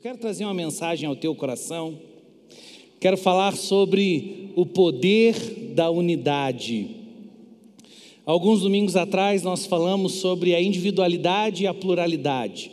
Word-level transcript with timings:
Eu 0.00 0.04
quero 0.04 0.18
trazer 0.18 0.46
uma 0.46 0.54
mensagem 0.54 1.06
ao 1.06 1.14
teu 1.14 1.34
coração. 1.34 1.98
Quero 2.98 3.18
falar 3.18 3.54
sobre 3.54 4.50
o 4.56 4.64
poder 4.64 5.34
da 5.74 5.90
unidade. 5.90 6.96
Alguns 8.24 8.62
domingos 8.62 8.96
atrás 8.96 9.42
nós 9.42 9.66
falamos 9.66 10.14
sobre 10.14 10.54
a 10.54 10.62
individualidade 10.62 11.64
e 11.64 11.66
a 11.66 11.74
pluralidade. 11.74 12.72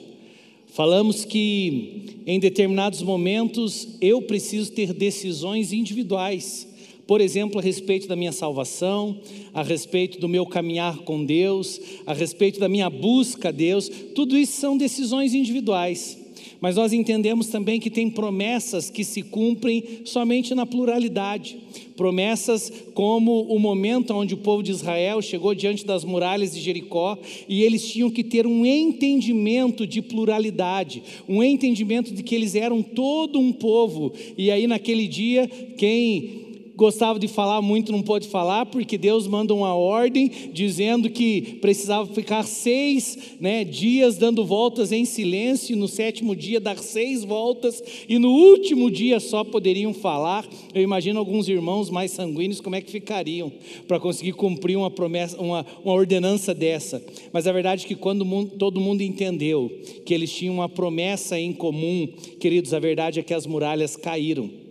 Falamos 0.68 1.26
que 1.26 2.22
em 2.26 2.40
determinados 2.40 3.02
momentos 3.02 3.98
eu 4.00 4.22
preciso 4.22 4.72
ter 4.72 4.94
decisões 4.94 5.74
individuais 5.74 6.66
por 7.06 7.22
exemplo, 7.22 7.58
a 7.58 7.62
respeito 7.62 8.06
da 8.06 8.18
minha 8.18 8.34
salvação, 8.34 9.22
a 9.54 9.64
respeito 9.64 10.20
do 10.20 10.28
meu 10.28 10.46
caminhar 10.46 10.98
com 11.00 11.24
Deus, 11.24 11.80
a 12.06 12.14
respeito 12.14 12.60
da 12.60 12.68
minha 12.68 12.90
busca 12.90 13.48
a 13.48 13.52
Deus, 13.52 13.90
tudo 14.14 14.38
isso 14.38 14.60
são 14.60 14.78
decisões 14.78 15.34
individuais. 15.34 16.27
Mas 16.60 16.76
nós 16.76 16.94
entendemos 16.94 17.48
também 17.48 17.80
que 17.80 17.90
tem 17.90 18.10
promessas 18.10 18.90
que 18.90 19.04
se 19.04 19.22
cumprem 19.22 20.02
somente 20.06 20.56
na 20.56 20.66
pluralidade. 20.66 21.58
Promessas 21.96 22.72
como 22.94 23.42
o 23.44 23.58
momento 23.58 24.14
onde 24.14 24.34
o 24.34 24.38
povo 24.38 24.62
de 24.62 24.72
Israel 24.72 25.22
chegou 25.22 25.56
diante 25.56 25.86
das 25.86 26.04
muralhas 26.04 26.54
de 26.54 26.62
Jericó 26.62 27.18
e 27.50 27.64
eles 27.64 27.92
tinham 27.92 28.10
que 28.10 28.24
ter 28.24 28.46
um 28.46 28.66
entendimento 28.66 29.86
de 29.86 30.02
pluralidade, 30.02 31.02
um 31.28 31.44
entendimento 31.44 32.14
de 32.14 32.22
que 32.22 32.36
eles 32.36 32.56
eram 32.56 32.84
todo 32.84 33.40
um 33.40 33.52
povo. 33.52 34.14
E 34.38 34.52
aí, 34.52 34.68
naquele 34.68 35.08
dia, 35.08 35.48
quem 35.78 36.47
gostava 36.78 37.18
de 37.18 37.28
falar 37.28 37.60
muito, 37.60 37.92
não 37.92 38.04
pôde 38.04 38.28
falar, 38.28 38.68
porque 38.68 39.00
Deus 39.00 39.26
manda 39.26 39.52
uma 39.52 39.74
ordem 39.74 40.32
dizendo 40.54 41.10
que 41.10 41.58
precisava 41.60 42.06
ficar 42.14 42.44
seis 42.44 43.36
né, 43.40 43.64
dias 43.64 44.16
dando 44.16 44.46
voltas 44.46 44.92
em 44.92 45.04
silêncio, 45.04 45.76
no 45.76 45.88
sétimo 45.88 46.36
dia 46.36 46.60
dar 46.60 46.78
seis 46.78 47.24
voltas, 47.24 47.82
e 48.08 48.20
no 48.20 48.30
último 48.30 48.92
dia 48.92 49.20
só 49.20 49.44
poderiam 49.44 49.92
falar. 49.92 50.48
Eu 50.72 50.84
imagino 50.84 51.18
alguns 51.18 51.50
irmãos 51.50 51.90
mais 51.90 52.12
sanguíneos 52.12 52.62
como 52.62 52.76
é 52.76 52.82
que 52.82 52.92
ficariam 52.92 53.52
para 53.88 54.00
conseguir 54.00 54.34
cumprir 54.34 54.78
uma 54.78 54.92
promessa, 54.92 55.42
uma, 55.42 55.66
uma 55.84 55.94
ordenança 55.96 56.54
dessa. 56.54 57.04
Mas 57.34 57.48
a 57.48 57.52
verdade 57.52 57.86
é 57.86 57.88
que 57.88 57.96
quando 57.96 58.24
todo 58.60 58.80
mundo 58.80 59.02
entendeu 59.02 59.72
que 60.06 60.14
eles 60.14 60.32
tinham 60.32 60.54
uma 60.54 60.70
promessa 60.70 61.40
em 61.40 61.54
comum, 61.54 62.08
queridos, 62.40 62.72
a 62.72 62.80
verdade 62.80 63.20
é 63.20 63.24
que 63.24 63.34
as 63.34 63.48
muralhas 63.48 63.96
caíram. 63.96 64.67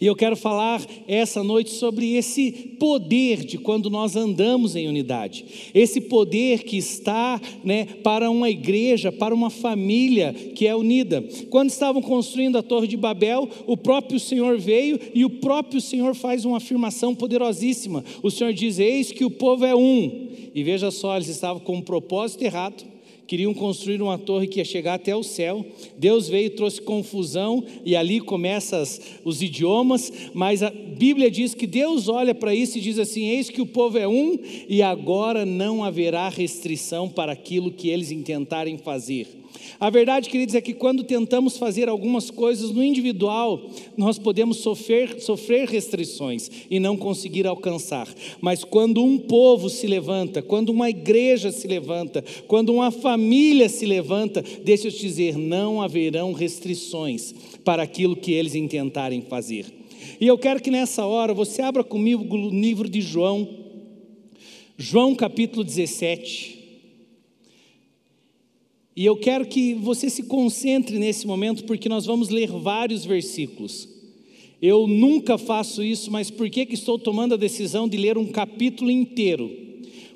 E 0.00 0.06
eu 0.06 0.14
quero 0.14 0.36
falar 0.36 0.84
essa 1.06 1.42
noite 1.42 1.70
sobre 1.70 2.14
esse 2.14 2.52
poder 2.78 3.44
de 3.44 3.58
quando 3.58 3.90
nós 3.90 4.16
andamos 4.16 4.76
em 4.76 4.88
unidade. 4.88 5.44
Esse 5.74 6.00
poder 6.00 6.64
que 6.64 6.76
está 6.76 7.40
né, 7.64 7.84
para 8.02 8.30
uma 8.30 8.50
igreja, 8.50 9.12
para 9.12 9.34
uma 9.34 9.50
família 9.50 10.32
que 10.32 10.66
é 10.66 10.74
unida. 10.74 11.24
Quando 11.50 11.70
estavam 11.70 12.02
construindo 12.02 12.58
a 12.58 12.62
Torre 12.62 12.86
de 12.86 12.96
Babel, 12.96 13.48
o 13.66 13.76
próprio 13.76 14.18
Senhor 14.18 14.58
veio 14.58 14.98
e 15.14 15.24
o 15.24 15.30
próprio 15.30 15.80
Senhor 15.80 16.14
faz 16.14 16.44
uma 16.44 16.56
afirmação 16.56 17.14
poderosíssima. 17.14 18.04
O 18.22 18.30
Senhor 18.30 18.52
diz: 18.52 18.78
Eis 18.78 19.12
que 19.12 19.24
o 19.24 19.30
povo 19.30 19.64
é 19.64 19.74
um. 19.74 20.28
E 20.54 20.62
veja 20.62 20.90
só, 20.90 21.16
eles 21.16 21.28
estavam 21.28 21.60
com 21.60 21.76
um 21.76 21.82
propósito 21.82 22.42
errado 22.42 22.87
queriam 23.28 23.52
construir 23.52 24.00
uma 24.00 24.16
torre 24.16 24.48
que 24.48 24.58
ia 24.58 24.64
chegar 24.64 24.94
até 24.94 25.14
o 25.14 25.22
céu. 25.22 25.64
Deus 25.98 26.28
veio 26.28 26.46
e 26.46 26.50
trouxe 26.50 26.80
confusão, 26.80 27.62
e 27.84 27.94
ali 27.94 28.20
começam 28.20 28.82
os 29.24 29.42
idiomas, 29.42 30.12
mas 30.32 30.62
a 30.62 30.70
Bíblia 30.70 31.30
diz 31.30 31.54
que 31.54 31.66
Deus 31.66 32.08
olha 32.08 32.34
para 32.34 32.54
isso 32.54 32.78
e 32.78 32.80
diz 32.80 32.98
assim: 32.98 33.28
Eis 33.28 33.50
que 33.50 33.60
o 33.60 33.66
povo 33.66 33.98
é 33.98 34.08
um, 34.08 34.38
e 34.68 34.82
agora 34.82 35.44
não 35.44 35.84
haverá 35.84 36.28
restrição 36.28 37.08
para 37.08 37.32
aquilo 37.32 37.70
que 37.70 37.88
eles 37.88 38.10
intentarem 38.10 38.78
fazer. 38.78 39.37
A 39.80 39.90
verdade, 39.90 40.28
queridos, 40.28 40.54
é 40.54 40.60
que 40.60 40.74
quando 40.74 41.04
tentamos 41.04 41.56
fazer 41.56 41.88
algumas 41.88 42.30
coisas 42.30 42.70
no 42.70 42.82
individual, 42.82 43.70
nós 43.96 44.18
podemos 44.18 44.58
sofrer, 44.58 45.20
sofrer 45.20 45.68
restrições 45.68 46.50
e 46.70 46.80
não 46.80 46.96
conseguir 46.96 47.46
alcançar. 47.46 48.08
Mas 48.40 48.64
quando 48.64 49.04
um 49.04 49.18
povo 49.18 49.68
se 49.68 49.86
levanta, 49.86 50.42
quando 50.42 50.70
uma 50.70 50.90
igreja 50.90 51.52
se 51.52 51.68
levanta, 51.68 52.24
quando 52.46 52.72
uma 52.72 52.90
família 52.90 53.68
se 53.68 53.86
levanta, 53.86 54.42
deixa 54.64 54.88
eu 54.88 54.92
te 54.92 55.00
dizer, 55.00 55.36
não 55.36 55.80
haverão 55.80 56.32
restrições 56.32 57.34
para 57.64 57.82
aquilo 57.82 58.16
que 58.16 58.32
eles 58.32 58.54
intentarem 58.54 59.22
fazer. 59.22 59.66
E 60.20 60.26
eu 60.26 60.36
quero 60.36 60.60
que 60.60 60.70
nessa 60.70 61.06
hora 61.06 61.32
você 61.32 61.62
abra 61.62 61.84
comigo 61.84 62.24
o 62.34 62.50
livro 62.50 62.88
de 62.88 63.00
João, 63.00 63.48
João 64.76 65.14
capítulo 65.14 65.62
17. 65.62 66.57
E 68.98 69.06
eu 69.06 69.14
quero 69.16 69.46
que 69.46 69.74
você 69.74 70.10
se 70.10 70.24
concentre 70.24 70.98
nesse 70.98 71.24
momento, 71.24 71.62
porque 71.62 71.88
nós 71.88 72.04
vamos 72.04 72.30
ler 72.30 72.50
vários 72.50 73.04
versículos. 73.04 73.88
Eu 74.60 74.88
nunca 74.88 75.38
faço 75.38 75.84
isso, 75.84 76.10
mas 76.10 76.32
por 76.32 76.50
que, 76.50 76.66
que 76.66 76.74
estou 76.74 76.98
tomando 76.98 77.34
a 77.34 77.36
decisão 77.36 77.88
de 77.88 77.96
ler 77.96 78.18
um 78.18 78.26
capítulo 78.26 78.90
inteiro? 78.90 79.48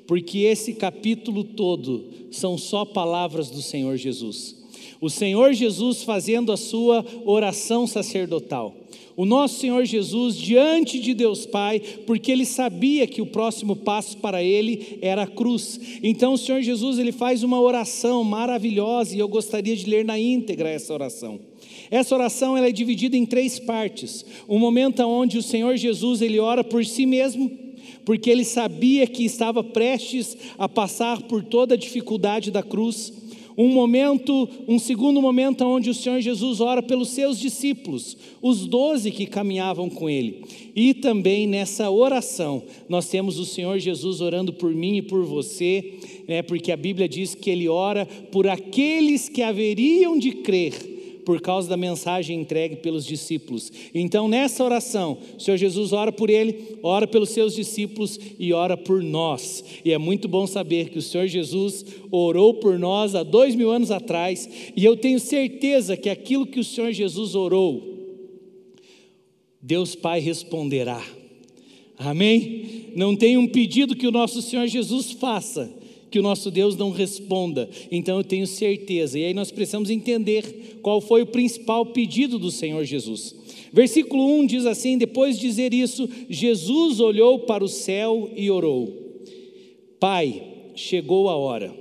Porque 0.05 0.39
esse 0.39 0.73
capítulo 0.73 1.45
todo 1.45 2.09
são 2.29 2.57
só 2.57 2.83
palavras 2.83 3.49
do 3.49 3.61
Senhor 3.61 3.95
Jesus. 3.95 4.53
O 4.99 5.09
Senhor 5.09 5.53
Jesus 5.53 6.03
fazendo 6.03 6.51
a 6.51 6.57
sua 6.57 7.05
oração 7.23 7.87
sacerdotal 7.87 8.75
o 9.15 9.25
nosso 9.25 9.59
Senhor 9.59 9.85
Jesus 9.85 10.35
diante 10.35 10.99
de 10.99 11.13
Deus 11.13 11.45
Pai, 11.45 11.79
porque 12.05 12.31
ele 12.31 12.45
sabia 12.45 13.05
que 13.05 13.21
o 13.21 13.25
próximo 13.25 13.75
passo 13.75 14.17
para 14.17 14.41
ele 14.43 14.97
era 15.01 15.23
a 15.23 15.27
cruz. 15.27 15.79
Então 16.01 16.33
o 16.33 16.37
Senhor 16.37 16.61
Jesus 16.61 16.97
ele 16.97 17.11
faz 17.11 17.43
uma 17.43 17.61
oração 17.61 18.23
maravilhosa 18.23 19.15
e 19.15 19.19
eu 19.19 19.27
gostaria 19.27 19.75
de 19.75 19.89
ler 19.89 20.03
na 20.03 20.17
íntegra 20.17 20.69
essa 20.69 20.93
oração. 20.93 21.39
Essa 21.91 22.15
oração 22.15 22.57
ela 22.57 22.67
é 22.67 22.71
dividida 22.71 23.15
em 23.15 23.25
três 23.25 23.59
partes. 23.59 24.25
Um 24.49 24.57
momento 24.57 25.01
onde 25.03 25.37
o 25.37 25.43
Senhor 25.43 25.77
Jesus 25.77 26.21
ele 26.21 26.39
ora 26.39 26.63
por 26.63 26.83
si 26.83 27.05
mesmo, 27.05 27.51
porque 28.03 28.29
ele 28.29 28.43
sabia 28.43 29.05
que 29.05 29.23
estava 29.23 29.63
prestes 29.63 30.35
a 30.57 30.67
passar 30.67 31.21
por 31.21 31.43
toda 31.43 31.75
a 31.75 31.77
dificuldade 31.77 32.49
da 32.49 32.63
cruz 32.63 33.13
um 33.57 33.67
momento, 33.67 34.49
um 34.67 34.79
segundo 34.79 35.21
momento 35.21 35.63
onde 35.63 35.89
o 35.89 35.93
Senhor 35.93 36.21
Jesus 36.21 36.61
ora 36.61 36.81
pelos 36.81 37.09
seus 37.09 37.39
discípulos, 37.39 38.17
os 38.41 38.65
doze 38.65 39.11
que 39.11 39.25
caminhavam 39.25 39.89
com 39.89 40.09
ele. 40.09 40.43
E 40.75 40.93
também 40.93 41.47
nessa 41.47 41.89
oração, 41.89 42.63
nós 42.89 43.07
temos 43.09 43.39
o 43.39 43.45
Senhor 43.45 43.79
Jesus 43.79 44.21
orando 44.21 44.53
por 44.53 44.73
mim 44.73 44.97
e 44.97 45.01
por 45.01 45.23
você, 45.25 45.93
né, 46.27 46.41
porque 46.41 46.71
a 46.71 46.77
Bíblia 46.77 47.07
diz 47.07 47.35
que 47.35 47.49
ele 47.49 47.67
ora 47.67 48.05
por 48.31 48.47
aqueles 48.47 49.29
que 49.29 49.41
haveriam 49.41 50.17
de 50.17 50.31
crer 50.31 50.92
por 51.25 51.41
causa 51.41 51.69
da 51.69 51.77
mensagem 51.77 52.41
entregue 52.41 52.77
pelos 52.77 53.05
discípulos. 53.05 53.71
Então, 53.93 54.27
nessa 54.27 54.63
oração, 54.63 55.17
o 55.37 55.39
Senhor 55.39 55.57
Jesus 55.57 55.93
ora 55.93 56.11
por 56.11 56.29
ele, 56.29 56.77
ora 56.81 57.07
pelos 57.07 57.29
seus 57.29 57.55
discípulos 57.55 58.19
e 58.39 58.53
ora 58.53 58.77
por 58.77 59.01
nós. 59.01 59.63
E 59.83 59.91
é 59.91 59.97
muito 59.97 60.27
bom 60.27 60.45
saber 60.45 60.89
que 60.89 60.97
o 60.97 61.01
Senhor 61.01 61.27
Jesus 61.27 61.85
orou 62.11 62.55
por 62.55 62.77
nós 62.77 63.15
há 63.15 63.23
dois 63.23 63.55
mil 63.55 63.71
anos 63.71 63.91
atrás, 63.91 64.49
e 64.75 64.83
eu 64.83 64.95
tenho 64.95 65.19
certeza 65.19 65.97
que 65.97 66.09
aquilo 66.09 66.45
que 66.45 66.59
o 66.59 66.63
Senhor 66.63 66.91
Jesus 66.91 67.35
orou, 67.35 67.93
Deus 69.61 69.95
Pai 69.95 70.19
responderá. 70.19 71.03
Amém? 71.97 72.91
Não 72.95 73.15
tem 73.15 73.37
um 73.37 73.47
pedido 73.47 73.95
que 73.95 74.07
o 74.07 74.11
nosso 74.11 74.41
Senhor 74.41 74.67
Jesus 74.67 75.11
faça 75.11 75.82
que 76.13 76.19
o 76.19 76.21
nosso 76.21 76.51
Deus 76.51 76.77
não 76.77 76.91
responda. 76.91 77.67
Então 77.91 78.19
eu 78.19 78.23
tenho 78.23 78.45
certeza. 78.45 79.17
E 79.17 79.25
aí 79.25 79.33
nós 79.33 79.49
precisamos 79.49 79.89
entender 79.89 80.77
qual 80.83 81.01
foi 81.01 81.23
o 81.23 81.25
principal 81.25 81.87
pedido 81.87 82.37
do 82.37 82.51
Senhor 82.51 82.85
Jesus. 82.85 83.35
Versículo 83.73 84.23
1 84.41 84.45
diz 84.45 84.67
assim: 84.67 84.95
Depois 84.95 85.39
de 85.39 85.47
dizer 85.47 85.73
isso, 85.73 86.07
Jesus 86.29 86.99
olhou 86.99 87.39
para 87.39 87.63
o 87.63 87.67
céu 87.67 88.29
e 88.35 88.51
orou: 88.51 88.93
Pai, 89.99 90.43
chegou 90.75 91.29
a 91.29 91.35
hora. 91.35 91.73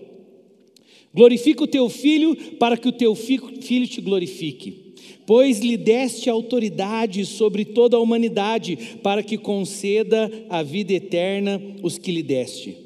Glorifica 1.13 1.65
o 1.65 1.69
teu 1.69 1.91
filho, 1.91 2.35
para 2.59 2.79
que 2.79 2.89
o 2.89 2.93
teu 2.93 3.15
filho 3.15 3.87
te 3.87 4.01
glorifique. 4.01 4.95
Pois 5.27 5.61
lhe 5.61 5.77
deste 5.77 6.31
autoridade 6.31 7.27
sobre 7.27 7.67
toda 7.67 7.99
a 7.99 8.01
humanidade, 8.01 8.97
para 9.03 9.23
que 9.23 9.37
conceda 9.37 10.33
a 10.49 10.63
vida 10.63 10.95
eterna 10.95 11.61
os 11.83 11.99
que 11.99 12.11
lhe 12.11 12.23
deste. 12.23 12.82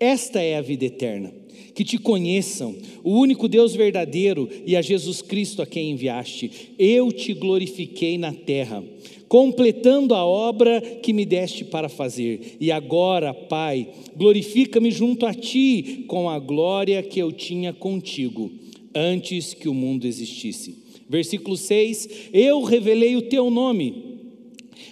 Esta 0.00 0.40
é 0.40 0.56
a 0.56 0.62
vida 0.62 0.86
eterna, 0.86 1.30
que 1.74 1.84
te 1.84 1.98
conheçam, 1.98 2.74
o 3.04 3.10
único 3.18 3.46
Deus 3.46 3.74
verdadeiro 3.74 4.48
e 4.66 4.74
a 4.74 4.80
Jesus 4.80 5.20
Cristo 5.20 5.60
a 5.60 5.66
quem 5.66 5.90
enviaste. 5.90 6.72
Eu 6.78 7.12
te 7.12 7.34
glorifiquei 7.34 8.16
na 8.16 8.32
terra, 8.32 8.82
completando 9.28 10.14
a 10.14 10.24
obra 10.24 10.80
que 10.80 11.12
me 11.12 11.26
deste 11.26 11.66
para 11.66 11.90
fazer. 11.90 12.56
E 12.58 12.72
agora, 12.72 13.34
Pai, 13.34 13.88
glorifica-me 14.16 14.90
junto 14.90 15.26
a 15.26 15.34
ti 15.34 16.06
com 16.08 16.30
a 16.30 16.38
glória 16.38 17.02
que 17.02 17.20
eu 17.20 17.30
tinha 17.30 17.74
contigo 17.74 18.50
antes 18.94 19.52
que 19.52 19.68
o 19.68 19.74
mundo 19.74 20.06
existisse. 20.06 20.78
Versículo 21.10 21.58
6: 21.58 22.08
Eu 22.32 22.62
revelei 22.62 23.16
o 23.16 23.22
teu 23.22 23.50
nome. 23.50 24.08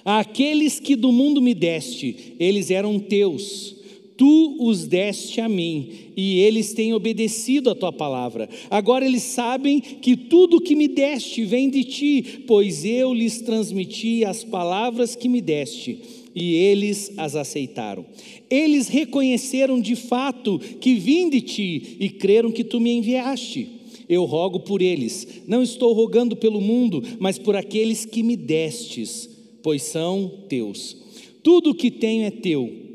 Aqueles 0.04 0.78
que 0.78 0.94
do 0.94 1.10
mundo 1.10 1.40
me 1.40 1.54
deste, 1.54 2.34
eles 2.38 2.70
eram 2.70 2.98
teus 2.98 3.77
Tu 4.18 4.56
os 4.58 4.84
deste 4.84 5.40
a 5.40 5.48
mim, 5.48 5.90
e 6.16 6.40
eles 6.40 6.72
têm 6.72 6.92
obedecido 6.92 7.70
a 7.70 7.74
tua 7.74 7.92
palavra. 7.92 8.48
Agora 8.68 9.06
eles 9.06 9.22
sabem 9.22 9.80
que 9.80 10.16
tudo 10.16 10.60
que 10.60 10.74
me 10.74 10.88
deste 10.88 11.44
vem 11.44 11.70
de 11.70 11.84
ti, 11.84 12.42
pois 12.44 12.84
eu 12.84 13.14
lhes 13.14 13.40
transmiti 13.40 14.24
as 14.24 14.42
palavras 14.42 15.14
que 15.14 15.28
me 15.28 15.40
deste, 15.40 16.00
e 16.34 16.52
eles 16.52 17.12
as 17.16 17.36
aceitaram. 17.36 18.04
Eles 18.50 18.88
reconheceram 18.88 19.80
de 19.80 19.94
fato 19.94 20.58
que 20.80 20.96
vim 20.96 21.30
de 21.30 21.40
ti 21.40 21.96
e 22.00 22.10
creram 22.10 22.50
que 22.50 22.64
tu 22.64 22.80
me 22.80 22.90
enviaste. 22.90 23.68
Eu 24.08 24.24
rogo 24.24 24.58
por 24.58 24.82
eles, 24.82 25.42
não 25.46 25.62
estou 25.62 25.92
rogando 25.92 26.34
pelo 26.34 26.60
mundo, 26.60 27.04
mas 27.20 27.38
por 27.38 27.54
aqueles 27.54 28.04
que 28.04 28.24
me 28.24 28.36
destes, 28.36 29.30
pois 29.62 29.82
são 29.82 30.28
teus. 30.48 30.96
Tudo 31.40 31.70
o 31.70 31.74
que 31.74 31.88
tenho 31.88 32.24
é 32.24 32.32
teu 32.32 32.87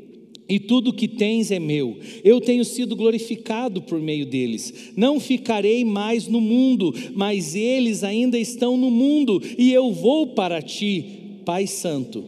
e 0.48 0.58
tudo 0.58 0.92
que 0.92 1.08
tens 1.08 1.50
é 1.50 1.58
meu. 1.58 1.96
Eu 2.22 2.40
tenho 2.40 2.64
sido 2.64 2.94
glorificado 2.94 3.82
por 3.82 3.98
meio 3.98 4.26
deles. 4.26 4.92
Não 4.96 5.18
ficarei 5.18 5.84
mais 5.84 6.26
no 6.28 6.40
mundo, 6.40 6.94
mas 7.14 7.54
eles 7.54 8.04
ainda 8.04 8.38
estão 8.38 8.76
no 8.76 8.90
mundo, 8.90 9.42
e 9.56 9.72
eu 9.72 9.92
vou 9.92 10.28
para 10.28 10.60
ti, 10.60 11.40
Pai 11.44 11.66
Santo. 11.66 12.24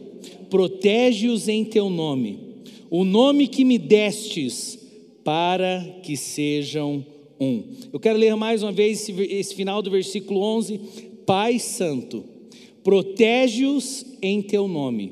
Protege-os 0.49 1.47
em 1.47 1.63
teu 1.63 1.89
nome, 1.89 2.39
o 2.89 3.03
nome 3.03 3.47
que 3.47 3.65
me 3.65 3.77
destes, 3.77 4.79
para 5.23 5.99
que 6.03 6.15
sejam 6.15 7.05
um. 7.39 7.63
Eu 7.91 7.99
quero 7.99 8.17
ler 8.17 8.35
mais 8.35 8.63
uma 8.63 8.71
vez 8.71 9.01
esse, 9.01 9.21
esse 9.23 9.53
final 9.53 9.81
do 9.81 9.91
versículo 9.91 10.41
11. 10.41 10.79
Pai 11.25 11.59
Santo, 11.59 12.23
protege-os 12.83 14.05
em 14.21 14.41
teu 14.41 14.69
nome, 14.69 15.11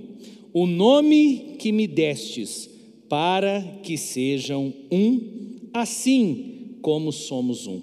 o 0.53 0.65
nome 0.65 1.57
que 1.59 1.73
me 1.73 1.85
destes 1.85 2.74
para 3.07 3.61
que 3.83 3.97
sejam 3.97 4.73
um, 4.91 5.55
assim 5.73 6.77
como 6.81 7.11
somos 7.11 7.67
um. 7.67 7.81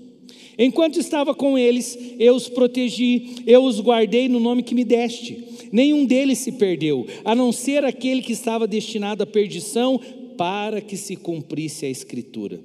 Enquanto 0.59 0.99
estava 0.99 1.35
com 1.35 1.57
eles, 1.57 1.99
eu 2.19 2.35
os 2.35 2.49
protegi, 2.49 3.37
eu 3.47 3.65
os 3.65 3.81
guardei 3.81 4.29
no 4.29 4.39
nome 4.39 4.63
que 4.63 4.75
me 4.75 4.85
deste. 4.85 5.43
Nenhum 5.73 6.05
deles 6.05 6.39
se 6.39 6.53
perdeu, 6.53 7.07
a 7.25 7.35
não 7.35 7.51
ser 7.51 7.85
aquele 7.85 8.21
que 8.21 8.33
estava 8.33 8.67
destinado 8.67 9.23
à 9.23 9.27
perdição, 9.27 10.01
para 10.37 10.81
que 10.81 10.97
se 10.97 11.17
cumprisse 11.17 11.87
a 11.87 11.91
Escritura. 11.91 12.61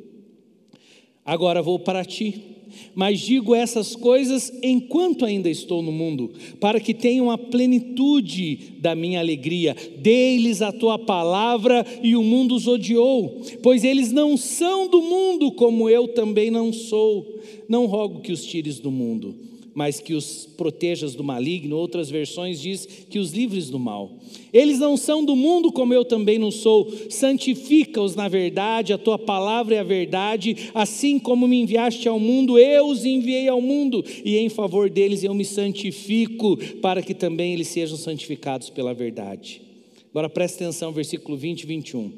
Agora 1.26 1.62
vou 1.62 1.80
para 1.80 2.04
ti 2.04 2.57
mas 2.96 3.20
digo 3.20 3.54
essas 3.56 3.96
coisas 3.96 4.52
enquanto 4.64 5.26
ainda 5.26 5.50
estou 5.50 5.82
no 5.82 5.92
mundo, 5.92 6.32
para 6.60 6.80
que 6.80 6.94
tenham 6.94 7.30
a 7.32 7.38
plenitude 7.38 8.76
da 8.80 8.96
minha 8.96 9.20
alegria. 9.20 9.76
Dei-lhes 9.98 10.62
a 10.62 10.72
tua 10.72 10.98
palavra 10.98 11.86
e 12.02 12.16
o 12.16 12.24
mundo 12.24 12.56
os 12.56 12.68
odiou, 12.68 13.42
pois 13.62 13.84
eles 13.84 14.12
não 14.12 14.38
são 14.38 14.88
do 14.88 15.02
mundo, 15.02 15.52
como 15.52 15.90
eu 15.90 16.08
também 16.08 16.52
não 16.52 16.72
sou. 16.72 17.40
Não 17.68 17.86
rogo 17.86 18.22
que 18.22 18.32
os 18.32 18.46
tires 18.46 18.80
do 18.80 18.92
mundo 18.92 19.48
mas 19.78 20.00
que 20.00 20.16
os 20.16 20.48
protejas 20.58 21.14
do 21.14 21.24
maligno. 21.24 21.78
Outras 21.78 22.10
versões 22.10 22.60
diz 22.60 22.88
que 23.08 23.20
os 23.20 23.32
livres 23.32 23.70
do 23.70 23.78
mal. 23.78 24.18
Eles 24.52 24.80
não 24.80 24.98
são 24.98 25.24
do 25.24 25.36
mundo 25.36 25.72
como 25.72 25.94
eu 25.94 26.04
também 26.04 26.40
não 26.40 26.50
sou. 26.50 26.92
Santifica-os 27.12 28.16
na 28.16 28.28
verdade, 28.28 28.92
a 28.92 28.98
tua 28.98 29.20
palavra 29.20 29.76
é 29.76 29.80
a 29.80 29.84
verdade. 29.84 30.72
Assim 30.74 31.20
como 31.20 31.48
me 31.48 31.62
enviaste 31.62 32.10
ao 32.10 32.20
mundo, 32.20 32.58
eu 32.58 32.88
os 32.88 33.06
enviei 33.06 33.48
ao 33.48 33.62
mundo, 33.62 34.04
e 34.26 34.36
em 34.38 34.50
favor 34.50 34.90
deles 34.90 35.24
eu 35.24 35.36
me 35.36 35.46
santifico, 35.46 36.58
para 36.82 37.04
que 37.04 37.14
também 37.14 37.54
eles 37.54 37.68
sejam 37.68 37.98
santificados 37.98 38.72
pela 38.72 38.96
verdade. 38.96 39.62
Agora 40.10 40.28
preste 40.28 40.56
atenção, 40.56 40.92
versículo 40.92 41.38
20 41.38 41.62
e 41.62 41.66
21. 41.68 42.12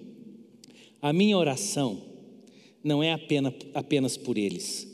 A 1.01 1.11
minha 1.11 1.37
oração 1.37 1.97
não 2.81 3.03
é 3.03 3.11
apenas, 3.11 3.53
apenas 3.73 4.15
por 4.15 4.37
eles 4.37 4.88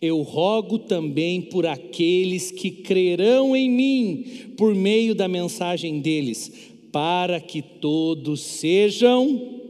eu 0.00 0.22
rogo 0.22 0.78
também 0.78 1.42
por 1.42 1.66
aqueles 1.66 2.50
que 2.50 2.70
crerão 2.70 3.54
em 3.54 3.68
mim 3.68 4.24
por 4.56 4.74
meio 4.74 5.14
da 5.14 5.28
mensagem 5.28 6.00
deles, 6.00 6.50
para 6.90 7.40
que 7.40 7.60
todos 7.60 8.40
sejam 8.40 9.60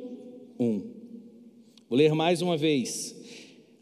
um. 0.59 0.83
Vou 1.89 1.99
ler 1.99 2.15
mais 2.15 2.41
uma 2.41 2.57
vez. 2.57 3.17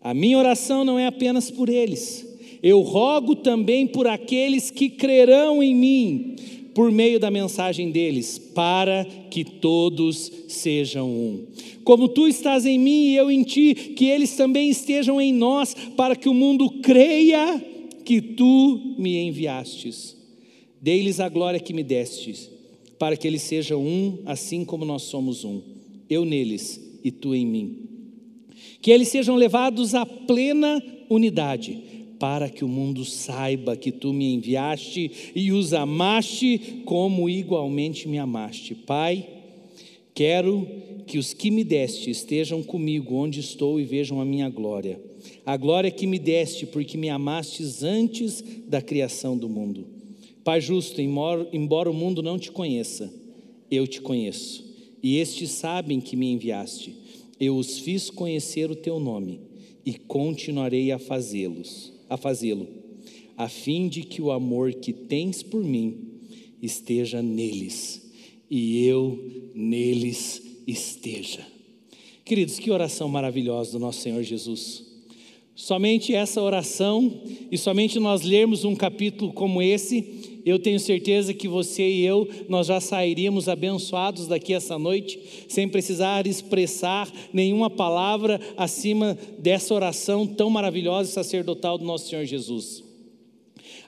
A 0.00 0.14
minha 0.14 0.38
oração 0.38 0.84
não 0.84 0.98
é 0.98 1.06
apenas 1.06 1.50
por 1.50 1.68
eles, 1.68 2.26
eu 2.62 2.80
rogo 2.80 3.36
também 3.36 3.86
por 3.86 4.06
aqueles 4.06 4.70
que 4.70 4.88
crerão 4.88 5.62
em 5.62 5.74
mim 5.74 6.36
por 6.78 6.92
meio 6.92 7.18
da 7.18 7.28
mensagem 7.28 7.90
deles, 7.90 8.38
para 8.38 9.04
que 9.32 9.42
todos 9.42 10.30
sejam 10.46 11.10
um. 11.10 11.44
Como 11.82 12.06
tu 12.06 12.28
estás 12.28 12.64
em 12.64 12.78
mim 12.78 13.08
e 13.08 13.16
eu 13.16 13.32
em 13.32 13.42
ti, 13.42 13.74
que 13.74 14.04
eles 14.04 14.36
também 14.36 14.70
estejam 14.70 15.20
em 15.20 15.32
nós, 15.32 15.74
para 15.96 16.14
que 16.14 16.28
o 16.28 16.32
mundo 16.32 16.70
creia 16.80 17.60
que 18.04 18.20
tu 18.20 18.94
me 18.96 19.18
enviastes. 19.18 20.16
Dei-lhes 20.80 21.18
a 21.18 21.28
glória 21.28 21.58
que 21.58 21.74
me 21.74 21.82
destes, 21.82 22.48
para 22.96 23.16
que 23.16 23.26
eles 23.26 23.42
sejam 23.42 23.84
um, 23.84 24.18
assim 24.24 24.64
como 24.64 24.84
nós 24.84 25.02
somos 25.02 25.42
um. 25.42 25.60
Eu 26.08 26.24
neles 26.24 26.80
e 27.02 27.10
tu 27.10 27.34
em 27.34 27.44
mim. 27.44 27.76
Que 28.80 28.92
eles 28.92 29.08
sejam 29.08 29.34
levados 29.34 29.96
à 29.96 30.06
plena 30.06 30.80
unidade 31.10 31.97
para 32.18 32.50
que 32.50 32.64
o 32.64 32.68
mundo 32.68 33.04
saiba 33.04 33.76
que 33.76 33.92
tu 33.92 34.12
me 34.12 34.34
enviaste 34.34 35.32
e 35.34 35.52
os 35.52 35.72
amaste 35.72 36.82
como 36.84 37.28
igualmente 37.28 38.08
me 38.08 38.18
amaste. 38.18 38.74
Pai, 38.74 39.26
quero 40.14 40.66
que 41.06 41.18
os 41.18 41.32
que 41.32 41.50
me 41.50 41.62
deste 41.62 42.10
estejam 42.10 42.62
comigo 42.62 43.14
onde 43.14 43.40
estou 43.40 43.78
e 43.80 43.84
vejam 43.84 44.20
a 44.20 44.24
minha 44.24 44.48
glória. 44.48 45.00
A 45.46 45.56
glória 45.56 45.90
que 45.90 46.06
me 46.06 46.18
deste, 46.18 46.66
porque 46.66 46.96
me 46.96 47.08
amastes 47.08 47.82
antes 47.82 48.42
da 48.66 48.82
criação 48.82 49.36
do 49.36 49.48
mundo. 49.48 49.86
Pai 50.44 50.60
justo, 50.60 51.00
embora 51.00 51.90
o 51.90 51.94
mundo 51.94 52.22
não 52.22 52.38
te 52.38 52.50
conheça, 52.50 53.12
eu 53.70 53.86
te 53.86 54.00
conheço, 54.00 54.64
e 55.02 55.18
estes 55.18 55.50
sabem 55.50 56.00
que 56.00 56.16
me 56.16 56.30
enviaste. 56.32 56.94
Eu 57.38 57.56
os 57.56 57.78
fiz 57.78 58.10
conhecer 58.10 58.70
o 58.70 58.76
teu 58.76 58.98
nome 58.98 59.40
e 59.84 59.94
continuarei 59.94 60.90
a 60.90 60.98
fazê-los 60.98 61.97
a 62.08 62.16
fazê-lo, 62.16 62.66
a 63.36 63.48
fim 63.48 63.88
de 63.88 64.02
que 64.02 64.20
o 64.20 64.30
amor 64.30 64.74
que 64.74 64.92
tens 64.92 65.42
por 65.42 65.62
mim 65.62 66.08
esteja 66.60 67.22
neles 67.22 68.10
e 68.50 68.84
eu 68.84 69.50
neles 69.54 70.42
esteja. 70.66 71.46
Queridos, 72.24 72.58
que 72.58 72.70
oração 72.70 73.08
maravilhosa 73.08 73.72
do 73.72 73.78
nosso 73.78 74.00
Senhor 74.00 74.22
Jesus. 74.22 74.86
Somente 75.54 76.14
essa 76.14 76.40
oração 76.40 77.22
e 77.50 77.58
somente 77.58 77.98
nós 77.98 78.22
lermos 78.22 78.64
um 78.64 78.76
capítulo 78.76 79.32
como 79.32 79.60
esse, 79.60 80.37
eu 80.48 80.58
tenho 80.58 80.78
certeza 80.78 81.34
que 81.34 81.48
você 81.48 81.86
e 81.88 82.04
eu, 82.04 82.28
nós 82.48 82.66
já 82.66 82.80
sairíamos 82.80 83.48
abençoados 83.48 84.26
daqui 84.26 84.54
essa 84.54 84.78
noite, 84.78 85.18
sem 85.48 85.68
precisar 85.68 86.26
expressar 86.26 87.10
nenhuma 87.32 87.68
palavra 87.68 88.40
acima 88.56 89.18
dessa 89.38 89.74
oração 89.74 90.26
tão 90.26 90.48
maravilhosa 90.48 91.10
e 91.10 91.12
sacerdotal 91.12 91.76
do 91.76 91.84
nosso 91.84 92.08
Senhor 92.08 92.24
Jesus. 92.24 92.84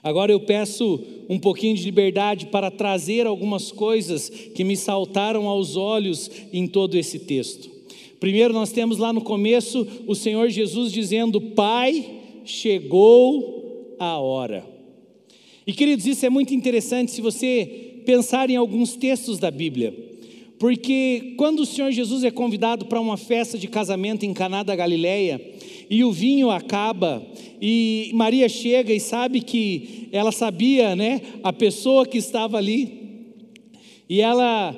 Agora 0.03 0.31
eu 0.31 0.39
peço 0.39 0.99
um 1.29 1.37
pouquinho 1.37 1.75
de 1.75 1.83
liberdade 1.83 2.47
para 2.47 2.71
trazer 2.71 3.27
algumas 3.27 3.71
coisas 3.71 4.29
que 4.29 4.63
me 4.63 4.75
saltaram 4.75 5.47
aos 5.47 5.75
olhos 5.75 6.29
em 6.51 6.67
todo 6.67 6.97
esse 6.97 7.19
texto. 7.19 7.69
Primeiro, 8.19 8.53
nós 8.53 8.71
temos 8.71 8.97
lá 8.97 9.13
no 9.13 9.21
começo 9.21 9.87
o 10.07 10.15
Senhor 10.15 10.49
Jesus 10.49 10.91
dizendo: 10.91 11.39
Pai, 11.39 12.05
chegou 12.45 13.95
a 13.99 14.19
hora. 14.19 14.70
E 15.65 15.73
queridos, 15.73 16.05
isso 16.05 16.25
é 16.25 16.29
muito 16.29 16.53
interessante 16.53 17.11
se 17.11 17.21
você 17.21 18.01
pensar 18.05 18.49
em 18.49 18.55
alguns 18.55 18.95
textos 18.95 19.39
da 19.39 19.51
Bíblia. 19.51 19.93
Porque 20.57 21.33
quando 21.37 21.61
o 21.61 21.65
Senhor 21.65 21.91
Jesus 21.91 22.23
é 22.23 22.31
convidado 22.31 22.85
para 22.85 23.01
uma 23.01 23.17
festa 23.17 23.57
de 23.57 23.67
casamento 23.67 24.25
em 24.25 24.33
Caná 24.33 24.63
da 24.63 24.75
Galileia, 24.75 25.41
e 25.89 26.03
o 26.03 26.11
vinho 26.11 26.49
acaba, 26.49 27.25
e 27.61 28.11
Maria 28.13 28.47
chega 28.47 28.93
e 28.93 28.99
sabe 28.99 29.41
que 29.41 30.07
ela 30.11 30.31
sabia, 30.31 30.95
né, 30.95 31.21
a 31.43 31.51
pessoa 31.51 32.05
que 32.05 32.17
estava 32.17 32.57
ali, 32.57 33.01
e 34.07 34.21
ela 34.21 34.75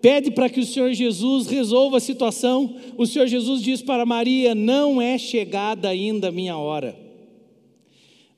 pede 0.00 0.30
para 0.30 0.48
que 0.48 0.60
o 0.60 0.66
Senhor 0.66 0.92
Jesus 0.92 1.46
resolva 1.46 1.98
a 1.98 2.00
situação. 2.00 2.76
O 2.96 3.06
Senhor 3.06 3.26
Jesus 3.26 3.62
diz 3.62 3.82
para 3.82 4.06
Maria: 4.06 4.54
Não 4.54 5.02
é 5.02 5.18
chegada 5.18 5.88
ainda 5.88 6.28
a 6.28 6.32
minha 6.32 6.56
hora. 6.56 7.07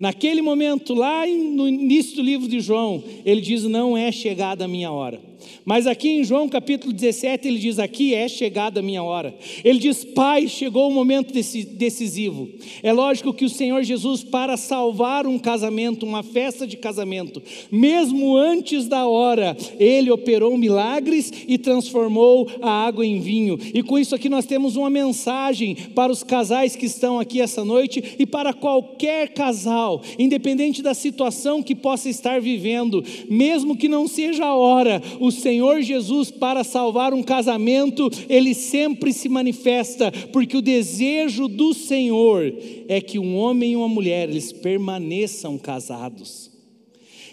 Naquele 0.01 0.41
momento, 0.41 0.95
lá 0.95 1.27
no 1.27 1.69
início 1.69 2.17
do 2.17 2.23
livro 2.23 2.49
de 2.49 2.59
João, 2.59 3.05
ele 3.23 3.43
diz: 3.43 3.65
Não 3.65 3.95
é 3.95 4.11
chegada 4.11 4.65
a 4.65 4.69
minha 4.69 4.91
hora. 4.91 5.30
Mas 5.65 5.87
aqui 5.87 6.09
em 6.09 6.25
João 6.25 6.49
capítulo 6.49 6.93
17, 6.93 7.49
ele 7.49 7.59
diz: 7.59 7.79
Aqui 7.79 8.15
é 8.15 8.29
chegada 8.29 8.81
a 8.81 8.83
minha 8.83 9.03
hora. 9.03 9.35
Ele 9.65 9.79
diz: 9.79 10.05
Pai, 10.05 10.49
chegou 10.49 10.89
o 10.89 10.93
momento 10.93 11.33
decisivo. 11.33 12.49
É 12.83 12.93
lógico 12.93 13.33
que 13.33 13.45
o 13.45 13.51
Senhor 13.51 13.83
Jesus, 13.83 14.23
para 14.25 14.57
salvar 14.57 15.27
um 15.27 15.39
casamento, 15.39 16.07
uma 16.07 16.23
festa 16.23 16.67
de 16.67 16.77
casamento, 16.77 17.43
mesmo 17.71 18.37
antes 18.37 18.87
da 18.87 19.07
hora, 19.07 19.57
ele 19.79 20.11
operou 20.11 20.57
milagres 20.57 21.33
e 21.47 21.59
transformou 21.59 22.49
a 22.61 22.71
água 22.87 23.05
em 23.05 23.21
vinho. 23.21 23.59
E 23.75 23.83
com 23.83 23.99
isso 23.99 24.15
aqui 24.15 24.29
nós 24.29 24.47
temos 24.47 24.77
uma 24.77 24.91
mensagem 24.91 25.75
para 25.95 26.13
os 26.13 26.23
casais 26.23 26.77
que 26.77 26.87
estão 26.87 27.19
aqui 27.19 27.41
essa 27.41 27.65
noite 27.65 28.17
e 28.19 28.27
para 28.27 28.53
qualquer 28.53 29.29
casal, 29.31 30.03
independente 30.19 30.83
da 30.83 30.95
situação 30.95 31.63
que 31.63 31.75
possa 31.75 32.09
estar 32.09 32.41
vivendo, 32.41 33.05
mesmo 33.29 33.77
que 33.77 33.89
não 33.89 34.07
seja 34.07 34.45
a 34.45 34.55
hora, 34.55 35.03
o 35.19 35.30
Senhor 35.31 35.83
Jesus, 35.83 36.31
para 36.31 36.65
salvar 36.65 37.13
um 37.13 37.23
casamento, 37.23 38.11
ele 38.29 38.55
sempre 38.55 39.13
se 39.13 39.29
manifesta, 39.29 40.11
porque 40.33 40.57
o 40.57 40.63
desejo 40.63 41.49
do 41.49 41.75
Senhor 41.75 42.53
é 42.89 43.01
que 43.01 43.19
um 43.19 43.37
homem 43.37 43.73
e 43.73 43.77
uma 43.77 43.89
mulher 43.89 44.29
eles 44.29 44.53
permaneçam 44.53 45.59
casados. 45.59 46.51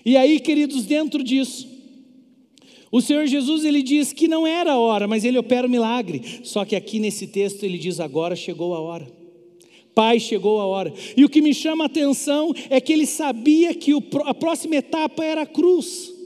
E 0.06 0.16
aí, 0.16 0.40
queridos, 0.40 0.86
dentro 0.86 1.24
disso, 1.24 1.68
o 2.92 3.02
Senhor 3.02 3.28
Jesus 3.28 3.66
ele 3.66 3.84
diz 3.84 4.14
que 4.14 4.28
não 4.28 4.48
era 4.48 4.74
a 4.74 4.78
hora, 4.78 5.08
mas 5.08 5.26
ele 5.26 5.38
opera 5.38 5.68
o 5.68 5.70
milagre. 5.70 6.22
Só 6.44 6.64
que 6.64 6.76
aqui 6.76 7.00
nesse 7.00 7.28
texto 7.28 7.64
ele 7.64 7.78
diz 7.78 8.00
agora 8.00 8.36
chegou 8.36 8.74
a 8.74 8.80
hora. 8.80 9.08
Pai, 9.94 10.20
chegou 10.20 10.62
a 10.62 10.66
hora. 10.66 10.94
E 11.16 11.26
o 11.26 11.30
que 11.30 11.42
me 11.42 11.54
chama 11.54 11.86
a 11.86 11.88
atenção 11.88 12.54
é 12.70 12.80
que 12.80 12.94
ele 12.94 13.06
sabia 13.06 13.74
que 13.74 13.92
a 14.26 14.34
próxima 14.34 14.76
etapa 14.76 15.26
era 15.26 15.42
a 15.42 15.46
cruz. 15.46 16.17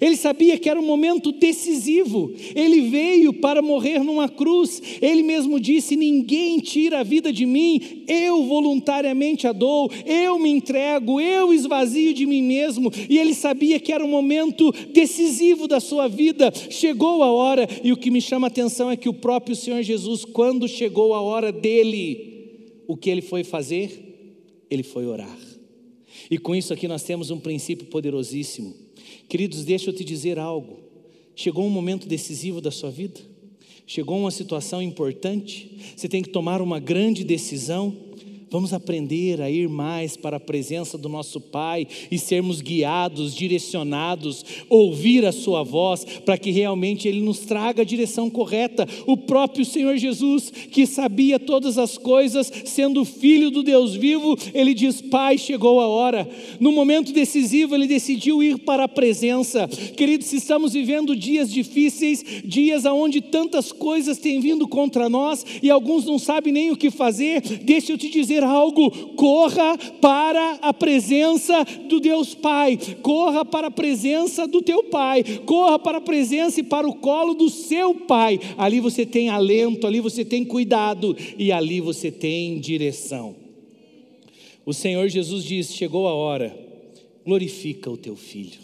Ele 0.00 0.16
sabia 0.16 0.58
que 0.58 0.68
era 0.68 0.78
um 0.78 0.86
momento 0.86 1.32
decisivo. 1.32 2.32
Ele 2.54 2.82
veio 2.88 3.32
para 3.32 3.62
morrer 3.62 4.00
numa 4.00 4.28
cruz. 4.28 4.80
Ele 5.00 5.22
mesmo 5.22 5.58
disse: 5.58 5.96
Ninguém 5.96 6.58
tira 6.58 7.00
a 7.00 7.02
vida 7.02 7.32
de 7.32 7.46
mim, 7.46 8.04
eu 8.06 8.44
voluntariamente 8.44 9.46
a 9.46 9.52
dou, 9.52 9.90
eu 10.04 10.38
me 10.38 10.50
entrego, 10.50 11.20
eu 11.20 11.52
esvazio 11.52 12.14
de 12.14 12.26
mim 12.26 12.42
mesmo. 12.42 12.90
E 13.08 13.18
ele 13.18 13.34
sabia 13.34 13.80
que 13.80 13.92
era 13.92 14.04
um 14.04 14.08
momento 14.08 14.72
decisivo 14.92 15.66
da 15.66 15.80
sua 15.80 16.08
vida. 16.08 16.52
Chegou 16.70 17.22
a 17.22 17.32
hora, 17.32 17.68
e 17.82 17.92
o 17.92 17.96
que 17.96 18.10
me 18.10 18.20
chama 18.20 18.46
a 18.46 18.48
atenção 18.48 18.90
é 18.90 18.96
que 18.96 19.08
o 19.08 19.14
próprio 19.14 19.56
Senhor 19.56 19.82
Jesus, 19.82 20.24
quando 20.24 20.68
chegou 20.68 21.14
a 21.14 21.20
hora 21.20 21.50
dele, 21.50 22.82
o 22.86 22.96
que 22.96 23.10
ele 23.10 23.22
foi 23.22 23.44
fazer? 23.44 24.66
Ele 24.70 24.82
foi 24.82 25.06
orar. 25.06 25.36
E 26.30 26.38
com 26.38 26.54
isso 26.54 26.72
aqui 26.72 26.86
nós 26.86 27.02
temos 27.02 27.30
um 27.30 27.38
princípio 27.38 27.86
poderosíssimo 27.86 28.88
Queridos, 29.28 29.64
deixa 29.64 29.90
eu 29.90 29.94
te 29.94 30.04
dizer 30.04 30.38
algo. 30.38 30.80
Chegou 31.36 31.66
um 31.66 31.70
momento 31.70 32.08
decisivo 32.08 32.60
da 32.60 32.70
sua 32.70 32.90
vida, 32.90 33.20
chegou 33.86 34.18
uma 34.18 34.30
situação 34.30 34.82
importante, 34.82 35.94
você 35.94 36.08
tem 36.08 36.22
que 36.22 36.30
tomar 36.30 36.60
uma 36.60 36.80
grande 36.80 37.22
decisão 37.22 38.07
Vamos 38.50 38.72
aprender 38.72 39.42
a 39.42 39.50
ir 39.50 39.68
mais 39.68 40.16
para 40.16 40.38
a 40.38 40.40
presença 40.40 40.96
do 40.96 41.08
nosso 41.08 41.38
Pai 41.38 41.86
e 42.10 42.18
sermos 42.18 42.62
guiados, 42.62 43.34
direcionados, 43.34 44.42
ouvir 44.70 45.26
a 45.26 45.32
Sua 45.32 45.62
voz, 45.62 46.04
para 46.24 46.38
que 46.38 46.50
realmente 46.50 47.06
Ele 47.06 47.20
nos 47.20 47.40
traga 47.40 47.82
a 47.82 47.84
direção 47.84 48.30
correta. 48.30 48.88
O 49.06 49.18
próprio 49.18 49.66
Senhor 49.66 49.98
Jesus, 49.98 50.50
que 50.50 50.86
sabia 50.86 51.38
todas 51.38 51.76
as 51.76 51.98
coisas, 51.98 52.50
sendo 52.64 53.04
filho 53.04 53.50
do 53.50 53.62
Deus 53.62 53.94
vivo, 53.94 54.34
Ele 54.54 54.72
diz: 54.72 55.02
Pai, 55.02 55.36
chegou 55.36 55.78
a 55.80 55.86
hora. 55.86 56.26
No 56.58 56.72
momento 56.72 57.12
decisivo, 57.12 57.74
Ele 57.74 57.86
decidiu 57.86 58.42
ir 58.42 58.60
para 58.60 58.84
a 58.84 58.88
presença. 58.88 59.68
Queridos, 59.68 60.26
se 60.28 60.36
estamos 60.36 60.72
vivendo 60.72 61.14
dias 61.14 61.52
difíceis, 61.52 62.24
dias 62.44 62.86
onde 62.86 63.20
tantas 63.20 63.72
coisas 63.72 64.16
têm 64.16 64.40
vindo 64.40 64.66
contra 64.66 65.08
nós 65.10 65.44
e 65.62 65.70
alguns 65.70 66.06
não 66.06 66.18
sabem 66.18 66.52
nem 66.52 66.70
o 66.70 66.76
que 66.76 66.90
fazer, 66.90 67.42
deixa 67.62 67.92
eu 67.92 67.98
te 67.98 68.08
dizer 68.08 68.37
fazer 68.38 68.44
algo, 68.44 68.90
corra 69.14 69.76
para 70.00 70.58
a 70.62 70.72
presença 70.72 71.64
do 71.88 72.00
Deus 72.00 72.34
Pai, 72.34 72.78
corra 73.02 73.44
para 73.44 73.68
a 73.68 73.70
presença 73.70 74.46
do 74.46 74.62
teu 74.62 74.84
Pai, 74.84 75.22
corra 75.44 75.78
para 75.78 75.98
a 75.98 76.00
presença 76.00 76.60
e 76.60 76.62
para 76.62 76.88
o 76.88 76.94
colo 76.94 77.34
do 77.34 77.48
seu 77.48 77.94
Pai. 77.94 78.38
Ali 78.56 78.80
você 78.80 79.04
tem 79.04 79.28
alento, 79.28 79.86
ali 79.86 80.00
você 80.00 80.24
tem 80.24 80.44
cuidado 80.44 81.16
e 81.36 81.50
ali 81.50 81.80
você 81.80 82.10
tem 82.10 82.58
direção. 82.58 83.34
O 84.64 84.72
Senhor 84.72 85.08
Jesus 85.08 85.44
diz: 85.44 85.72
chegou 85.72 86.06
a 86.06 86.14
hora, 86.14 86.56
glorifica 87.24 87.90
o 87.90 87.96
teu 87.96 88.16
filho, 88.16 88.60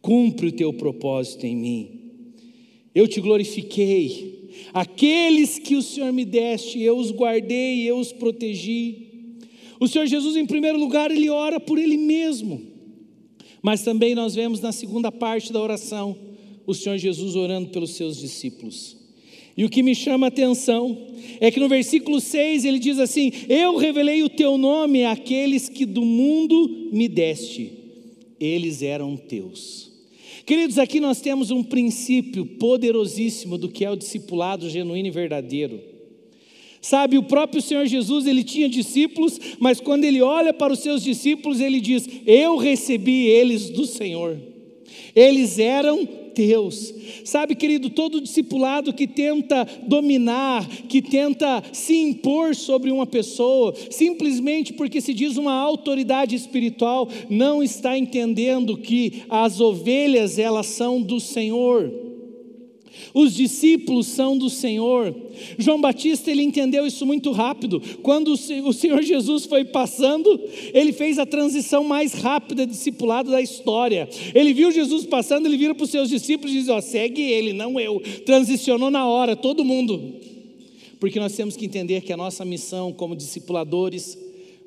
cumpre 0.00 0.48
o 0.48 0.52
teu 0.52 0.72
propósito 0.72 1.46
em 1.46 1.56
mim. 1.56 1.98
Eu 2.94 3.08
te 3.08 3.20
glorifiquei, 3.20 4.31
Aqueles 4.72 5.58
que 5.58 5.76
o 5.76 5.82
Senhor 5.82 6.12
me 6.12 6.24
deste, 6.24 6.80
eu 6.80 6.96
os 6.96 7.10
guardei, 7.10 7.88
eu 7.88 7.98
os 7.98 8.12
protegi. 8.12 9.08
O 9.78 9.88
Senhor 9.88 10.06
Jesus, 10.06 10.36
em 10.36 10.46
primeiro 10.46 10.78
lugar, 10.78 11.10
ele 11.10 11.28
ora 11.28 11.58
por 11.58 11.78
ele 11.78 11.96
mesmo. 11.96 12.62
Mas 13.62 13.82
também 13.82 14.14
nós 14.14 14.34
vemos 14.34 14.60
na 14.60 14.72
segunda 14.72 15.12
parte 15.12 15.52
da 15.52 15.60
oração 15.60 16.16
o 16.66 16.74
Senhor 16.74 16.98
Jesus 16.98 17.36
orando 17.36 17.68
pelos 17.70 17.90
seus 17.90 18.18
discípulos. 18.18 18.96
E 19.56 19.64
o 19.64 19.68
que 19.68 19.82
me 19.82 19.94
chama 19.94 20.26
a 20.26 20.28
atenção 20.28 20.96
é 21.40 21.50
que 21.50 21.60
no 21.60 21.68
versículo 21.68 22.20
6 22.20 22.64
ele 22.64 22.78
diz 22.78 22.98
assim: 22.98 23.30
Eu 23.48 23.76
revelei 23.76 24.22
o 24.22 24.28
teu 24.28 24.56
nome 24.56 25.04
àqueles 25.04 25.68
que 25.68 25.84
do 25.84 26.02
mundo 26.02 26.88
me 26.90 27.06
deste, 27.08 27.72
eles 28.40 28.82
eram 28.82 29.16
teus. 29.16 29.91
Queridos, 30.44 30.78
aqui 30.78 31.00
nós 31.00 31.20
temos 31.20 31.50
um 31.50 31.62
princípio 31.62 32.44
poderosíssimo 32.44 33.56
do 33.56 33.68
que 33.68 33.84
é 33.84 33.90
o 33.90 33.96
discipulado 33.96 34.68
genuíno 34.68 35.08
e 35.08 35.10
verdadeiro. 35.10 35.80
Sabe, 36.80 37.16
o 37.16 37.22
próprio 37.22 37.62
Senhor 37.62 37.86
Jesus, 37.86 38.26
ele 38.26 38.42
tinha 38.42 38.68
discípulos, 38.68 39.38
mas 39.60 39.78
quando 39.78 40.02
ele 40.02 40.20
olha 40.20 40.52
para 40.52 40.72
os 40.72 40.80
seus 40.80 41.02
discípulos, 41.02 41.60
ele 41.60 41.80
diz: 41.80 42.08
Eu 42.26 42.56
recebi 42.56 43.26
eles 43.26 43.70
do 43.70 43.86
Senhor. 43.86 44.36
Eles 45.14 45.60
eram 45.60 46.08
teus. 46.34 46.94
Sabe, 47.24 47.54
querido, 47.54 47.90
todo 47.90 48.20
discipulado 48.20 48.92
que 48.92 49.06
tenta 49.06 49.66
dominar, 49.86 50.66
que 50.88 51.00
tenta 51.00 51.62
se 51.72 51.96
impor 51.96 52.54
sobre 52.54 52.90
uma 52.90 53.06
pessoa, 53.06 53.74
simplesmente 53.90 54.72
porque 54.72 55.00
se 55.00 55.14
diz 55.14 55.36
uma 55.36 55.54
autoridade 55.54 56.34
espiritual, 56.34 57.08
não 57.28 57.62
está 57.62 57.96
entendendo 57.96 58.76
que 58.76 59.22
as 59.28 59.60
ovelhas 59.60 60.38
elas 60.38 60.66
são 60.66 61.00
do 61.00 61.20
Senhor. 61.20 62.11
Os 63.14 63.34
discípulos 63.34 64.06
são 64.06 64.38
do 64.38 64.48
Senhor. 64.48 65.14
João 65.58 65.80
Batista 65.80 66.30
ele 66.30 66.42
entendeu 66.42 66.86
isso 66.86 67.04
muito 67.04 67.30
rápido. 67.30 67.80
Quando 68.02 68.32
o 68.32 68.72
Senhor 68.72 69.02
Jesus 69.02 69.44
foi 69.44 69.64
passando, 69.64 70.40
ele 70.72 70.92
fez 70.92 71.18
a 71.18 71.26
transição 71.26 71.84
mais 71.84 72.14
rápida 72.14 72.66
discipulado 72.66 73.30
da 73.30 73.42
história. 73.42 74.08
Ele 74.34 74.54
viu 74.54 74.72
Jesus 74.72 75.04
passando, 75.04 75.46
ele 75.46 75.58
vira 75.58 75.74
para 75.74 75.84
os 75.84 75.90
seus 75.90 76.08
discípulos 76.08 76.52
e 76.52 76.60
diz: 76.60 76.68
ó, 76.68 76.80
segue 76.80 77.22
ele, 77.22 77.52
não 77.52 77.78
eu. 77.78 78.00
Transicionou 78.24 78.90
na 78.90 79.06
hora, 79.06 79.36
todo 79.36 79.64
mundo. 79.64 80.14
Porque 80.98 81.20
nós 81.20 81.34
temos 81.34 81.56
que 81.56 81.66
entender 81.66 82.00
que 82.02 82.12
a 82.12 82.16
nossa 82.16 82.44
missão 82.44 82.92
como 82.92 83.16
discipuladores, 83.16 84.16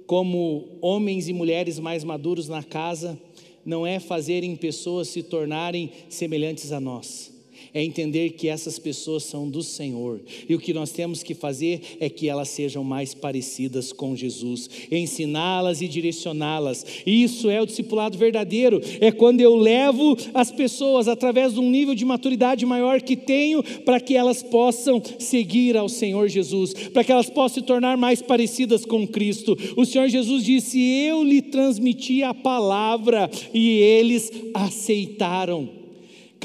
como 0.05 0.67
homens 0.81 1.27
e 1.27 1.33
mulheres 1.33 1.79
mais 1.79 2.03
maduros 2.03 2.47
na 2.47 2.61
casa, 2.61 3.19
não 3.65 3.87
é 3.87 3.99
fazerem 3.99 4.55
pessoas 4.55 5.07
se 5.07 5.23
tornarem 5.23 5.89
semelhantes 6.09 6.71
a 6.71 6.79
nós 6.79 7.34
é 7.75 7.83
entender 7.83 8.29
que 8.31 8.47
essas 8.47 8.79
pessoas 8.79 9.25
são 9.25 9.49
do 9.49 9.61
Senhor. 9.61 10.21
E 10.47 10.55
o 10.55 10.59
que 10.59 10.73
nós 10.73 10.91
temos 10.91 11.21
que 11.21 11.33
fazer 11.33 11.97
é 11.99 12.09
que 12.09 12.29
elas 12.29 12.47
sejam 12.47 12.85
mais 12.85 13.13
parecidas 13.13 13.91
com 13.91 14.15
Jesus, 14.15 14.69
ensiná-las 14.89 15.81
e 15.81 15.87
direcioná-las. 15.89 16.85
Isso 17.05 17.49
é 17.49 17.61
o 17.61 17.65
discipulado 17.65 18.17
verdadeiro, 18.17 18.81
é 19.01 19.11
quando 19.11 19.41
eu 19.41 19.57
levo 19.57 20.15
as 20.33 20.51
pessoas 20.51 21.09
através 21.09 21.53
de 21.53 21.59
um 21.59 21.69
nível 21.69 21.93
de 21.93 22.05
maturidade 22.05 22.65
maior 22.65 23.01
que 23.01 23.17
tenho 23.17 23.61
para 23.83 23.99
que 23.99 24.15
elas 24.15 24.41
possam 24.41 25.01
seguir 25.19 25.75
ao 25.75 25.89
Senhor 25.89 26.29
Jesus, 26.29 26.73
para 26.93 27.03
que 27.03 27.11
elas 27.11 27.29
possam 27.29 27.55
se 27.55 27.67
tornar 27.67 27.97
mais 27.97 28.21
parecidas 28.21 28.85
com 28.85 29.05
Cristo. 29.05 29.57
O 29.75 29.85
Senhor 29.85 30.07
Jesus 30.07 30.45
disse: 30.45 30.79
"Eu 30.79 31.25
lhe 31.25 31.41
transmiti 31.41 32.23
a 32.23 32.33
palavra 32.33 33.29
e 33.53 33.79
eles 33.79 34.31
aceitaram". 34.53 35.74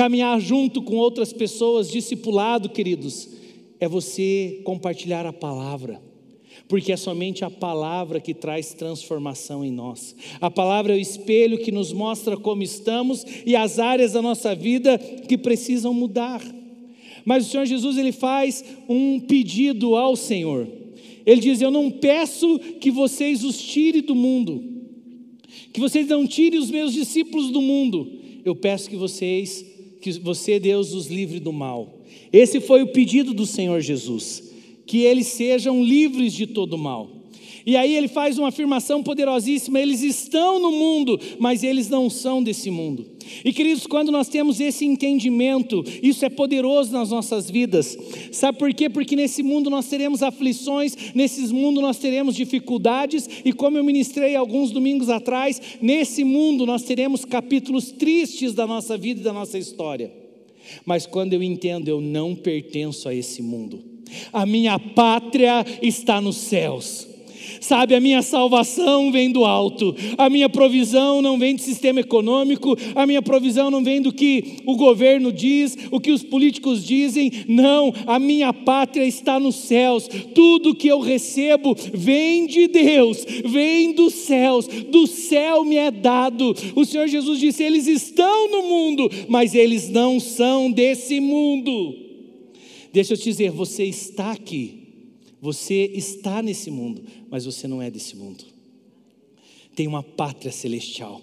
Caminhar 0.01 0.41
junto 0.41 0.81
com 0.81 0.97
outras 0.97 1.31
pessoas, 1.31 1.91
discipulado, 1.91 2.71
queridos, 2.71 3.29
é 3.79 3.87
você 3.87 4.63
compartilhar 4.65 5.27
a 5.27 5.33
palavra 5.33 6.01
porque 6.67 6.91
é 6.91 6.97
somente 6.97 7.45
a 7.45 7.51
palavra 7.51 8.19
que 8.19 8.33
traz 8.33 8.73
transformação 8.73 9.63
em 9.63 9.71
nós. 9.71 10.17
A 10.41 10.51
palavra 10.51 10.95
é 10.95 10.97
o 10.97 11.01
espelho 11.01 11.59
que 11.59 11.71
nos 11.71 11.93
mostra 11.93 12.35
como 12.35 12.63
estamos 12.63 13.27
e 13.45 13.55
as 13.55 13.79
áreas 13.79 14.13
da 14.13 14.23
nossa 14.23 14.55
vida 14.55 14.97
que 14.97 15.37
precisam 15.37 15.93
mudar. 15.93 16.41
Mas 17.23 17.47
o 17.47 17.51
Senhor 17.51 17.67
Jesus 17.67 17.99
ele 17.99 18.13
faz 18.13 18.65
um 18.89 19.21
pedido 19.21 19.97
ao 19.97 20.17
Senhor. 20.17 20.67
Ele 21.27 21.43
diz: 21.43 21.61
Eu 21.61 21.71
não 21.71 21.91
peço 21.91 22.59
que 22.81 22.91
vocês 22.91 23.45
os 23.45 23.61
tirem 23.61 24.01
do 24.01 24.15
mundo, 24.15 24.65
que 25.75 25.81
vocês 25.81 26.09
não 26.09 26.27
tirem 26.27 26.59
os 26.59 26.71
meus 26.71 26.95
discípulos 26.95 27.51
do 27.51 27.61
mundo. 27.61 28.11
Eu 28.43 28.57
peço 28.57 28.89
que 28.89 28.97
vocês 28.97 29.70
que 30.01 30.13
você, 30.13 30.59
Deus, 30.59 30.93
os 30.93 31.07
livre 31.07 31.39
do 31.39 31.53
mal. 31.53 32.01
Esse 32.33 32.61
foi 32.61 32.83
o 32.83 32.93
pedido 32.93 33.35
do 33.35 33.47
Senhor 33.47 33.81
Jesus, 33.81 34.53
que 34.87 35.03
eles 35.03 35.27
sejam 35.29 35.83
livres 35.85 36.33
de 36.33 36.47
todo 36.47 36.79
mal. 36.79 37.20
E 37.65 37.77
aí 37.77 37.95
ele 37.95 38.09
faz 38.09 38.39
uma 38.39 38.49
afirmação 38.49 39.03
poderosíssima: 39.03 39.81
eles 39.81 40.03
estão 40.03 40.59
no 40.61 40.71
mundo, 40.71 41.19
mas 41.39 41.63
eles 41.63 41.89
não 41.89 42.09
são 42.09 42.43
desse 42.43 42.71
mundo. 42.71 43.07
E 43.45 43.53
queridos, 43.53 43.87
quando 43.87 44.11
nós 44.11 44.29
temos 44.29 44.61
esse 44.61 44.85
entendimento, 44.85 45.85
isso 46.03 46.25
é 46.25 46.29
poderoso 46.29 46.93
nas 46.93 47.11
nossas 47.11 47.51
vidas. 47.51 47.97
Sabe 48.33 48.59
por 48.59 48.73
quê? 48.75 48.89
Porque 48.89 49.15
nesse 49.15 49.43
mundo 49.43 49.71
nós 49.71 49.89
teremos 49.89 50.23
aflições, 50.23 50.97
nesse 51.15 51.43
mundo 51.53 51.81
nós 51.81 51.99
teremos 51.99 52.35
dificuldades, 52.35 53.29
e 53.45 53.53
como 53.53 53.79
eu 53.79 53.85
ministrei 53.85 54.35
alguns 54.35 54.71
domingos 54.71 55.09
atrás, 55.09 55.61
nesse 55.81 56.25
mundo 56.25 56.67
nós 56.67 56.83
teremos 56.83 57.25
capítulos 57.25 57.93
tristes 57.93 58.53
da 58.53 58.67
nossa 58.67 58.97
vida 58.97 59.21
e 59.21 59.25
da 59.25 59.33
nossa 59.33 59.59
história. 59.59 60.13
Mas 60.85 61.07
quando 61.07 61.33
eu 61.33 61.43
entendo, 61.43 61.89
eu 61.89 62.01
não 62.01 62.35
pertenço 62.35 63.09
a 63.09 63.15
esse 63.15 63.43
mundo. 63.43 63.83
A 64.33 64.45
minha 64.45 64.79
pátria 64.79 65.65
está 65.81 66.21
nos 66.21 66.37
céus. 66.37 67.10
Sabe, 67.61 67.95
a 67.95 68.01
minha 68.01 68.23
salvação 68.23 69.11
vem 69.13 69.31
do 69.31 69.45
alto, 69.45 69.95
a 70.17 70.31
minha 70.31 70.49
provisão 70.49 71.21
não 71.23 71.39
vem 71.39 71.55
do 71.55 71.61
sistema 71.61 72.01
econômico, 72.01 72.77
a 72.95 73.07
minha 73.07 73.23
provisão 73.23 73.71
não 73.71 73.83
vem 73.83 74.01
do 74.01 74.13
que 74.13 74.59
o 74.67 74.77
governo 74.77 75.33
diz, 75.33 75.77
o 75.91 76.01
que 76.01 76.11
os 76.11 76.23
políticos 76.23 76.85
dizem, 76.85 77.31
não, 77.49 77.93
a 78.07 78.19
minha 78.19 78.53
pátria 78.53 79.05
está 79.05 79.39
nos 79.39 79.57
céus, 79.57 80.09
tudo 80.35 80.75
que 80.75 80.89
eu 80.89 81.01
recebo 81.01 81.77
vem 81.93 82.47
de 82.47 82.69
Deus, 82.69 83.25
vem 83.45 83.93
dos 83.93 84.15
céus, 84.15 84.67
do 84.67 85.07
céu 85.07 85.65
me 85.65 85.77
é 85.77 85.91
dado. 85.91 86.55
O 86.75 86.85
Senhor 86.85 87.07
Jesus 87.09 87.39
disse: 87.39 87.63
eles 87.63 87.87
estão 87.87 88.51
no 88.51 88.63
mundo, 88.65 89.11
mas 89.29 89.55
eles 89.55 89.89
não 89.89 90.19
são 90.19 90.71
desse 90.71 91.21
mundo. 91.21 91.95
Deixa 92.93 93.15
eu 93.15 93.19
te 93.19 93.25
dizer, 93.25 93.51
você 93.51 93.85
está 93.85 94.33
aqui 94.33 94.80
você 95.41 95.91
está 95.95 96.43
nesse 96.43 96.71
mundo, 96.71 97.03
mas 97.31 97.47
você 97.47 97.67
não 97.67 97.81
é 97.81 97.91
desse 97.91 98.15
mundo. 98.17 98.45
Tem 99.75 99.87
uma 99.87 100.03
pátria 100.03 100.53
celestial. 100.53 101.23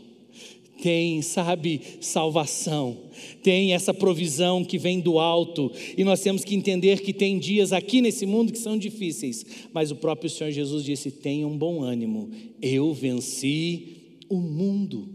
Tem, 0.81 1.23
sabe, 1.23 1.81
salvação, 2.01 2.95
tem 3.41 3.73
essa 3.73 3.95
provisão 3.95 4.63
que 4.63 4.77
vem 4.77 4.99
do 4.99 5.17
alto, 5.17 5.71
e 5.97 6.03
nós 6.03 6.21
temos 6.21 6.43
que 6.43 6.53
entender 6.53 7.01
que 7.01 7.11
tem 7.11 7.39
dias 7.39 7.73
aqui 7.73 7.99
nesse 7.99 8.27
mundo 8.27 8.53
que 8.53 8.59
são 8.59 8.77
difíceis, 8.77 9.43
mas 9.73 9.89
o 9.89 9.95
próprio 9.95 10.29
Senhor 10.29 10.51
Jesus 10.51 10.83
disse: 10.85 11.09
tenha 11.09 11.47
um 11.47 11.57
bom 11.57 11.81
ânimo, 11.81 12.29
eu 12.61 12.93
venci 12.93 14.19
o 14.29 14.37
mundo. 14.37 15.09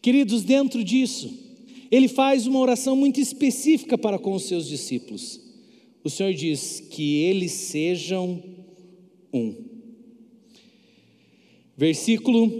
Queridos, 0.00 0.42
dentro 0.44 0.82
disso, 0.82 1.30
ele 1.90 2.08
faz 2.08 2.46
uma 2.46 2.58
oração 2.58 2.96
muito 2.96 3.20
específica 3.20 3.98
para 3.98 4.18
com 4.18 4.32
os 4.32 4.44
seus 4.44 4.66
discípulos 4.66 5.47
o 6.08 6.10
Senhor 6.10 6.32
diz 6.32 6.80
que 6.80 7.16
eles 7.16 7.52
sejam 7.52 8.42
um. 9.30 9.54
Versículo 11.76 12.50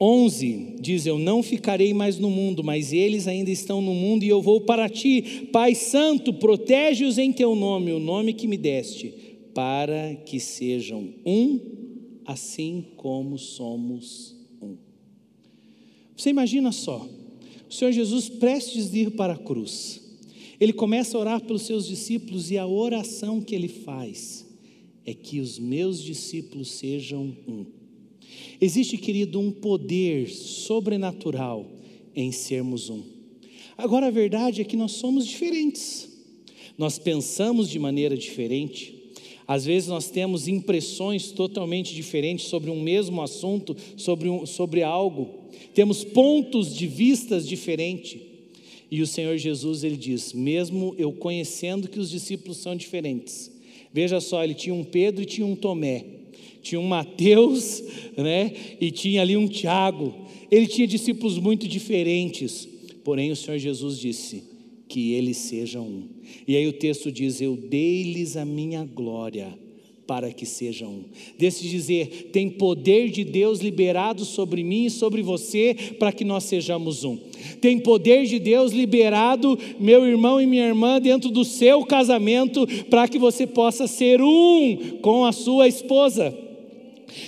11 0.00 0.76
diz: 0.80 1.04
Eu 1.04 1.18
não 1.18 1.42
ficarei 1.42 1.92
mais 1.92 2.16
no 2.16 2.30
mundo, 2.30 2.62
mas 2.62 2.92
eles 2.92 3.26
ainda 3.26 3.50
estão 3.50 3.82
no 3.82 3.92
mundo 3.92 4.22
e 4.22 4.28
eu 4.28 4.40
vou 4.40 4.60
para 4.60 4.88
ti. 4.88 5.48
Pai 5.52 5.74
Santo, 5.74 6.32
protege-os 6.32 7.18
em 7.18 7.32
teu 7.32 7.56
nome, 7.56 7.90
o 7.90 7.98
nome 7.98 8.34
que 8.34 8.46
me 8.46 8.56
deste, 8.56 9.12
para 9.52 10.14
que 10.24 10.38
sejam 10.38 11.12
um, 11.26 11.58
assim 12.24 12.84
como 12.96 13.36
somos 13.36 14.36
um. 14.62 14.76
Você 16.16 16.30
imagina 16.30 16.70
só, 16.70 17.04
o 17.68 17.74
Senhor 17.74 17.90
Jesus 17.90 18.28
prestes 18.28 18.92
de 18.92 19.00
ir 19.00 19.10
para 19.16 19.32
a 19.32 19.38
cruz 19.38 20.05
ele 20.60 20.72
começa 20.72 21.16
a 21.16 21.20
orar 21.20 21.40
pelos 21.42 21.62
seus 21.62 21.86
discípulos 21.86 22.50
e 22.50 22.58
a 22.58 22.66
oração 22.66 23.40
que 23.40 23.54
ele 23.54 23.68
faz 23.68 24.46
é 25.04 25.14
que 25.14 25.40
os 25.40 25.58
meus 25.58 26.02
discípulos 26.02 26.70
sejam 26.72 27.36
um. 27.46 27.66
Existe, 28.60 28.96
querido, 28.96 29.38
um 29.38 29.50
poder 29.50 30.28
sobrenatural 30.28 31.70
em 32.14 32.32
sermos 32.32 32.90
um. 32.90 33.02
Agora 33.78 34.06
a 34.06 34.10
verdade 34.10 34.60
é 34.60 34.64
que 34.64 34.76
nós 34.76 34.92
somos 34.92 35.26
diferentes. 35.26 36.08
Nós 36.78 36.98
pensamos 36.98 37.68
de 37.68 37.78
maneira 37.78 38.16
diferente. 38.16 38.94
Às 39.46 39.64
vezes 39.64 39.88
nós 39.88 40.10
temos 40.10 40.48
impressões 40.48 41.30
totalmente 41.30 41.94
diferentes 41.94 42.46
sobre 42.46 42.68
um 42.70 42.82
mesmo 42.82 43.22
assunto, 43.22 43.76
sobre, 43.96 44.28
um, 44.28 44.44
sobre 44.44 44.82
algo. 44.82 45.28
Temos 45.72 46.02
pontos 46.02 46.74
de 46.74 46.86
vistas 46.86 47.46
diferentes. 47.46 48.20
E 48.90 49.02
o 49.02 49.06
Senhor 49.06 49.36
Jesus 49.36 49.84
ele 49.84 49.96
diz: 49.96 50.32
mesmo 50.32 50.94
eu 50.98 51.12
conhecendo 51.12 51.88
que 51.88 51.98
os 51.98 52.10
discípulos 52.10 52.58
são 52.58 52.76
diferentes, 52.76 53.50
veja 53.92 54.20
só, 54.20 54.42
ele 54.44 54.54
tinha 54.54 54.74
um 54.74 54.84
Pedro 54.84 55.22
e 55.22 55.26
tinha 55.26 55.46
um 55.46 55.56
Tomé, 55.56 56.04
tinha 56.62 56.80
um 56.80 56.86
Mateus, 56.86 57.82
né? 58.16 58.52
E 58.80 58.90
tinha 58.90 59.22
ali 59.22 59.36
um 59.36 59.48
Tiago. 59.48 60.14
Ele 60.50 60.66
tinha 60.66 60.86
discípulos 60.86 61.38
muito 61.38 61.66
diferentes. 61.66 62.68
Porém, 63.02 63.30
o 63.30 63.36
Senhor 63.36 63.58
Jesus 63.58 63.98
disse 63.98 64.44
que 64.88 65.12
eles 65.12 65.36
sejam 65.36 65.86
um. 65.86 66.08
E 66.46 66.56
aí 66.56 66.66
o 66.66 66.72
texto 66.72 67.10
diz: 67.10 67.40
Eu 67.40 67.56
dei-lhes 67.56 68.36
a 68.36 68.44
minha 68.44 68.84
glória 68.84 69.65
para 70.06 70.32
que 70.32 70.46
sejam 70.46 70.88
um. 70.90 71.04
Desse 71.38 71.68
dizer, 71.68 72.30
tem 72.32 72.48
poder 72.48 73.10
de 73.10 73.24
Deus 73.24 73.60
liberado 73.60 74.24
sobre 74.24 74.62
mim 74.62 74.86
e 74.86 74.90
sobre 74.90 75.22
você 75.22 75.74
para 75.98 76.12
que 76.12 76.24
nós 76.24 76.44
sejamos 76.44 77.04
um. 77.04 77.18
Tem 77.60 77.78
poder 77.78 78.24
de 78.26 78.38
Deus 78.38 78.72
liberado, 78.72 79.58
meu 79.78 80.06
irmão 80.06 80.40
e 80.40 80.46
minha 80.46 80.66
irmã, 80.66 81.00
dentro 81.00 81.30
do 81.30 81.44
seu 81.44 81.84
casamento 81.84 82.66
para 82.88 83.08
que 83.08 83.18
você 83.18 83.46
possa 83.46 83.86
ser 83.86 84.20
um 84.22 84.98
com 85.02 85.24
a 85.24 85.32
sua 85.32 85.66
esposa. 85.66 86.36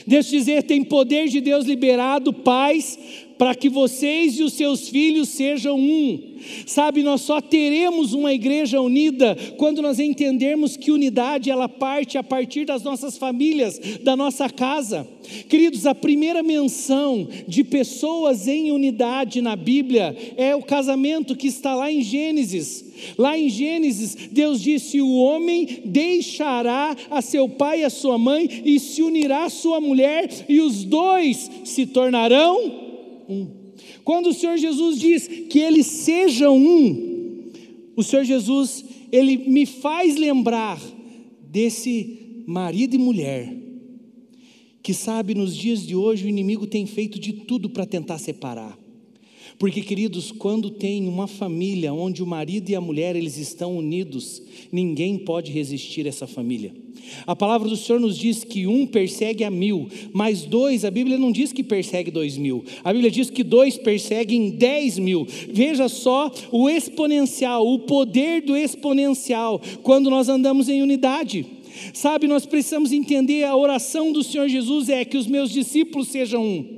Deixa 0.06 0.34
eu 0.34 0.38
dizer, 0.38 0.62
tem 0.64 0.84
poder 0.84 1.28
de 1.28 1.40
Deus 1.40 1.64
liberado, 1.64 2.32
pais, 2.32 2.98
para 3.36 3.54
que 3.54 3.68
vocês 3.68 4.38
e 4.38 4.42
os 4.42 4.52
seus 4.52 4.88
filhos 4.88 5.28
sejam 5.28 5.78
um. 5.78 6.27
Sabe, 6.66 7.02
nós 7.02 7.22
só 7.22 7.40
teremos 7.40 8.12
uma 8.12 8.32
igreja 8.32 8.80
unida 8.80 9.36
quando 9.56 9.82
nós 9.82 9.98
entendermos 9.98 10.76
que 10.76 10.90
unidade 10.90 11.50
ela 11.50 11.68
parte 11.68 12.18
a 12.18 12.22
partir 12.22 12.64
das 12.64 12.82
nossas 12.82 13.16
famílias, 13.16 13.78
da 14.02 14.16
nossa 14.16 14.48
casa. 14.48 15.06
Queridos, 15.48 15.86
a 15.86 15.94
primeira 15.94 16.42
menção 16.42 17.28
de 17.46 17.62
pessoas 17.62 18.48
em 18.48 18.70
unidade 18.70 19.42
na 19.42 19.56
Bíblia 19.56 20.16
é 20.36 20.54
o 20.54 20.62
casamento 20.62 21.36
que 21.36 21.46
está 21.46 21.74
lá 21.74 21.92
em 21.92 22.02
Gênesis. 22.02 22.84
Lá 23.16 23.38
em 23.38 23.48
Gênesis, 23.48 24.16
Deus 24.30 24.60
disse: 24.60 25.00
O 25.00 25.16
homem 25.16 25.82
deixará 25.84 26.96
a 27.10 27.20
seu 27.20 27.48
pai 27.48 27.80
e 27.80 27.84
a 27.84 27.90
sua 27.90 28.18
mãe 28.18 28.62
e 28.64 28.80
se 28.80 29.02
unirá 29.02 29.44
à 29.44 29.50
sua 29.50 29.80
mulher, 29.80 30.28
e 30.48 30.60
os 30.60 30.84
dois 30.84 31.50
se 31.64 31.86
tornarão 31.86 32.88
um. 33.28 33.57
Quando 34.08 34.30
o 34.30 34.32
Senhor 34.32 34.56
Jesus 34.56 34.98
diz 34.98 35.28
que 35.28 35.58
eles 35.58 35.84
sejam 35.84 36.56
um, 36.56 37.50
o 37.94 38.02
Senhor 38.02 38.24
Jesus, 38.24 38.82
ele 39.12 39.36
me 39.36 39.66
faz 39.66 40.16
lembrar 40.16 40.80
desse 41.42 42.42
marido 42.46 42.94
e 42.94 42.98
mulher, 42.98 43.54
que 44.82 44.94
sabe, 44.94 45.34
nos 45.34 45.54
dias 45.54 45.86
de 45.86 45.94
hoje 45.94 46.24
o 46.24 46.28
inimigo 46.30 46.66
tem 46.66 46.86
feito 46.86 47.18
de 47.18 47.34
tudo 47.34 47.68
para 47.68 47.84
tentar 47.84 48.16
separar. 48.16 48.78
Porque, 49.58 49.82
queridos, 49.82 50.30
quando 50.30 50.70
tem 50.70 51.08
uma 51.08 51.26
família 51.26 51.92
onde 51.92 52.22
o 52.22 52.26
marido 52.26 52.70
e 52.70 52.76
a 52.76 52.80
mulher 52.80 53.16
eles 53.16 53.36
estão 53.38 53.76
unidos, 53.76 54.40
ninguém 54.70 55.18
pode 55.18 55.50
resistir 55.50 56.06
a 56.06 56.10
essa 56.10 56.28
família. 56.28 56.72
A 57.26 57.34
palavra 57.34 57.68
do 57.68 57.76
Senhor 57.76 57.98
nos 57.98 58.16
diz 58.16 58.44
que 58.44 58.66
um 58.66 58.86
persegue 58.86 59.42
a 59.42 59.50
mil, 59.50 59.88
mas 60.12 60.42
dois, 60.42 60.84
a 60.84 60.90
Bíblia 60.90 61.18
não 61.18 61.32
diz 61.32 61.52
que 61.52 61.64
persegue 61.64 62.10
dois 62.10 62.36
mil, 62.36 62.64
a 62.84 62.92
Bíblia 62.92 63.10
diz 63.10 63.30
que 63.30 63.42
dois 63.42 63.76
perseguem 63.76 64.50
dez 64.50 64.98
mil. 64.98 65.26
Veja 65.48 65.88
só 65.88 66.30
o 66.52 66.68
exponencial, 66.68 67.66
o 67.66 67.80
poder 67.80 68.42
do 68.42 68.56
exponencial, 68.56 69.60
quando 69.82 70.10
nós 70.10 70.28
andamos 70.28 70.68
em 70.68 70.82
unidade. 70.82 71.44
Sabe, 71.94 72.26
nós 72.26 72.44
precisamos 72.44 72.92
entender 72.92 73.44
a 73.44 73.56
oração 73.56 74.12
do 74.12 74.22
Senhor 74.22 74.48
Jesus 74.48 74.88
é 74.88 75.04
que 75.04 75.16
os 75.16 75.26
meus 75.26 75.50
discípulos 75.50 76.08
sejam 76.08 76.44
um. 76.44 76.77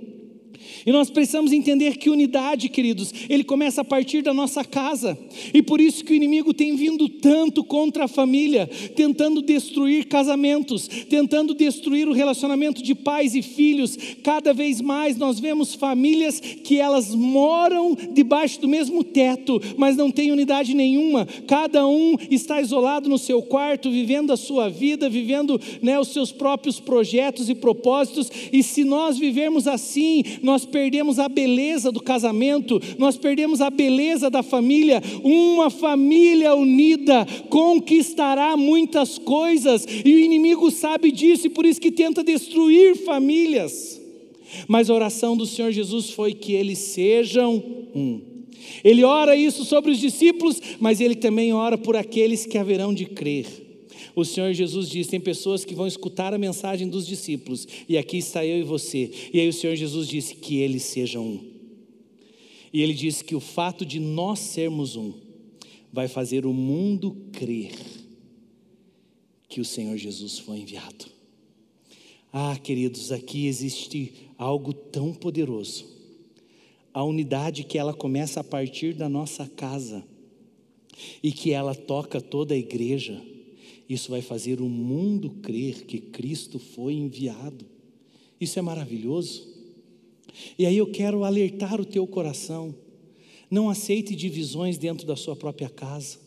E 0.87 0.93
nós 0.93 1.11
precisamos 1.11 1.53
entender 1.53 1.97
que 1.97 2.11
unidade, 2.11 2.69
queridos, 2.69 3.13
ele 3.29 3.45
começa 3.45 3.81
a 3.81 3.85
partir 3.85 4.23
da 4.23 4.33
nossa 4.33 4.65
casa. 4.65 5.19
E 5.53 5.63
por 5.63 5.81
isso 5.81 6.05
que 6.05 6.13
o 6.13 6.17
inimigo 6.17 6.55
tem 6.55 6.77
vindo 6.77 7.09
tanto 7.09 7.63
contra 7.63 8.05
a 8.05 8.09
família, 8.09 8.69
tentando 8.95 9.43
destruir 9.43 10.07
casamentos, 10.07 10.89
tentando 11.09 11.55
destruir 11.55 12.09
o 12.09 12.13
relacionamento 12.13 12.83
de 12.83 12.95
pais 12.95 13.35
e 13.35 13.43
filhos. 13.43 13.97
Cada 14.23 14.53
vez 14.53 14.81
mais 14.81 15.17
nós 15.17 15.39
vemos 15.39 15.75
famílias 15.75 16.41
que 16.41 16.79
elas 16.79 17.15
moram 17.15 17.97
debaixo 18.13 18.61
do 18.61 18.69
mesmo 18.69 19.05
teto, 19.05 19.61
mas 19.77 19.97
não 19.97 20.11
têm 20.11 20.33
unidade 20.33 20.75
nenhuma. 20.75 21.27
Cada 21.47 21.87
um 21.87 22.17
está 22.31 22.61
isolado 22.61 23.09
no 23.09 23.19
seu 23.19 23.43
quarto, 23.43 23.91
vivendo 23.91 24.33
a 24.33 24.37
sua 24.37 24.69
vida, 24.69 25.09
vivendo 25.09 25.61
né, 25.83 25.99
os 25.99 26.09
seus 26.09 26.33
próprios 26.33 26.81
projetos 26.81 27.49
e 27.49 27.55
propósitos. 27.55 28.31
E 28.53 28.63
se 28.63 28.85
nós 28.85 29.19
vivermos 29.19 29.67
assim, 29.67 30.23
nós 30.43 30.65
perdemos 30.71 31.19
a 31.19 31.29
beleza 31.29 31.93
do 31.93 32.01
casamento, 32.01 32.81
nós 32.99 33.17
perdemos 33.17 33.61
a 33.61 33.69
beleza 33.69 34.31
da 34.31 34.43
família. 34.43 35.03
Uma 35.23 35.69
família 35.71 36.55
unida 36.55 37.27
conquistará 37.49 38.57
muitas 38.57 39.19
coisas, 39.19 39.87
e 40.05 40.15
o 40.15 40.19
inimigo 40.19 40.71
sabe 40.71 41.13
disso 41.13 41.47
e 41.47 41.51
por 41.51 41.67
isso 41.67 41.81
que 41.81 41.91
tenta 41.91 42.25
destruir 42.25 42.97
famílias. 43.05 44.01
Mas 44.67 44.91
a 44.91 44.95
oração 44.95 45.37
do 45.37 45.47
Senhor 45.47 45.71
Jesus 45.71 46.11
foi 46.11 46.33
que 46.33 46.53
eles 46.53 46.79
sejam 46.79 47.63
um. 47.95 48.21
Ele 48.85 49.05
ora 49.05 49.37
isso 49.37 49.65
sobre 49.65 49.91
os 49.91 49.99
discípulos, 49.99 50.61
mas 50.79 51.01
ele 51.01 51.15
também 51.15 51.53
ora 51.53 51.77
por 51.77 51.97
aqueles 51.97 52.47
que 52.47 52.59
haverão 52.59 52.95
de 52.95 53.05
crer. 53.05 53.70
O 54.15 54.25
Senhor 54.25 54.53
Jesus 54.53 54.89
diz: 54.89 55.07
tem 55.07 55.21
pessoas 55.21 55.65
que 55.65 55.75
vão 55.75 55.87
escutar 55.87 56.35
a 56.35 56.39
mensagem 56.39 56.89
dos 56.89 57.07
discípulos, 57.07 57.67
e 57.89 57.97
aqui 57.97 58.19
está 58.19 58.45
eu 58.45 58.59
e 58.59 58.63
você. 58.63 59.11
E 59.33 59.41
aí 59.41 59.49
o 59.49 59.53
Senhor 59.53 59.77
Jesus 59.77 60.09
disse 60.09 60.35
que 60.35 60.59
eles 60.59 60.83
sejam 60.83 61.27
um. 61.27 61.51
E 62.73 62.83
ele 62.83 62.95
disse 62.95 63.25
que 63.25 63.35
o 63.35 63.41
fato 63.41 63.85
de 63.85 63.99
nós 63.99 64.39
sermos 64.39 64.97
um 64.97 65.13
vai 65.93 66.07
fazer 66.07 66.47
o 66.47 66.53
mundo 66.53 67.17
crer 67.33 67.73
que 69.49 69.61
o 69.61 69.65
Senhor 69.65 69.97
Jesus 69.97 70.39
foi 70.39 70.59
enviado. 70.59 71.07
Ah, 72.33 72.57
queridos, 72.57 73.11
aqui 73.11 73.49
existe 73.49 74.13
algo 74.39 74.73
tão 74.73 75.13
poderoso. 75.13 75.85
A 76.95 77.03
unidade 77.03 77.65
que 77.65 77.77
ela 77.77 77.93
começa 77.93 78.41
a 78.41 78.45
partir 78.45 78.95
da 78.95 79.09
nossa 79.09 79.49
casa 79.49 80.05
e 81.21 81.33
que 81.33 81.51
ela 81.51 81.75
toca 81.75 82.21
toda 82.21 82.55
a 82.55 82.57
igreja 82.57 83.21
isso 83.93 84.13
vai 84.13 84.23
fazer 84.23 84.61
o 84.61 84.69
mundo 84.69 85.31
crer 85.43 85.85
que 85.85 85.99
Cristo 85.99 86.61
foi 86.61 86.93
enviado. 86.93 87.67
Isso 88.41 88.57
é 88.57 88.63
maravilhoso. 88.63 89.49
E 90.57 90.65
aí 90.65 90.77
eu 90.77 90.87
quero 90.87 91.25
alertar 91.25 91.81
o 91.81 91.85
teu 91.85 92.07
coração. 92.07 92.73
Não 93.51 93.69
aceite 93.69 94.15
divisões 94.15 94.79
dentro 94.79 95.05
da 95.05 95.17
sua 95.17 95.35
própria 95.35 95.69
casa. 95.69 96.19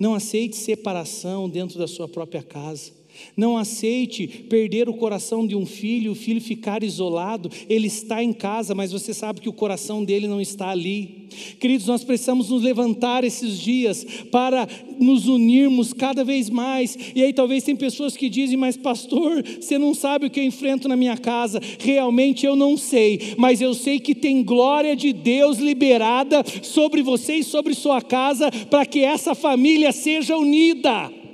Não 0.00 0.14
aceite 0.14 0.56
separação 0.56 1.48
dentro 1.48 1.78
da 1.78 1.86
sua 1.86 2.08
própria 2.08 2.42
casa. 2.42 2.92
Não 3.36 3.56
aceite 3.56 4.26
perder 4.48 4.88
o 4.88 4.94
coração 4.94 5.46
de 5.46 5.56
um 5.56 5.66
filho, 5.66 6.12
o 6.12 6.14
filho 6.14 6.40
ficar 6.40 6.82
isolado. 6.82 7.50
Ele 7.68 7.86
está 7.86 8.22
em 8.22 8.32
casa, 8.32 8.74
mas 8.74 8.92
você 8.92 9.12
sabe 9.12 9.40
que 9.40 9.48
o 9.48 9.52
coração 9.52 10.04
dele 10.04 10.26
não 10.26 10.40
está 10.40 10.68
ali. 10.68 11.26
Queridos, 11.58 11.86
nós 11.86 12.04
precisamos 12.04 12.50
nos 12.50 12.62
levantar 12.62 13.24
esses 13.24 13.58
dias 13.58 14.04
para 14.30 14.66
nos 14.98 15.26
unirmos 15.26 15.92
cada 15.92 16.24
vez 16.24 16.48
mais. 16.48 16.96
E 17.14 17.22
aí 17.22 17.32
talvez 17.32 17.62
tem 17.64 17.76
pessoas 17.76 18.16
que 18.16 18.28
dizem: 18.28 18.56
"Mas 18.56 18.76
pastor, 18.76 19.42
você 19.42 19.78
não 19.78 19.94
sabe 19.94 20.26
o 20.26 20.30
que 20.30 20.40
eu 20.40 20.44
enfrento 20.44 20.88
na 20.88 20.96
minha 20.96 21.16
casa". 21.16 21.60
Realmente 21.78 22.46
eu 22.46 22.56
não 22.56 22.76
sei, 22.76 23.34
mas 23.36 23.60
eu 23.60 23.74
sei 23.74 23.98
que 23.98 24.14
tem 24.14 24.42
glória 24.42 24.96
de 24.96 25.12
Deus 25.12 25.58
liberada 25.58 26.44
sobre 26.62 27.02
você 27.02 27.36
e 27.36 27.44
sobre 27.44 27.74
sua 27.74 28.00
casa 28.00 28.50
para 28.70 28.86
que 28.86 29.00
essa 29.00 29.34
família 29.34 29.92
seja 29.92 30.36
unida. 30.36 31.25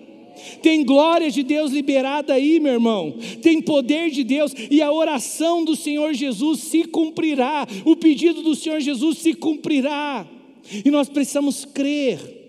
Tem 0.62 0.84
glória 0.84 1.30
de 1.30 1.42
Deus 1.42 1.72
liberada 1.72 2.34
aí, 2.34 2.60
meu 2.60 2.72
irmão. 2.72 3.14
Tem 3.40 3.60
poder 3.60 4.10
de 4.10 4.24
Deus 4.24 4.54
e 4.70 4.82
a 4.82 4.92
oração 4.92 5.64
do 5.64 5.76
Senhor 5.76 6.14
Jesus 6.14 6.60
se 6.60 6.84
cumprirá. 6.84 7.66
O 7.84 7.96
pedido 7.96 8.42
do 8.42 8.54
Senhor 8.54 8.80
Jesus 8.80 9.18
se 9.18 9.34
cumprirá. 9.34 10.26
E 10.84 10.90
nós 10.90 11.08
precisamos 11.08 11.64
crer 11.64 12.41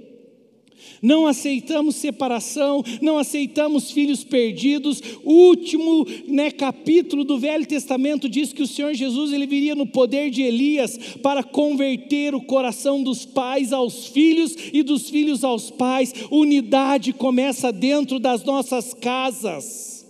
não 1.03 1.27
aceitamos 1.27 1.97
separação, 1.97 2.81
não 3.01 3.17
aceitamos 3.17 3.91
filhos 3.91 4.23
perdidos. 4.23 5.01
O 5.21 5.33
último 5.49 6.07
né, 6.25 6.49
capítulo 6.49 7.25
do 7.25 7.37
Velho 7.37 7.65
Testamento 7.65 8.29
diz 8.29 8.53
que 8.53 8.61
o 8.61 8.67
Senhor 8.67 8.93
Jesus 8.93 9.33
ele 9.33 9.45
viria 9.45 9.75
no 9.75 9.85
poder 9.85 10.31
de 10.31 10.41
Elias 10.41 10.97
para 11.21 11.43
converter 11.43 12.33
o 12.33 12.41
coração 12.41 13.03
dos 13.03 13.25
pais 13.25 13.73
aos 13.73 14.07
filhos 14.07 14.55
e 14.71 14.81
dos 14.81 15.09
filhos 15.09 15.43
aos 15.43 15.69
pais. 15.69 16.13
Unidade 16.31 17.11
começa 17.11 17.69
dentro 17.69 18.17
das 18.17 18.45
nossas 18.45 18.93
casas. 18.93 20.07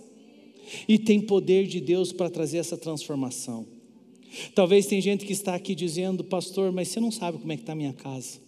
E 0.86 0.96
tem 0.96 1.20
poder 1.20 1.66
de 1.66 1.80
Deus 1.80 2.12
para 2.12 2.30
trazer 2.30 2.58
essa 2.58 2.76
transformação. 2.76 3.66
Talvez 4.54 4.86
tem 4.86 5.00
gente 5.00 5.26
que 5.26 5.32
está 5.32 5.56
aqui 5.56 5.74
dizendo, 5.74 6.22
pastor, 6.22 6.70
mas 6.70 6.88
você 6.88 7.00
não 7.00 7.10
sabe 7.10 7.38
como 7.38 7.52
é 7.52 7.56
que 7.56 7.62
está 7.62 7.72
a 7.72 7.76
minha 7.76 7.92
casa. 7.92 8.43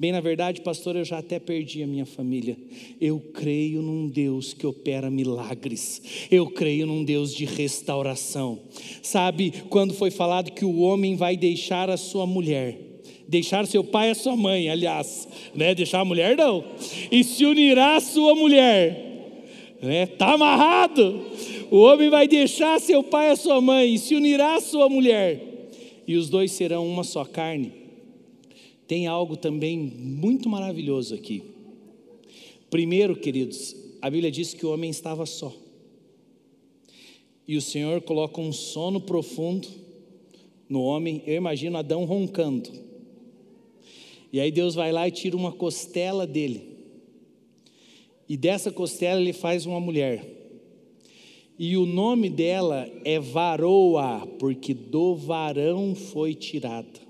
Bem, 0.00 0.12
na 0.12 0.20
verdade, 0.22 0.62
pastor, 0.62 0.96
eu 0.96 1.04
já 1.04 1.18
até 1.18 1.38
perdi 1.38 1.82
a 1.82 1.86
minha 1.86 2.06
família. 2.06 2.56
Eu 2.98 3.20
creio 3.20 3.82
num 3.82 4.08
Deus 4.08 4.54
que 4.54 4.66
opera 4.66 5.10
milagres. 5.10 6.00
Eu 6.30 6.46
creio 6.46 6.86
num 6.86 7.04
Deus 7.04 7.34
de 7.34 7.44
restauração. 7.44 8.60
Sabe, 9.02 9.52
quando 9.68 9.92
foi 9.92 10.10
falado 10.10 10.52
que 10.52 10.64
o 10.64 10.78
homem 10.78 11.16
vai 11.16 11.36
deixar 11.36 11.90
a 11.90 11.98
sua 11.98 12.26
mulher, 12.26 12.78
deixar 13.28 13.66
seu 13.66 13.84
pai 13.84 14.08
e 14.08 14.12
a 14.12 14.14
sua 14.14 14.34
mãe, 14.34 14.70
aliás, 14.70 15.28
né? 15.54 15.74
Deixar 15.74 16.00
a 16.00 16.04
mulher 16.06 16.34
não. 16.34 16.64
E 17.12 17.22
se 17.22 17.44
unirá 17.44 17.96
à 17.96 18.00
sua 18.00 18.34
mulher. 18.34 19.44
Né? 19.82 20.06
Tá 20.06 20.32
amarrado. 20.32 21.26
O 21.70 21.76
homem 21.76 22.08
vai 22.08 22.26
deixar 22.26 22.80
seu 22.80 23.02
pai 23.02 23.28
e 23.28 23.32
a 23.32 23.36
sua 23.36 23.60
mãe 23.60 23.96
e 23.96 23.98
se 23.98 24.14
unirá 24.14 24.54
à 24.54 24.62
sua 24.62 24.88
mulher. 24.88 25.68
E 26.08 26.16
os 26.16 26.30
dois 26.30 26.52
serão 26.52 26.88
uma 26.88 27.04
só 27.04 27.22
carne 27.22 27.79
tem 28.90 29.06
algo 29.06 29.36
também 29.36 29.78
muito 29.78 30.48
maravilhoso 30.48 31.14
aqui. 31.14 31.44
Primeiro, 32.68 33.14
queridos, 33.14 33.76
a 34.02 34.10
Bíblia 34.10 34.32
diz 34.32 34.52
que 34.52 34.66
o 34.66 34.72
homem 34.72 34.90
estava 34.90 35.24
só. 35.26 35.54
E 37.46 37.56
o 37.56 37.62
Senhor 37.62 38.00
coloca 38.00 38.40
um 38.40 38.52
sono 38.52 39.00
profundo 39.00 39.68
no 40.68 40.82
homem. 40.82 41.22
Eu 41.24 41.36
imagino 41.36 41.78
Adão 41.78 42.04
roncando. 42.04 42.68
E 44.32 44.40
aí 44.40 44.50
Deus 44.50 44.74
vai 44.74 44.90
lá 44.90 45.06
e 45.06 45.12
tira 45.12 45.36
uma 45.36 45.52
costela 45.52 46.26
dele. 46.26 46.76
E 48.28 48.36
dessa 48.36 48.72
costela 48.72 49.20
ele 49.20 49.32
faz 49.32 49.66
uma 49.66 49.78
mulher. 49.78 50.26
E 51.56 51.76
o 51.76 51.86
nome 51.86 52.28
dela 52.28 52.90
é 53.04 53.20
Varoa, 53.20 54.26
porque 54.40 54.74
do 54.74 55.14
varão 55.14 55.94
foi 55.94 56.34
tirada. 56.34 57.09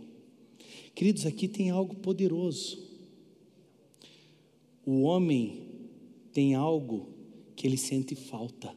Queridos, 1.01 1.25
aqui 1.25 1.49
tem 1.49 1.71
algo 1.71 1.95
poderoso. 1.95 2.79
O 4.85 5.01
homem 5.01 5.63
tem 6.31 6.55
algo 6.55 7.09
que 7.57 7.67
ele 7.67 7.79
sente 7.79 8.15
falta. 8.15 8.77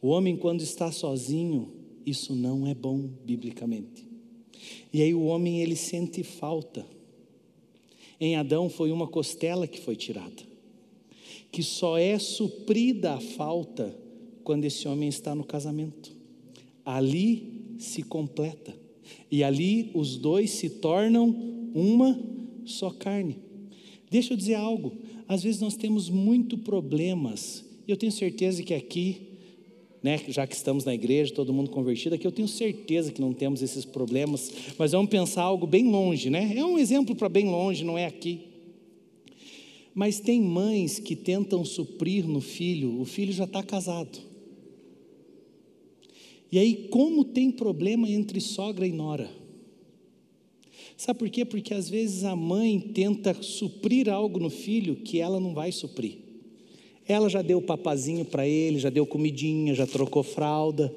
O 0.00 0.06
homem, 0.06 0.36
quando 0.36 0.62
está 0.62 0.92
sozinho, 0.92 1.72
isso 2.06 2.36
não 2.36 2.68
é 2.68 2.72
bom 2.72 3.00
biblicamente. 3.00 4.06
E 4.92 5.02
aí 5.02 5.12
o 5.12 5.24
homem 5.24 5.60
ele 5.60 5.74
sente 5.74 6.22
falta. 6.22 6.86
Em 8.20 8.36
Adão 8.36 8.70
foi 8.70 8.92
uma 8.92 9.08
costela 9.08 9.66
que 9.66 9.80
foi 9.80 9.96
tirada, 9.96 10.44
que 11.50 11.64
só 11.64 11.98
é 11.98 12.16
suprida 12.16 13.14
a 13.14 13.20
falta 13.20 13.92
quando 14.44 14.66
esse 14.66 14.86
homem 14.86 15.08
está 15.08 15.34
no 15.34 15.42
casamento. 15.42 16.16
Ali 16.84 17.74
se 17.80 18.04
completa. 18.04 18.86
E 19.30 19.44
ali 19.44 19.90
os 19.94 20.16
dois 20.16 20.50
se 20.50 20.68
tornam 20.70 21.28
uma 21.74 22.18
só 22.64 22.90
carne. 22.90 23.36
Deixa 24.10 24.32
eu 24.32 24.36
dizer 24.36 24.54
algo. 24.54 24.92
Às 25.26 25.42
vezes 25.42 25.60
nós 25.60 25.76
temos 25.76 26.08
muito 26.08 26.56
problemas. 26.58 27.64
E 27.86 27.90
eu 27.90 27.96
tenho 27.96 28.12
certeza 28.12 28.62
que 28.62 28.72
aqui, 28.72 29.18
né, 30.02 30.20
já 30.28 30.46
que 30.46 30.54
estamos 30.54 30.84
na 30.84 30.94
igreja, 30.94 31.32
todo 31.34 31.52
mundo 31.52 31.70
convertido 31.70 32.14
aqui, 32.14 32.26
eu 32.26 32.32
tenho 32.32 32.48
certeza 32.48 33.12
que 33.12 33.20
não 33.20 33.32
temos 33.32 33.62
esses 33.62 33.84
problemas. 33.84 34.52
Mas 34.78 34.92
vamos 34.92 35.10
pensar 35.10 35.42
algo 35.42 35.66
bem 35.66 35.90
longe, 35.90 36.30
né? 36.30 36.54
É 36.56 36.64
um 36.64 36.78
exemplo 36.78 37.14
para 37.14 37.28
bem 37.28 37.46
longe, 37.46 37.84
não 37.84 37.98
é 37.98 38.06
aqui. 38.06 38.40
Mas 39.94 40.20
tem 40.20 40.40
mães 40.40 40.98
que 40.98 41.16
tentam 41.16 41.64
suprir 41.64 42.26
no 42.26 42.40
filho, 42.40 43.00
o 43.00 43.04
filho 43.04 43.32
já 43.32 43.44
está 43.44 43.62
casado. 43.62 44.27
E 46.50 46.58
aí, 46.58 46.88
como 46.90 47.24
tem 47.24 47.50
problema 47.50 48.08
entre 48.08 48.40
sogra 48.40 48.86
e 48.86 48.92
nora? 48.92 49.30
Sabe 50.96 51.18
por 51.18 51.30
quê? 51.30 51.44
Porque 51.44 51.74
às 51.74 51.88
vezes 51.88 52.24
a 52.24 52.34
mãe 52.34 52.80
tenta 52.80 53.34
suprir 53.40 54.08
algo 54.08 54.40
no 54.40 54.50
filho 54.50 54.96
que 54.96 55.20
ela 55.20 55.38
não 55.38 55.54
vai 55.54 55.70
suprir. 55.70 56.18
Ela 57.06 57.28
já 57.28 57.40
deu 57.40 57.62
papazinho 57.62 58.24
para 58.24 58.46
ele, 58.46 58.78
já 58.78 58.90
deu 58.90 59.06
comidinha, 59.06 59.74
já 59.74 59.86
trocou 59.86 60.22
fralda. 60.22 60.92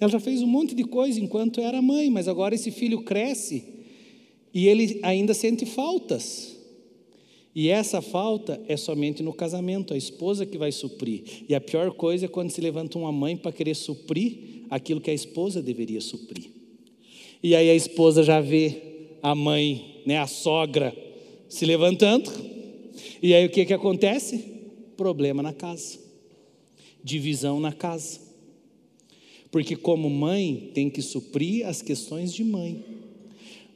Ela 0.00 0.10
já 0.10 0.18
fez 0.18 0.42
um 0.42 0.46
monte 0.46 0.74
de 0.74 0.84
coisa 0.84 1.20
enquanto 1.20 1.60
era 1.60 1.82
mãe, 1.82 2.10
mas 2.10 2.28
agora 2.28 2.54
esse 2.54 2.70
filho 2.70 3.02
cresce 3.02 3.64
e 4.52 4.66
ele 4.68 5.00
ainda 5.02 5.34
sente 5.34 5.66
faltas. 5.66 6.53
E 7.54 7.68
essa 7.68 8.02
falta 8.02 8.60
é 8.66 8.76
somente 8.76 9.22
no 9.22 9.32
casamento, 9.32 9.94
a 9.94 9.96
esposa 9.96 10.44
que 10.44 10.58
vai 10.58 10.72
suprir. 10.72 11.44
E 11.48 11.54
a 11.54 11.60
pior 11.60 11.92
coisa 11.92 12.24
é 12.24 12.28
quando 12.28 12.50
se 12.50 12.60
levanta 12.60 12.98
uma 12.98 13.12
mãe 13.12 13.36
para 13.36 13.52
querer 13.52 13.76
suprir 13.76 14.64
aquilo 14.68 15.00
que 15.00 15.10
a 15.10 15.14
esposa 15.14 15.62
deveria 15.62 16.00
suprir. 16.00 16.50
E 17.42 17.54
aí 17.54 17.70
a 17.70 17.74
esposa 17.74 18.24
já 18.24 18.40
vê 18.40 18.76
a 19.22 19.34
mãe, 19.34 20.02
né, 20.04 20.18
a 20.18 20.26
sogra, 20.26 20.96
se 21.48 21.64
levantando. 21.64 22.30
E 23.22 23.32
aí 23.32 23.46
o 23.46 23.50
que, 23.50 23.64
que 23.64 23.72
acontece? 23.72 24.44
Problema 24.96 25.42
na 25.42 25.52
casa, 25.52 25.98
divisão 27.02 27.60
na 27.60 27.72
casa. 27.72 28.20
porque, 29.50 29.76
como 29.76 30.10
mãe, 30.10 30.72
tem 30.74 30.90
que 30.90 31.00
suprir 31.00 31.64
as 31.64 31.80
questões 31.80 32.34
de 32.34 32.42
mãe. 32.42 32.84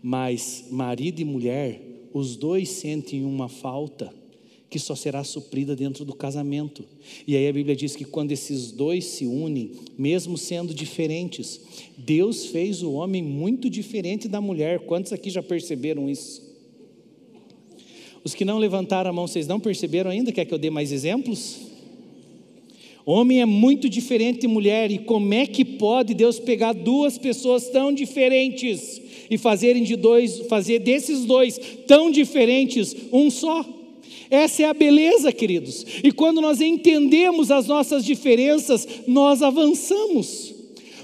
Mas 0.02 0.64
marido 0.72 1.20
e 1.20 1.24
mulher, 1.24 1.80
os 2.18 2.36
dois 2.36 2.68
sentem 2.68 3.24
uma 3.24 3.48
falta 3.48 4.12
que 4.70 4.78
só 4.78 4.94
será 4.94 5.24
suprida 5.24 5.74
dentro 5.74 6.04
do 6.04 6.14
casamento. 6.14 6.84
E 7.26 7.34
aí 7.36 7.48
a 7.48 7.52
Bíblia 7.52 7.74
diz 7.74 7.96
que 7.96 8.04
quando 8.04 8.32
esses 8.32 8.70
dois 8.70 9.04
se 9.06 9.26
unem, 9.26 9.72
mesmo 9.96 10.36
sendo 10.36 10.74
diferentes, 10.74 11.60
Deus 11.96 12.46
fez 12.46 12.82
o 12.82 12.92
homem 12.92 13.22
muito 13.22 13.70
diferente 13.70 14.28
da 14.28 14.40
mulher. 14.40 14.80
Quantos 14.80 15.12
aqui 15.12 15.30
já 15.30 15.42
perceberam 15.42 16.10
isso? 16.10 16.46
Os 18.22 18.34
que 18.34 18.44
não 18.44 18.58
levantaram 18.58 19.08
a 19.08 19.12
mão, 19.12 19.26
vocês 19.26 19.46
não 19.46 19.58
perceberam 19.58 20.10
ainda? 20.10 20.32
Quer 20.32 20.44
que 20.44 20.52
eu 20.52 20.58
dê 20.58 20.68
mais 20.68 20.92
exemplos? 20.92 21.67
Homem 23.10 23.40
é 23.40 23.46
muito 23.46 23.88
diferente 23.88 24.40
de 24.40 24.46
mulher, 24.46 24.90
e 24.90 24.98
como 24.98 25.32
é 25.32 25.46
que 25.46 25.64
pode 25.64 26.12
Deus 26.12 26.38
pegar 26.38 26.74
duas 26.74 27.16
pessoas 27.16 27.70
tão 27.70 27.90
diferentes 27.90 29.00
e 29.30 29.38
fazerem 29.38 29.82
de 29.82 29.96
dois, 29.96 30.40
fazer 30.40 30.78
desses 30.80 31.24
dois 31.24 31.58
tão 31.86 32.10
diferentes 32.10 32.94
um 33.10 33.30
só? 33.30 33.64
Essa 34.30 34.64
é 34.64 34.66
a 34.66 34.74
beleza, 34.74 35.32
queridos. 35.32 35.86
E 36.04 36.12
quando 36.12 36.42
nós 36.42 36.60
entendemos 36.60 37.50
as 37.50 37.66
nossas 37.66 38.04
diferenças, 38.04 38.86
nós 39.06 39.40
avançamos. 39.40 40.54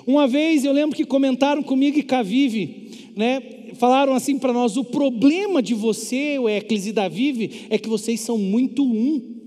Uma 0.07 0.29
vez 0.29 0.63
eu 0.63 0.75
lembro 0.75 0.95
que 0.95 1.07
comentaram 1.07 1.63
comigo 1.63 1.99
e 1.99 2.03
Cavive, 2.03 2.91
né? 3.17 3.43
Falaram 3.77 4.13
assim 4.13 4.39
para 4.39 4.53
nós: 4.53 4.77
o 4.77 4.85
problema 4.85 5.63
de 5.63 5.73
você, 5.73 6.39
o 6.39 6.51
Eclis 6.51 6.87
e 6.87 6.93
Davi, 6.93 7.67
é 7.71 7.79
que 7.79 7.89
vocês 7.89 8.21
são 8.21 8.37
muito 8.37 8.85
um. 8.85 9.44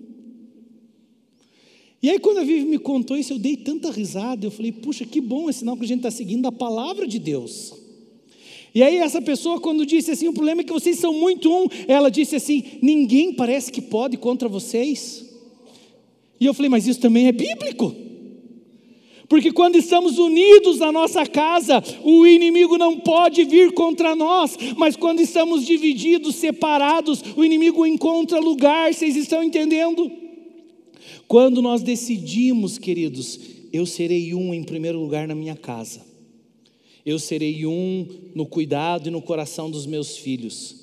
E 2.01 2.09
aí, 2.09 2.19
quando 2.19 2.39
a 2.39 2.43
Vivi 2.43 2.65
me 2.65 2.77
contou 2.77 3.17
isso, 3.17 3.33
eu 3.33 3.39
dei 3.39 3.57
tanta 3.57 3.89
risada. 3.89 4.45
Eu 4.45 4.51
falei, 4.51 4.71
puxa, 4.71 5.05
que 5.05 5.19
bom, 5.19 5.49
é 5.49 5.51
sinal 5.51 5.75
que 5.75 5.83
a 5.83 5.87
gente 5.87 5.99
está 5.99 6.11
seguindo 6.11 6.45
a 6.47 6.51
palavra 6.51 7.07
de 7.07 7.17
Deus. 7.17 7.73
E 8.73 8.83
aí 8.83 8.97
essa 8.97 9.19
pessoa, 9.19 9.59
quando 9.59 9.85
disse 9.85 10.11
assim, 10.11 10.27
o 10.27 10.33
problema 10.33 10.61
é 10.61 10.63
que 10.63 10.71
vocês 10.71 10.99
são 10.99 11.11
muito 11.11 11.51
um, 11.51 11.65
ela 11.87 12.11
disse 12.11 12.35
assim, 12.35 12.63
ninguém 12.79 13.33
parece 13.33 13.71
que 13.71 13.81
pode 13.81 14.17
contra 14.17 14.47
vocês. 14.47 15.25
E 16.39 16.45
eu 16.45 16.53
falei, 16.53 16.69
mas 16.69 16.85
isso 16.85 16.99
também 16.99 17.25
é 17.25 17.31
bíblico. 17.31 17.95
Porque 19.27 19.51
quando 19.51 19.77
estamos 19.77 20.19
unidos 20.19 20.77
na 20.77 20.91
nossa 20.91 21.25
casa, 21.25 21.83
o 22.03 22.25
inimigo 22.25 22.77
não 22.77 22.99
pode 22.99 23.43
vir 23.43 23.73
contra 23.73 24.15
nós, 24.15 24.55
mas 24.77 24.95
quando 24.95 25.19
estamos 25.19 25.65
divididos, 25.65 26.35
separados, 26.35 27.23
o 27.35 27.43
inimigo 27.43 27.85
encontra 27.85 28.39
lugar, 28.39 28.93
vocês 28.93 29.15
estão 29.15 29.43
entendendo? 29.43 30.26
Quando 31.27 31.61
nós 31.61 31.81
decidimos, 31.81 32.77
queridos, 32.77 33.39
eu 33.73 33.85
serei 33.85 34.33
um 34.33 34.53
em 34.53 34.63
primeiro 34.63 34.99
lugar 34.99 35.27
na 35.27 35.35
minha 35.35 35.55
casa 35.55 36.07
eu 37.07 37.17
serei 37.17 37.65
um 37.65 38.05
no 38.35 38.45
cuidado 38.45 39.07
e 39.07 39.11
no 39.11 39.21
coração 39.21 39.71
dos 39.71 39.85
meus 39.85 40.17
filhos. 40.17 40.75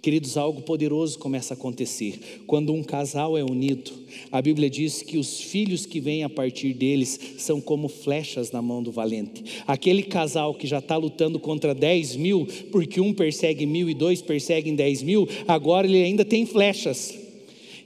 Queridos, 0.00 0.38
algo 0.38 0.62
poderoso 0.62 1.18
começa 1.18 1.52
a 1.52 1.56
acontecer. 1.56 2.18
Quando 2.46 2.72
um 2.72 2.82
casal 2.82 3.36
é 3.36 3.44
unido, 3.44 3.92
a 4.32 4.40
Bíblia 4.40 4.70
diz 4.70 5.02
que 5.02 5.18
os 5.18 5.38
filhos 5.38 5.84
que 5.84 6.00
vêm 6.00 6.24
a 6.24 6.30
partir 6.30 6.72
deles 6.72 7.20
são 7.36 7.60
como 7.60 7.88
flechas 7.88 8.50
na 8.50 8.62
mão 8.62 8.82
do 8.82 8.90
valente. 8.90 9.44
Aquele 9.66 10.02
casal 10.02 10.54
que 10.54 10.66
já 10.66 10.78
está 10.78 10.96
lutando 10.96 11.38
contra 11.38 11.74
10 11.74 12.16
mil, 12.16 12.48
porque 12.72 12.98
um 12.98 13.12
persegue 13.12 13.66
mil 13.66 13.90
e 13.90 13.94
dois 13.94 14.22
perseguem 14.22 14.74
10 14.74 15.02
mil, 15.02 15.28
agora 15.46 15.86
ele 15.86 16.02
ainda 16.02 16.24
tem 16.24 16.46
flechas. 16.46 17.25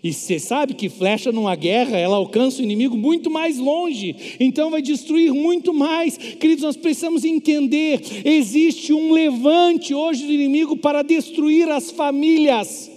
E 0.02 0.14
você 0.14 0.38
sabe 0.38 0.72
que 0.72 0.88
flecha 0.88 1.30
numa 1.30 1.54
guerra, 1.54 1.98
ela 1.98 2.16
alcança 2.16 2.60
o 2.60 2.64
inimigo 2.64 2.96
muito 2.96 3.30
mais 3.30 3.58
longe, 3.58 4.16
então 4.40 4.70
vai 4.70 4.80
destruir 4.80 5.32
muito 5.32 5.74
mais. 5.74 6.16
Queridos, 6.16 6.64
nós 6.64 6.76
precisamos 6.76 7.22
entender: 7.22 8.00
existe 8.24 8.94
um 8.94 9.12
levante 9.12 9.92
hoje 9.92 10.24
do 10.24 10.32
inimigo 10.32 10.74
para 10.76 11.02
destruir 11.02 11.68
as 11.68 11.90
famílias, 11.90 12.90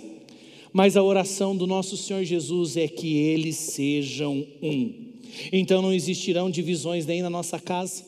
mas 0.71 0.95
a 0.95 1.03
oração 1.03 1.55
do 1.55 1.67
nosso 1.67 1.97
Senhor 1.97 2.23
Jesus 2.23 2.77
é 2.77 2.87
que 2.87 3.17
eles 3.17 3.57
sejam 3.57 4.45
um. 4.61 4.93
Então 5.51 5.81
não 5.81 5.91
existirão 5.91 6.49
divisões 6.49 7.05
nem 7.05 7.21
na 7.21 7.29
nossa 7.29 7.59
casa, 7.59 8.05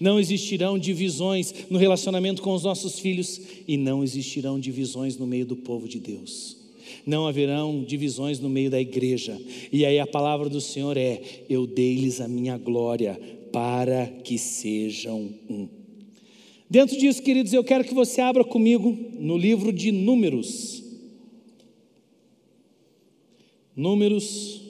não 0.00 0.18
existirão 0.18 0.78
divisões 0.78 1.52
no 1.68 1.78
relacionamento 1.78 2.40
com 2.40 2.54
os 2.54 2.62
nossos 2.62 2.98
filhos, 2.98 3.38
e 3.68 3.76
não 3.76 4.02
existirão 4.02 4.58
divisões 4.58 5.18
no 5.18 5.26
meio 5.26 5.44
do 5.44 5.56
povo 5.56 5.86
de 5.86 5.98
Deus 5.98 6.59
não 7.06 7.26
haverão 7.26 7.82
divisões 7.82 8.38
no 8.38 8.48
meio 8.48 8.70
da 8.70 8.80
igreja. 8.80 9.38
E 9.72 9.84
aí 9.84 9.98
a 9.98 10.06
palavra 10.06 10.48
do 10.48 10.60
Senhor 10.60 10.96
é: 10.96 11.20
Eu 11.48 11.66
dei-lhes 11.66 12.20
a 12.20 12.28
minha 12.28 12.56
glória 12.56 13.20
para 13.52 14.06
que 14.06 14.38
sejam 14.38 15.32
um. 15.48 15.68
Dentro 16.68 16.96
disso, 16.96 17.22
queridos, 17.22 17.52
eu 17.52 17.64
quero 17.64 17.82
que 17.82 17.92
você 17.92 18.20
abra 18.20 18.44
comigo 18.44 18.96
no 19.18 19.36
livro 19.36 19.72
de 19.72 19.90
Números. 19.90 20.84
Números, 23.74 24.62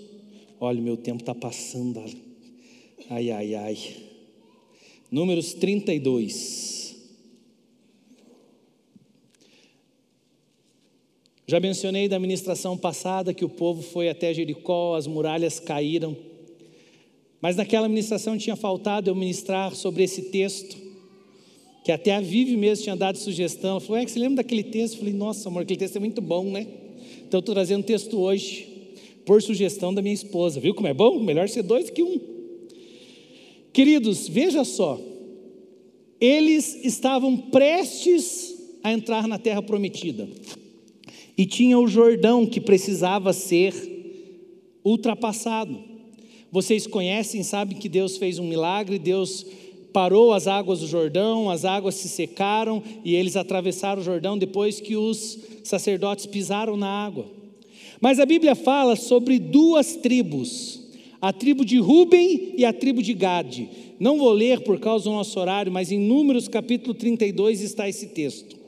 olha, 0.59 0.81
meu 0.81 0.97
tempo 0.97 1.21
está 1.21 1.35
passando. 1.35 2.03
Ai, 3.11 3.31
ai, 3.31 3.55
ai. 3.55 3.79
Números 5.11 5.53
32. 5.55 6.80
Já 11.51 11.59
mencionei 11.59 12.07
da 12.07 12.17
ministração 12.17 12.79
passada 12.79 13.35
que 13.35 13.45
o 13.45 13.49
povo 13.49 13.83
foi 13.83 14.09
até 14.09 14.33
Jericó, 14.33 14.95
as 14.95 15.09
muralhas 15.09 15.59
caíram. 15.59 16.17
Mas 17.43 17.57
naquela 17.57 17.89
ministração 17.89 18.39
tinha 18.39 18.55
faltado 18.55 19.11
eu 19.11 19.17
ministrar 19.17 19.75
sobre 19.75 20.05
esse 20.05 20.31
texto, 20.31 20.77
que 21.83 21.91
até 21.91 22.15
a 22.15 22.21
Vive 22.21 22.57
mesmo 22.57 22.85
tinha 22.85 22.95
dado 22.95 23.19
sugestão. 23.19 23.71
Ela 23.71 23.81
falou: 23.81 23.97
É 23.97 24.05
que 24.05 24.13
você 24.13 24.21
lembra 24.21 24.45
daquele 24.45 24.63
texto? 24.63 24.93
Eu 24.95 24.99
falei: 25.01 25.13
Nossa, 25.13 25.49
amor, 25.49 25.63
aquele 25.63 25.81
texto 25.81 25.97
é 25.97 25.99
muito 25.99 26.21
bom, 26.21 26.45
né? 26.45 26.69
Então 27.27 27.41
estou 27.41 27.53
trazendo 27.53 27.81
o 27.81 27.85
texto 27.85 28.17
hoje, 28.17 28.69
por 29.27 29.43
sugestão 29.43 29.93
da 29.93 30.01
minha 30.01 30.15
esposa. 30.15 30.61
Viu 30.61 30.73
como 30.73 30.87
é 30.87 30.95
bom? 30.95 31.19
Melhor 31.19 31.49
ser 31.49 31.65
dois 31.65 31.91
que 31.91 32.01
um. 32.01 32.21
Queridos, 33.73 34.29
veja 34.29 34.63
só. 34.63 35.01
Eles 36.21 36.85
estavam 36.85 37.37
prestes 37.37 38.55
a 38.85 38.93
entrar 38.93 39.27
na 39.27 39.37
terra 39.37 39.61
prometida. 39.61 40.29
E 41.41 41.47
tinha 41.47 41.79
o 41.79 41.89
Jordão 41.89 42.45
que 42.45 42.61
precisava 42.61 43.33
ser 43.33 43.73
ultrapassado. 44.85 45.83
Vocês 46.53 46.87
conhecem, 46.87 47.43
sabem 47.43 47.79
que 47.79 47.89
Deus 47.89 48.19
fez 48.19 48.39
um 48.39 48.47
milagre, 48.47 48.99
Deus 48.99 49.47
parou 49.91 50.35
as 50.35 50.47
águas 50.47 50.81
do 50.81 50.87
Jordão, 50.87 51.49
as 51.49 51.65
águas 51.65 51.95
se 51.95 52.11
secaram 52.11 52.83
e 53.03 53.15
eles 53.15 53.37
atravessaram 53.37 54.03
o 54.03 54.05
Jordão 54.05 54.37
depois 54.37 54.83
que 54.83 54.97
os 54.97 55.39
sacerdotes 55.65 56.27
pisaram 56.27 56.77
na 56.77 57.07
água. 57.07 57.25
Mas 58.03 58.21
a 58.21 58.27
Bíblia 58.27 58.55
fala 58.55 58.95
sobre 58.95 59.39
duas 59.39 59.97
tribos, 59.97 60.91
a 61.23 61.33
tribo 61.33 61.65
de 61.65 61.79
Ruben 61.79 62.53
e 62.55 62.67
a 62.67 62.73
tribo 62.75 63.03
de 63.03 63.15
Gade. 63.15 63.67
Não 63.99 64.19
vou 64.19 64.33
ler 64.33 64.61
por 64.61 64.79
causa 64.79 65.05
do 65.05 65.13
nosso 65.13 65.41
horário, 65.41 65.73
mas 65.73 65.91
em 65.91 66.01
Números 66.01 66.49
capítulo 66.49 66.93
32 66.93 67.63
está 67.63 67.89
esse 67.89 68.09
texto. 68.09 68.60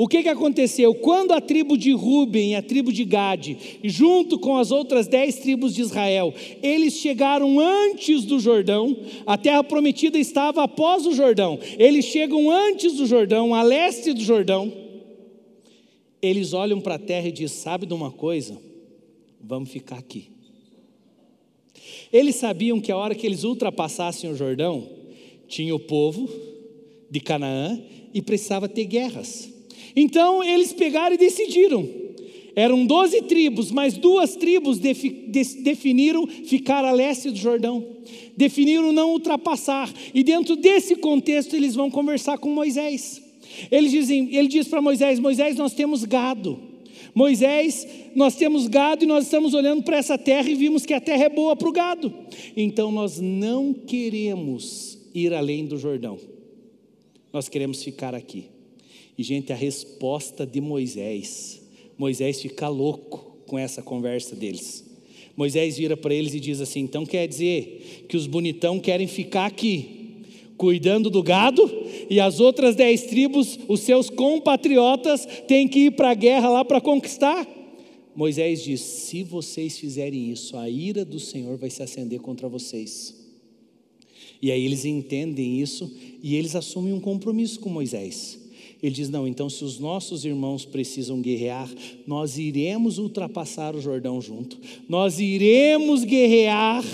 O 0.00 0.08
que, 0.08 0.22
que 0.22 0.30
aconteceu? 0.30 0.94
Quando 0.94 1.32
a 1.32 1.42
tribo 1.42 1.76
de 1.76 1.92
Ruben 1.92 2.52
e 2.52 2.54
a 2.54 2.62
tribo 2.62 2.90
de 2.90 3.04
Gade, 3.04 3.78
junto 3.84 4.38
com 4.38 4.56
as 4.56 4.70
outras 4.70 5.06
dez 5.06 5.36
tribos 5.40 5.74
de 5.74 5.82
Israel, 5.82 6.32
eles 6.62 6.94
chegaram 6.94 7.60
antes 7.60 8.24
do 8.24 8.40
Jordão, 8.40 8.96
a 9.26 9.36
terra 9.36 9.62
prometida 9.62 10.18
estava 10.18 10.64
após 10.64 11.04
o 11.04 11.12
Jordão, 11.12 11.58
eles 11.78 12.06
chegam 12.06 12.50
antes 12.50 12.94
do 12.94 13.04
Jordão, 13.04 13.54
a 13.54 13.62
leste 13.62 14.14
do 14.14 14.22
Jordão, 14.22 14.72
eles 16.22 16.54
olham 16.54 16.80
para 16.80 16.94
a 16.94 16.98
terra 16.98 17.28
e 17.28 17.32
dizem: 17.32 17.58
Sabe 17.58 17.84
de 17.84 17.92
uma 17.92 18.10
coisa? 18.10 18.56
Vamos 19.38 19.68
ficar 19.68 19.98
aqui. 19.98 20.30
Eles 22.10 22.36
sabiam 22.36 22.80
que 22.80 22.90
a 22.90 22.96
hora 22.96 23.14
que 23.14 23.26
eles 23.26 23.44
ultrapassassem 23.44 24.30
o 24.30 24.34
Jordão, 24.34 24.82
tinha 25.46 25.74
o 25.74 25.78
povo 25.78 26.26
de 27.10 27.20
Canaã 27.20 27.78
e 28.14 28.22
precisava 28.22 28.66
ter 28.66 28.86
guerras. 28.86 29.59
Então 29.94 30.42
eles 30.42 30.72
pegaram 30.72 31.14
e 31.14 31.18
decidiram. 31.18 31.88
Eram 32.54 32.84
doze 32.84 33.22
tribos, 33.22 33.70
mas 33.70 33.96
duas 33.96 34.36
tribos 34.36 34.78
definiram 34.78 36.26
ficar 36.26 36.84
a 36.84 36.90
leste 36.90 37.30
do 37.30 37.36
Jordão. 37.36 37.86
Definiram 38.36 38.92
não 38.92 39.12
ultrapassar. 39.12 39.92
E 40.12 40.22
dentro 40.22 40.56
desse 40.56 40.96
contexto 40.96 41.54
eles 41.54 41.74
vão 41.74 41.90
conversar 41.90 42.38
com 42.38 42.50
Moisés. 42.50 43.22
Eles 43.70 43.90
dizem, 43.90 44.34
ele 44.34 44.48
diz 44.48 44.68
para 44.68 44.82
Moisés: 44.82 45.18
Moisés, 45.18 45.56
nós 45.56 45.74
temos 45.74 46.04
gado. 46.04 46.58
Moisés, 47.14 47.86
nós 48.14 48.36
temos 48.36 48.68
gado 48.68 49.04
e 49.04 49.06
nós 49.06 49.24
estamos 49.24 49.54
olhando 49.54 49.82
para 49.82 49.96
essa 49.96 50.16
terra 50.16 50.48
e 50.48 50.54
vimos 50.54 50.86
que 50.86 50.94
a 50.94 51.00
terra 51.00 51.24
é 51.24 51.28
boa 51.28 51.56
para 51.56 51.68
o 51.68 51.72
gado. 51.72 52.12
Então 52.56 52.92
nós 52.92 53.20
não 53.20 53.72
queremos 53.72 54.98
ir 55.14 55.32
além 55.34 55.66
do 55.66 55.76
Jordão. 55.76 56.18
Nós 57.32 57.48
queremos 57.48 57.82
ficar 57.82 58.14
aqui. 58.14 58.46
E, 59.20 59.22
gente, 59.22 59.52
a 59.52 59.54
resposta 59.54 60.46
de 60.46 60.62
Moisés, 60.62 61.60
Moisés 61.98 62.40
fica 62.40 62.68
louco 62.68 63.36
com 63.46 63.58
essa 63.58 63.82
conversa 63.82 64.34
deles. 64.34 64.82
Moisés 65.36 65.76
vira 65.76 65.94
para 65.94 66.14
eles 66.14 66.32
e 66.32 66.40
diz 66.40 66.58
assim: 66.58 66.80
então 66.80 67.04
quer 67.04 67.28
dizer 67.28 68.06
que 68.08 68.16
os 68.16 68.26
bonitão 68.26 68.80
querem 68.80 69.06
ficar 69.06 69.44
aqui, 69.44 70.24
cuidando 70.56 71.10
do 71.10 71.22
gado, 71.22 71.70
e 72.08 72.18
as 72.18 72.40
outras 72.40 72.74
dez 72.74 73.02
tribos, 73.02 73.58
os 73.68 73.80
seus 73.80 74.08
compatriotas, 74.08 75.26
têm 75.46 75.68
que 75.68 75.80
ir 75.80 75.90
para 75.90 76.12
a 76.12 76.14
guerra 76.14 76.48
lá 76.48 76.64
para 76.64 76.80
conquistar? 76.80 77.46
Moisés 78.16 78.64
diz: 78.64 78.80
se 78.80 79.22
vocês 79.22 79.78
fizerem 79.78 80.30
isso, 80.30 80.56
a 80.56 80.66
ira 80.66 81.04
do 81.04 81.20
Senhor 81.20 81.58
vai 81.58 81.68
se 81.68 81.82
acender 81.82 82.20
contra 82.20 82.48
vocês. 82.48 83.14
E 84.40 84.50
aí 84.50 84.64
eles 84.64 84.86
entendem 84.86 85.60
isso 85.60 85.94
e 86.22 86.36
eles 86.36 86.56
assumem 86.56 86.94
um 86.94 87.00
compromisso 87.00 87.60
com 87.60 87.68
Moisés. 87.68 88.39
Ele 88.82 88.94
diz: 88.94 89.08
Não, 89.10 89.28
então, 89.28 89.50
se 89.50 89.64
os 89.64 89.78
nossos 89.78 90.24
irmãos 90.24 90.64
precisam 90.64 91.20
guerrear, 91.20 91.68
nós 92.06 92.38
iremos 92.38 92.98
ultrapassar 92.98 93.76
o 93.76 93.80
Jordão 93.80 94.20
junto, 94.20 94.58
nós 94.88 95.20
iremos 95.20 96.04
guerrear 96.04 96.84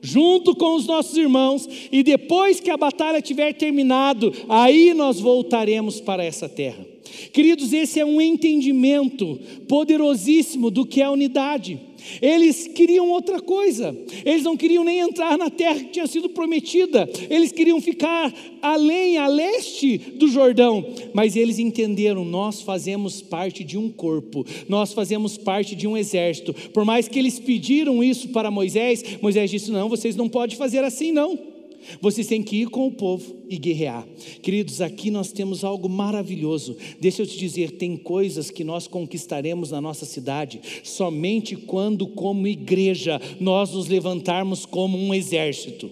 junto 0.00 0.54
com 0.54 0.76
os 0.76 0.86
nossos 0.86 1.16
irmãos, 1.16 1.66
e 1.90 2.02
depois 2.02 2.60
que 2.60 2.70
a 2.70 2.76
batalha 2.76 3.22
tiver 3.22 3.54
terminado, 3.54 4.34
aí 4.50 4.92
nós 4.92 5.18
voltaremos 5.18 5.98
para 5.98 6.22
essa 6.22 6.46
terra. 6.46 6.86
Queridos, 7.32 7.72
esse 7.72 7.98
é 7.98 8.04
um 8.04 8.20
entendimento 8.20 9.40
poderosíssimo 9.66 10.70
do 10.70 10.84
que 10.84 11.00
é 11.00 11.08
unidade. 11.08 11.80
Eles 12.20 12.66
queriam 12.68 13.10
outra 13.10 13.40
coisa, 13.40 13.96
eles 14.24 14.42
não 14.42 14.56
queriam 14.56 14.84
nem 14.84 14.98
entrar 14.98 15.36
na 15.38 15.50
terra 15.50 15.76
que 15.76 15.90
tinha 15.90 16.06
sido 16.06 16.28
prometida, 16.28 17.08
eles 17.30 17.52
queriam 17.52 17.80
ficar 17.80 18.32
além, 18.60 19.16
a 19.16 19.26
leste 19.26 19.98
do 19.98 20.28
Jordão, 20.28 20.84
mas 21.12 21.36
eles 21.36 21.58
entenderam: 21.58 22.24
nós 22.24 22.60
fazemos 22.60 23.20
parte 23.20 23.62
de 23.62 23.78
um 23.78 23.90
corpo, 23.90 24.44
nós 24.68 24.92
fazemos 24.92 25.36
parte 25.36 25.74
de 25.74 25.86
um 25.86 25.96
exército. 25.96 26.54
Por 26.70 26.84
mais 26.84 27.08
que 27.08 27.18
eles 27.18 27.38
pediram 27.38 28.02
isso 28.02 28.28
para 28.28 28.50
Moisés, 28.50 29.02
Moisés 29.20 29.50
disse: 29.50 29.70
não, 29.70 29.88
vocês 29.88 30.16
não 30.16 30.28
podem 30.28 30.56
fazer 30.56 30.82
assim, 30.84 31.12
não. 31.12 31.53
Vocês 32.00 32.26
têm 32.26 32.42
que 32.42 32.56
ir 32.56 32.68
com 32.68 32.86
o 32.86 32.92
povo 32.92 33.36
e 33.48 33.56
guerrear. 33.58 34.06
Queridos, 34.42 34.80
aqui 34.80 35.10
nós 35.10 35.32
temos 35.32 35.64
algo 35.64 35.88
maravilhoso. 35.88 36.76
Deixa 37.00 37.22
eu 37.22 37.26
te 37.26 37.38
dizer, 37.38 37.72
tem 37.72 37.96
coisas 37.96 38.50
que 38.50 38.64
nós 38.64 38.86
conquistaremos 38.86 39.70
na 39.70 39.80
nossa 39.80 40.04
cidade 40.04 40.60
somente 40.82 41.56
quando, 41.56 42.06
como 42.06 42.46
igreja, 42.46 43.20
nós 43.40 43.72
nos 43.72 43.88
levantarmos 43.88 44.66
como 44.66 44.98
um 44.98 45.14
exército. 45.14 45.90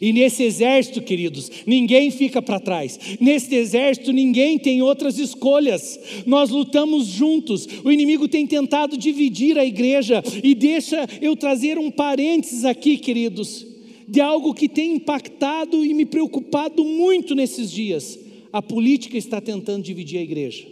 E 0.00 0.12
nesse 0.12 0.42
exército, 0.42 1.00
queridos, 1.00 1.50
ninguém 1.66 2.10
fica 2.10 2.42
para 2.42 2.60
trás. 2.60 2.98
Nesse 3.20 3.54
exército, 3.54 4.12
ninguém 4.12 4.58
tem 4.58 4.82
outras 4.82 5.18
escolhas. 5.18 5.98
Nós 6.26 6.50
lutamos 6.50 7.06
juntos. 7.06 7.66
O 7.84 7.90
inimigo 7.90 8.28
tem 8.28 8.46
tentado 8.46 8.96
dividir 8.96 9.58
a 9.58 9.64
igreja. 9.64 10.22
E 10.42 10.54
deixa 10.54 11.08
eu 11.20 11.34
trazer 11.36 11.78
um 11.78 11.90
parênteses 11.90 12.64
aqui, 12.64 12.96
queridos 12.96 13.71
de 14.12 14.20
algo 14.20 14.52
que 14.52 14.68
tem 14.68 14.96
impactado 14.96 15.82
e 15.82 15.94
me 15.94 16.04
preocupado 16.04 16.84
muito 16.84 17.34
nesses 17.34 17.72
dias. 17.72 18.18
A 18.52 18.60
política 18.60 19.16
está 19.16 19.40
tentando 19.40 19.82
dividir 19.82 20.18
a 20.18 20.22
igreja. 20.22 20.66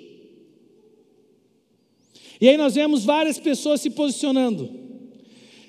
E 2.38 2.46
aí 2.46 2.59
nós 2.59 2.74
vemos 2.74 3.03
várias 3.03 3.38
pessoas 3.38 3.81
se 3.81 3.88
posicionando. 3.88 4.68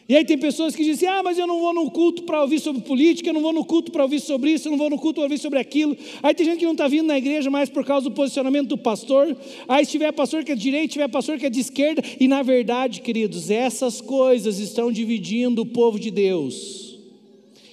E 0.09 0.17
aí 0.17 0.25
tem 0.25 0.37
pessoas 0.37 0.75
que 0.75 0.83
dizem: 0.83 1.07
Ah, 1.07 1.23
mas 1.23 1.37
eu 1.37 1.47
não 1.47 1.61
vou 1.61 1.73
no 1.73 1.89
culto 1.89 2.23
para 2.23 2.41
ouvir 2.41 2.59
sobre 2.59 2.81
política, 2.81 3.29
eu 3.29 3.33
não 3.33 3.41
vou 3.41 3.53
no 3.53 3.63
culto 3.63 3.89
para 3.89 4.03
ouvir 4.03 4.19
sobre 4.19 4.51
isso, 4.51 4.67
eu 4.67 4.71
não 4.71 4.77
vou 4.77 4.89
no 4.89 4.97
culto 4.97 5.21
para 5.21 5.23
ouvir 5.23 5.37
sobre 5.37 5.57
aquilo. 5.57 5.95
Aí 6.21 6.33
tem 6.33 6.45
gente 6.45 6.59
que 6.59 6.65
não 6.65 6.73
está 6.73 6.89
vindo 6.89 7.07
na 7.07 7.17
igreja 7.17 7.49
mais 7.49 7.69
por 7.69 7.85
causa 7.85 8.09
do 8.09 8.13
posicionamento 8.13 8.67
do 8.67 8.77
pastor. 8.77 9.33
Aí 9.65 9.85
se 9.85 9.91
tiver 9.91 10.11
pastor 10.11 10.43
que 10.43 10.51
é 10.51 10.55
de 10.55 10.61
direita, 10.61 10.91
tiver 10.91 11.07
pastor 11.07 11.37
que 11.37 11.45
é 11.45 11.49
de 11.49 11.61
esquerda. 11.61 12.03
E 12.19 12.27
na 12.27 12.43
verdade, 12.43 12.99
queridos, 12.99 13.49
essas 13.49 14.01
coisas 14.01 14.59
estão 14.59 14.91
dividindo 14.91 15.61
o 15.61 15.65
povo 15.65 15.97
de 15.97 16.11
Deus. 16.11 16.90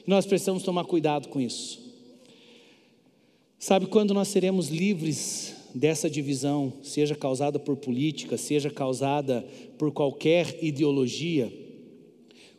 Nós 0.09 0.25
precisamos 0.25 0.63
tomar 0.63 0.87
cuidado 0.87 1.29
com 1.29 1.39
isso. 1.39 1.79
Sabe 3.59 3.85
quando 3.85 4.15
nós 4.15 4.29
seremos 4.29 4.69
livres 4.69 5.55
dessa 5.75 6.09
divisão, 6.09 6.73
seja 6.83 7.15
causada 7.15 7.59
por 7.59 7.77
política, 7.77 8.39
seja 8.39 8.71
causada 8.71 9.47
por 9.77 9.93
qualquer 9.93 10.65
ideologia? 10.65 11.53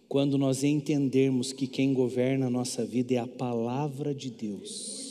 Quando 0.08 0.38
nós 0.38 0.64
entendermos 0.64 1.52
que 1.52 1.66
quem 1.66 1.92
governa 1.92 2.46
a 2.46 2.52
nossa 2.52 2.86
vida 2.86 3.16
é 3.16 3.18
a 3.18 3.26
palavra 3.26 4.14
de 4.14 4.30
Deus 4.30 5.09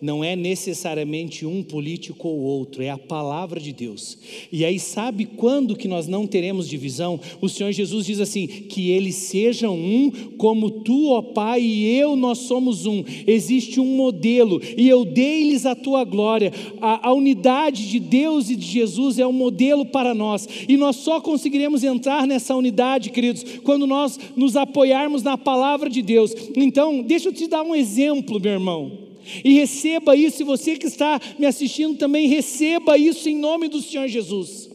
não 0.00 0.22
é 0.22 0.36
necessariamente 0.36 1.44
um 1.44 1.62
político 1.62 2.28
ou 2.28 2.38
outro, 2.38 2.82
é 2.82 2.90
a 2.90 2.98
palavra 2.98 3.58
de 3.58 3.72
Deus. 3.72 4.18
E 4.52 4.64
aí, 4.64 4.78
sabe 4.78 5.26
quando 5.26 5.76
que 5.76 5.88
nós 5.88 6.06
não 6.06 6.26
teremos 6.26 6.68
divisão? 6.68 7.20
O 7.40 7.48
Senhor 7.48 7.72
Jesus 7.72 8.06
diz 8.06 8.20
assim: 8.20 8.46
que 8.46 8.90
eles 8.90 9.16
sejam 9.16 9.74
um, 9.76 10.10
como 10.36 10.70
tu, 10.70 11.10
ó 11.10 11.22
Pai, 11.22 11.60
e 11.60 11.96
eu, 11.96 12.16
nós 12.16 12.38
somos 12.38 12.86
um. 12.86 13.04
Existe 13.26 13.80
um 13.80 13.96
modelo, 13.96 14.60
e 14.76 14.88
eu 14.88 15.04
dei-lhes 15.04 15.66
a 15.66 15.74
tua 15.74 16.04
glória. 16.04 16.52
A, 16.80 17.08
a 17.08 17.12
unidade 17.12 17.88
de 17.88 17.98
Deus 17.98 18.50
e 18.50 18.56
de 18.56 18.66
Jesus 18.66 19.18
é 19.18 19.26
um 19.26 19.32
modelo 19.32 19.84
para 19.86 20.14
nós, 20.14 20.48
e 20.68 20.76
nós 20.76 20.96
só 20.96 21.20
conseguiremos 21.20 21.82
entrar 21.82 22.26
nessa 22.26 22.54
unidade, 22.54 23.10
queridos, 23.10 23.44
quando 23.64 23.86
nós 23.86 24.18
nos 24.36 24.56
apoiarmos 24.56 25.22
na 25.22 25.36
palavra 25.36 25.90
de 25.90 26.02
Deus. 26.02 26.34
Então, 26.56 27.02
deixa 27.02 27.28
eu 27.28 27.32
te 27.32 27.46
dar 27.46 27.62
um 27.62 27.74
exemplo, 27.74 28.40
meu 28.40 28.52
irmão. 28.52 29.07
E 29.44 29.52
receba 29.54 30.16
isso, 30.16 30.42
e 30.42 30.44
você 30.44 30.76
que 30.76 30.86
está 30.86 31.20
me 31.38 31.46
assistindo 31.46 31.96
também, 31.96 32.28
receba 32.28 32.96
isso 32.96 33.28
em 33.28 33.36
nome 33.36 33.68
do 33.68 33.80
Senhor 33.80 34.08
Jesus. 34.08 34.68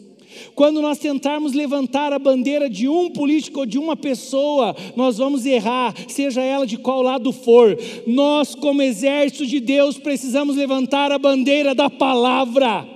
Quando 0.56 0.82
nós 0.82 0.98
tentarmos 0.98 1.54
levantar 1.54 2.14
a 2.14 2.20
bandeira 2.20 2.70
de 2.70 2.88
um 2.88 3.10
político 3.10 3.62
ou 3.62 3.66
de 3.66 3.78
uma 3.78 3.96
pessoa, 3.96 4.76
nós 4.96 5.18
vamos 5.18 5.46
errar, 5.46 5.94
seja 6.08 6.42
ela 6.42 6.66
de 6.66 6.78
qual 6.78 7.02
lado 7.02 7.32
for. 7.32 7.78
Nós, 8.06 8.56
como 8.56 8.82
exército 8.82 9.46
de 9.46 9.60
Deus, 9.60 9.98
precisamos 9.98 10.56
levantar 10.56 11.12
a 11.12 11.18
bandeira 11.18 11.74
da 11.74 11.90
palavra. 11.90 12.88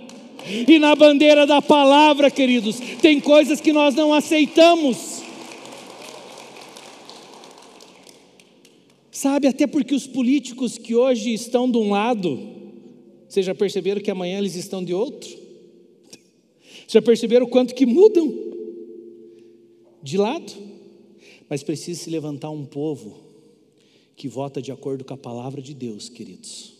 E 0.68 0.80
na 0.80 0.96
bandeira 0.96 1.46
da 1.46 1.62
palavra, 1.62 2.32
queridos, 2.32 2.80
tem 3.02 3.20
coisas 3.20 3.60
que 3.60 3.74
nós 3.74 3.96
não 3.96 4.14
aceitamos. 4.14 5.27
Sabe, 9.18 9.48
até 9.48 9.66
porque 9.66 9.96
os 9.96 10.06
políticos 10.06 10.78
que 10.78 10.94
hoje 10.94 11.34
estão 11.34 11.72
de 11.72 11.76
um 11.76 11.90
lado, 11.90 12.40
vocês 13.28 13.44
já 13.44 13.56
perceberam 13.56 14.00
que 14.00 14.12
amanhã 14.12 14.38
eles 14.38 14.54
estão 14.54 14.86
de 14.86 14.94
outro? 14.94 15.36
Já 16.88 17.02
perceberam 17.02 17.48
quanto 17.48 17.74
que 17.74 17.84
mudam 17.84 18.32
de 20.04 20.20
lado? 20.20 20.54
Mas 21.50 21.64
precisa 21.64 22.00
se 22.00 22.12
levantar 22.12 22.52
um 22.52 22.64
povo 22.64 23.18
que 24.16 24.28
vota 24.28 24.62
de 24.62 24.72
acordo 24.72 25.04
com 25.04 25.16
a 25.16 25.18
palavra 25.18 25.64
de 25.64 25.74
Deus, 25.74 26.10
queridos. 26.10 26.76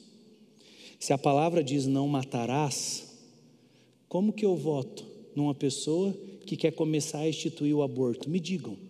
Se 1.00 1.14
a 1.14 1.18
palavra 1.18 1.64
diz 1.64 1.88
não 1.88 2.08
matarás, 2.08 3.18
como 4.08 4.32
que 4.32 4.46
eu 4.46 4.56
voto 4.56 5.04
numa 5.36 5.56
pessoa 5.56 6.16
que 6.46 6.56
quer 6.56 6.70
começar 6.70 7.22
a 7.22 7.30
instituir 7.30 7.76
o 7.76 7.82
aborto? 7.82 8.30
Me 8.30 8.40
digam. 8.40 8.87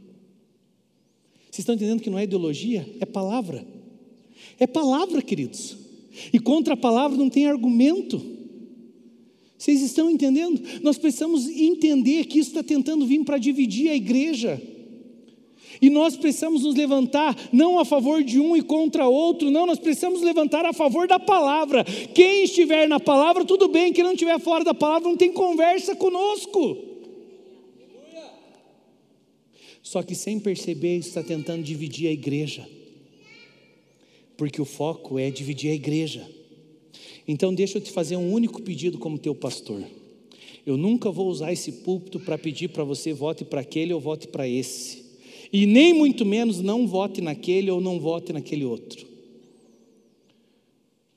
Vocês 1.50 1.60
estão 1.60 1.76
entendendo 1.76 2.02
que 2.02 2.10
não 2.10 2.20
é 2.20 2.24
ideologia? 2.24 2.88
É 3.00 3.06
palavra. 3.06 3.66
É 4.60 4.68
palavra, 4.68 5.22
queridos. 5.22 5.78
E 6.34 6.40
contra 6.40 6.74
a 6.74 6.78
palavra 6.78 7.18
não 7.18 7.30
tem 7.30 7.48
argumento. 7.48 8.22
Vocês 9.58 9.82
estão 9.82 10.10
entendendo? 10.10 10.62
Nós 10.84 10.98
precisamos 10.98 11.48
entender 11.48 12.26
que 12.26 12.40
isso 12.40 12.50
está 12.50 12.62
tentando 12.62 13.06
vir 13.06 13.24
para 13.24 13.38
dividir 13.38 13.90
a 13.90 13.96
igreja. 13.96 14.62
E 15.82 15.90
nós 15.90 16.16
precisamos 16.16 16.64
nos 16.64 16.76
levantar 16.76 17.36
não 17.52 17.80
a 17.80 17.86
favor 17.86 18.24
de 18.24 18.40
um 18.40 18.56
e 18.56 18.62
contra 18.62 19.08
outro, 19.08 19.52
não, 19.52 19.66
nós 19.66 19.80
precisamos 19.80 20.22
levantar 20.22 20.66
a 20.66 20.74
favor 20.74 21.08
da 21.08 21.20
palavra. 21.20 21.84
Quem 22.14 22.44
estiver 22.44 22.88
na 22.88 23.00
palavra, 23.00 23.46
tudo 23.46 23.68
bem, 23.68 23.94
quem 23.94 24.04
não 24.04 24.14
estiver 24.14 24.40
fora 24.40 24.64
da 24.64 24.74
palavra, 24.74 25.08
não 25.08 25.18
tem 25.18 25.32
conversa 25.32 25.96
conosco. 25.96 26.87
Só 29.88 30.04
que 30.04 30.14
sem 30.14 30.38
perceber 30.38 30.98
está 30.98 31.24
tentando 31.24 31.64
dividir 31.64 32.10
a 32.10 32.12
igreja. 32.12 32.68
Porque 34.36 34.62
o 34.62 34.66
foco 34.66 35.18
é 35.18 35.32
dividir 35.32 35.72
a 35.72 35.74
igreja. 35.74 36.30
Então 37.26 37.54
deixa 37.54 37.78
eu 37.78 37.82
te 37.82 37.90
fazer 37.90 38.18
um 38.18 38.34
único 38.34 38.62
pedido 38.62 38.98
como 38.98 39.18
teu 39.18 39.34
pastor. 39.34 39.82
Eu 40.66 40.76
nunca 40.76 41.10
vou 41.10 41.30
usar 41.30 41.54
esse 41.54 41.72
púlpito 41.72 42.20
para 42.20 42.38
pedir 42.38 42.68
para 42.68 42.84
você 42.84 43.14
vote 43.14 43.46
para 43.46 43.62
aquele 43.62 43.94
ou 43.94 44.02
vote 44.02 44.28
para 44.28 44.46
esse. 44.46 45.06
E 45.54 45.66
nem 45.66 45.94
muito 45.94 46.26
menos 46.26 46.60
não 46.60 46.86
vote 46.86 47.22
naquele 47.22 47.72
ou 47.72 47.80
não 47.80 47.98
vote 47.98 48.34
naquele 48.34 48.66
outro. 48.66 49.08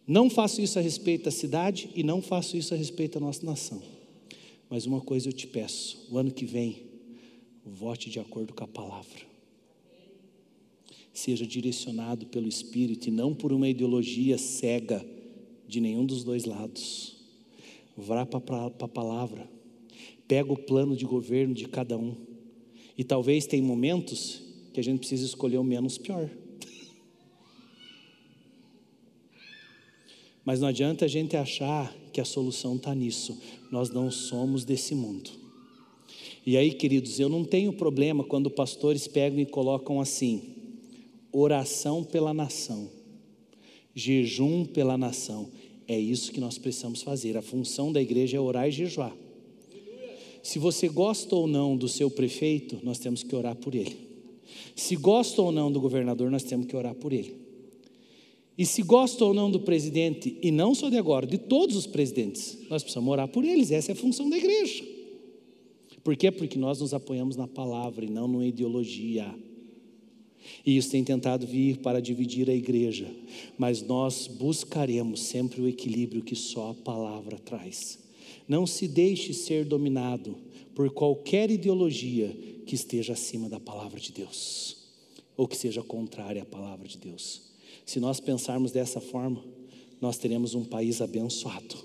Não 0.07 0.31
faço 0.31 0.63
isso 0.63 0.79
a 0.79 0.83
respeito 0.83 1.25
da 1.25 1.33
cidade 1.33 1.91
e 1.97 2.05
não 2.05 2.23
faço 2.23 2.57
isso 2.57 2.73
a 2.73 2.77
respeito 2.77 3.19
da 3.19 3.27
nossa 3.27 3.45
nação. 3.45 3.83
Mas 4.69 4.87
uma 4.87 5.01
coisa 5.01 5.29
eu 5.29 5.33
te 5.33 5.49
peço: 5.49 6.07
o 6.09 6.17
ano 6.17 6.31
que 6.31 6.45
vem, 6.45 6.90
vote 7.71 8.11
de 8.11 8.19
acordo 8.19 8.53
com 8.53 8.65
a 8.65 8.69
palavra. 8.69 9.31
Seja 11.13 11.47
direcionado 11.47 12.27
pelo 12.27 12.49
Espírito 12.49 13.09
e 13.09 13.11
não 13.11 13.35
por 13.35 13.53
uma 13.53 13.69
ideologia 13.69 14.39
cega 14.39 15.05
de 15.67 15.81
nenhum 15.81 16.05
dos 16.05 16.25
dois 16.25 16.45
lados. 16.45 17.17
Vá 17.97 18.25
para 18.25 18.67
a 18.67 18.89
palavra, 18.89 19.49
pega 20.27 20.53
o 20.53 20.57
plano 20.57 20.97
de 20.97 21.05
governo 21.05 21.53
de 21.53 21.67
cada 21.67 21.99
um 21.99 22.17
E 22.97 23.05
talvez 23.05 23.47
tem 23.47 23.61
momentos 23.61 24.43
que 24.73 24.81
a 24.81 24.83
gente 24.83 25.01
precisa 25.01 25.25
escolher 25.25 25.59
o 25.59 25.65
menos 25.65 25.99
pior. 25.99 26.31
Mas 30.45 30.61
não 30.61 30.69
adianta 30.69 31.05
a 31.05 31.09
gente 31.09 31.37
achar 31.37 31.95
que 32.13 32.21
a 32.21 32.25
solução 32.25 32.77
está 32.77 32.95
nisso. 32.95 33.41
Nós 33.71 33.91
não 33.91 34.11
somos 34.11 34.65
desse 34.65 34.95
mundo. 34.95 35.40
E 36.47 36.57
aí, 36.57 36.73
queridos, 36.73 37.21
eu 37.21 37.29
não 37.29 37.45
tenho 37.45 37.73
problema 37.73 38.25
quando 38.25 38.51
pastores 38.51 39.07
pegam 39.07 39.39
e 39.41 39.47
colocam 39.47 40.01
assim: 40.01 40.43
oração 41.33 42.03
pela 42.03 42.33
nação, 42.33 42.89
jejum 43.95 44.65
pela 44.65 44.97
nação. 44.97 45.49
É 45.87 45.99
isso 45.99 46.33
que 46.33 46.41
nós 46.41 46.57
precisamos 46.57 47.03
fazer. 47.03 47.37
A 47.37 47.43
função 47.43 47.93
da 47.93 48.01
igreja 48.01 48.37
é 48.37 48.41
orar 48.41 48.69
e 48.69 48.73
jejuar. 48.73 49.15
Se 50.43 50.59
você 50.59 50.89
gosta 50.89 51.35
ou 51.35 51.47
não 51.47 51.77
do 51.77 51.89
seu 51.89 52.11
prefeito, 52.11 52.79
nós 52.83 52.99
temos 52.99 53.23
que 53.23 53.35
orar 53.35 53.57
por 53.57 53.75
ele. 53.75 53.97
Se 54.75 54.97
gosta 54.97 55.43
ou 55.43 55.53
não 55.53 55.71
do 55.71 55.81
governador, 55.81 56.31
nós 56.31 56.45
temos 56.45 56.67
que 56.67 56.77
orar 56.77 56.95
por 56.95 57.13
ele. 57.13 57.35
E 58.57 58.65
se 58.65 58.83
gosta 58.83 59.25
ou 59.25 59.35
não 59.35 59.51
do 59.51 59.61
presidente, 59.61 60.37
e 60.43 60.51
não 60.51 60.75
só 60.75 60.89
de 60.89 60.97
agora, 60.97 61.27
de 61.27 61.39
todos 61.39 61.77
os 61.77 61.87
presidentes, 61.87 62.59
nós 62.69 62.83
precisamos 62.83 63.11
orar 63.11 63.29
por 63.29 63.45
eles. 63.45 63.71
Essa 63.71 63.93
é 63.93 63.95
a 63.95 63.97
função 63.97 64.31
da 64.31 64.37
igreja. 64.37 65.00
Por 66.03 66.17
quê? 66.17 66.31
Porque 66.31 66.59
nós 66.59 66.81
nos 66.81 66.95
apoiamos 66.95 67.37
na 67.37 67.47
palavra 67.47 68.05
e 68.05 68.11
não 68.11 68.27
numa 68.27 68.47
ideologia. 68.47 69.33
E 70.65 70.77
isso 70.77 70.91
tem 70.91 71.05
tentado 71.05 71.47
vir 71.47 71.79
para 71.79 72.01
dividir 72.01 72.49
a 72.49 72.55
igreja, 72.55 73.07
mas 73.59 73.83
nós 73.83 74.27
buscaremos 74.27 75.21
sempre 75.21 75.61
o 75.61 75.69
equilíbrio 75.69 76.23
que 76.23 76.35
só 76.35 76.71
a 76.71 76.75
palavra 76.75 77.39
traz. 77.39 77.99
Não 78.49 78.67
se 78.67 78.89
deixe 78.89 79.35
ser 79.35 79.65
dominado 79.65 80.37
por 80.75 80.91
qualquer 80.91 81.51
ideologia 81.51 82.35
que 82.67 82.75
esteja 82.75 83.13
acima 83.13 83.49
da 83.49 83.61
palavra 83.61 84.01
de 84.01 84.13
Deus, 84.13 84.77
ou 85.37 85.47
que 85.47 85.57
seja 85.57 85.83
contrária 85.83 86.43
à 86.43 86.47
palavra 86.47 86.89
de 86.89 86.97
Deus. 86.97 87.43
Se 87.85 88.01
nós 88.01 88.21
pensarmos 88.21 88.73
dessa 88.73 89.01
forma, 89.01 89.45
nós 90.01 90.17
teremos 90.17 90.55
um 90.55 90.65
país 90.65 91.01
abençoado. 91.03 91.77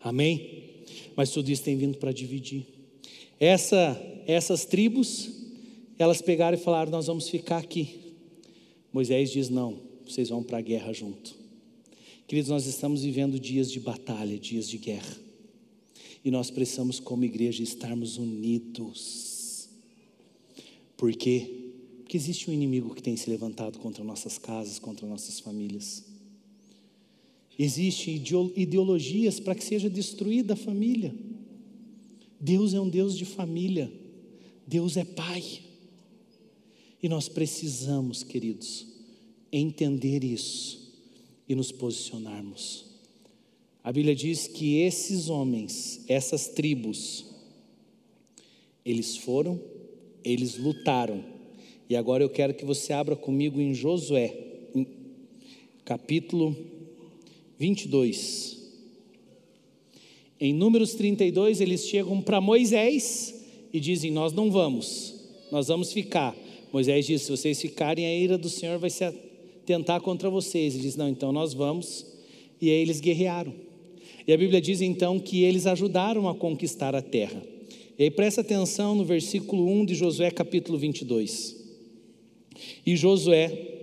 Amém? 0.00 0.67
Mas 1.16 1.30
tudo 1.30 1.50
isso 1.50 1.62
tem 1.62 1.76
vindo 1.76 1.98
para 1.98 2.12
dividir. 2.12 2.66
Essa, 3.40 4.00
essas 4.26 4.64
tribos, 4.64 5.30
elas 5.98 6.20
pegaram 6.20 6.56
e 6.56 6.60
falaram: 6.60 6.90
Nós 6.90 7.06
vamos 7.06 7.28
ficar 7.28 7.58
aqui. 7.58 8.14
Moisés 8.92 9.30
diz: 9.30 9.48
Não, 9.48 9.78
vocês 10.06 10.28
vão 10.28 10.42
para 10.42 10.58
a 10.58 10.62
guerra 10.62 10.92
junto. 10.92 11.36
Queridos, 12.26 12.50
nós 12.50 12.66
estamos 12.66 13.02
vivendo 13.02 13.38
dias 13.38 13.70
de 13.70 13.80
batalha, 13.80 14.38
dias 14.38 14.68
de 14.68 14.76
guerra. 14.76 15.16
E 16.24 16.30
nós 16.30 16.50
precisamos, 16.50 17.00
como 17.00 17.24
igreja, 17.24 17.62
estarmos 17.62 18.18
unidos. 18.18 19.68
Por 20.96 21.12
quê? 21.14 21.48
Porque 22.00 22.16
existe 22.16 22.50
um 22.50 22.52
inimigo 22.52 22.94
que 22.94 23.02
tem 23.02 23.16
se 23.16 23.30
levantado 23.30 23.78
contra 23.78 24.02
nossas 24.02 24.36
casas, 24.36 24.78
contra 24.78 25.06
nossas 25.06 25.40
famílias. 25.40 26.04
Existem 27.58 28.22
ideologias 28.54 29.40
para 29.40 29.54
que 29.54 29.64
seja 29.64 29.90
destruída 29.90 30.52
a 30.52 30.56
família. 30.56 31.12
Deus 32.40 32.72
é 32.72 32.80
um 32.80 32.88
Deus 32.88 33.18
de 33.18 33.24
família. 33.24 33.90
Deus 34.64 34.96
é 34.96 35.04
Pai. 35.04 35.42
E 37.02 37.08
nós 37.08 37.28
precisamos, 37.28 38.22
queridos, 38.22 38.86
entender 39.50 40.22
isso 40.22 40.94
e 41.48 41.54
nos 41.54 41.72
posicionarmos. 41.72 42.86
A 43.82 43.90
Bíblia 43.90 44.14
diz 44.14 44.46
que 44.46 44.76
esses 44.76 45.28
homens, 45.28 46.04
essas 46.06 46.48
tribos, 46.48 47.24
eles 48.84 49.16
foram, 49.16 49.60
eles 50.22 50.56
lutaram. 50.56 51.24
E 51.88 51.96
agora 51.96 52.22
eu 52.22 52.30
quero 52.30 52.54
que 52.54 52.64
você 52.64 52.92
abra 52.92 53.16
comigo 53.16 53.60
em 53.60 53.74
Josué, 53.74 54.36
capítulo 55.84 56.77
22. 57.58 58.56
Em 60.40 60.52
Números 60.52 60.94
32, 60.94 61.60
eles 61.60 61.86
chegam 61.86 62.20
para 62.22 62.40
Moisés 62.40 63.34
e 63.72 63.80
dizem: 63.80 64.12
Nós 64.12 64.32
não 64.32 64.50
vamos, 64.50 65.14
nós 65.50 65.66
vamos 65.66 65.92
ficar. 65.92 66.36
Moisés 66.72 67.06
diz: 67.06 67.22
Se 67.22 67.30
vocês 67.30 67.60
ficarem, 67.60 68.06
a 68.06 68.14
ira 68.14 68.38
do 68.38 68.48
Senhor 68.48 68.78
vai 68.78 68.90
se 68.90 69.10
tentar 69.66 70.00
contra 70.00 70.30
vocês. 70.30 70.74
Ele 70.74 70.84
diz: 70.84 70.96
Não, 70.96 71.08
então 71.08 71.32
nós 71.32 71.52
vamos. 71.52 72.06
E 72.60 72.70
aí 72.70 72.80
eles 72.80 73.00
guerrearam. 73.00 73.52
E 74.26 74.32
a 74.32 74.36
Bíblia 74.36 74.60
diz 74.60 74.80
então 74.80 75.18
que 75.18 75.42
eles 75.42 75.66
ajudaram 75.66 76.28
a 76.28 76.34
conquistar 76.34 76.94
a 76.94 77.02
terra. 77.02 77.42
E 77.98 78.04
aí 78.04 78.10
presta 78.10 78.42
atenção 78.42 78.94
no 78.94 79.04
versículo 79.04 79.66
1 79.68 79.86
de 79.86 79.94
Josué, 79.94 80.30
capítulo 80.30 80.78
22. 80.78 81.56
E 82.86 82.94
Josué 82.94 83.77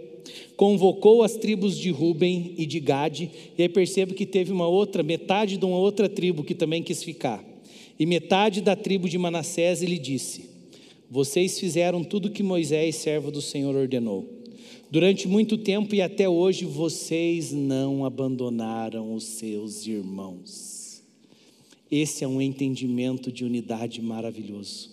convocou 0.56 1.24
as 1.24 1.36
tribos 1.36 1.78
de 1.78 1.90
Ruben 1.92 2.54
e 2.58 2.66
de 2.66 2.80
Gade, 2.80 3.30
e 3.58 3.62
aí 3.62 3.70
percebe 3.70 4.14
que 4.14 4.26
teve 4.26 4.52
uma 4.52 4.68
outra, 4.68 5.04
metade 5.04 5.58
de 5.58 5.66
uma 5.66 5.78
outra 5.78 6.08
tribo 6.08 6.44
que 6.44 6.56
também 6.56 6.84
quis 6.84 7.04
ficar. 7.04 7.44
E 8.00 8.06
metade 8.06 8.62
da 8.62 8.76
tribo 8.76 9.08
de 9.08 9.18
Manassés 9.18 9.82
ele 9.82 9.98
disse: 9.98 10.50
Vocês 11.10 11.60
fizeram 11.60 12.04
tudo 12.04 12.30
que 12.30 12.44
Moisés, 12.44 12.96
servo 12.96 13.32
do 13.32 13.42
Senhor, 13.42 13.76
ordenou. 13.76 14.28
Durante 14.92 15.28
muito 15.28 15.58
tempo 15.58 15.96
e 15.96 16.02
até 16.02 16.30
hoje 16.30 16.66
vocês 16.66 17.52
não 17.52 18.06
abandonaram 18.06 19.14
os 19.14 19.24
seus 19.24 19.86
irmãos. 19.88 21.04
Esse 21.90 22.24
é 22.24 22.28
um 22.28 22.42
entendimento 22.42 23.32
de 23.32 23.44
unidade 23.44 24.02
maravilhoso. 24.02 24.92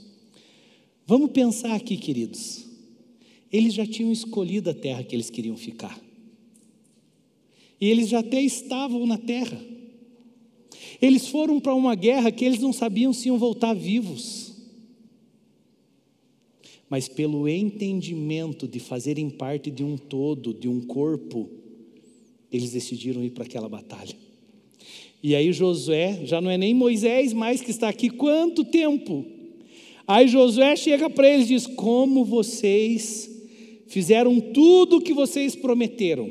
Vamos 1.07 1.31
pensar 1.31 1.75
aqui, 1.75 1.97
queridos. 1.97 2.72
Eles 3.53 3.75
já 3.75 3.87
tinham 3.87 4.11
escolhido 4.11 4.71
a 4.71 4.75
terra 4.75 5.03
que 5.03 5.15
eles 5.15 5.31
queriam 5.31 5.57
ficar. 5.57 6.01
E 7.81 7.89
eles 7.89 8.09
já 8.09 8.21
até 8.21 8.41
estavam 8.41 9.07
na 9.07 9.19
terra. 9.19 9.61
Eles 11.01 11.29
foram 11.29 11.61
para 11.61 11.75
uma 11.75 11.95
guerra 11.95 12.33
que 12.33 12.45
eles 12.45 12.61
não 12.61 12.73
sabiam 12.73 13.13
se 13.13 13.29
iam 13.29 13.39
voltar 13.39 13.75
vivos 13.75 14.53
mas 16.93 17.09
pelo 17.09 17.49
entendimento 17.49 18.69
de 18.69 18.79
fazerem 18.79 19.31
parte 19.31 19.71
de 19.71 19.83
um 19.83 19.97
todo, 19.97 20.53
de 20.53 20.69
um 20.69 20.79
corpo, 20.79 21.49
eles 22.53 22.73
decidiram 22.73 23.25
ir 23.25 23.31
para 23.31 23.45
aquela 23.45 23.67
batalha. 23.67 24.15
E 25.23 25.35
aí 25.35 25.55
Josué, 25.55 26.21
já 26.27 26.39
não 26.39 26.51
é 26.51 26.59
nem 26.59 26.75
Moisés 26.75 27.33
mais 27.33 27.63
que 27.63 27.71
está 27.71 27.89
aqui, 27.89 28.11
quanto 28.11 28.63
tempo? 28.63 29.25
Aí 30.07 30.29
Josué 30.29 30.77
chega 30.77 31.09
para 31.09 31.31
eles 31.31 31.47
e 31.47 31.55
diz: 31.55 31.67
Como 31.67 32.27
vocês 32.27 33.32
fizeram 33.93 34.41
tudo 34.41 34.97
o 34.97 35.01
que 35.03 35.13
vocês 35.13 35.55
prometeram, 35.55 36.31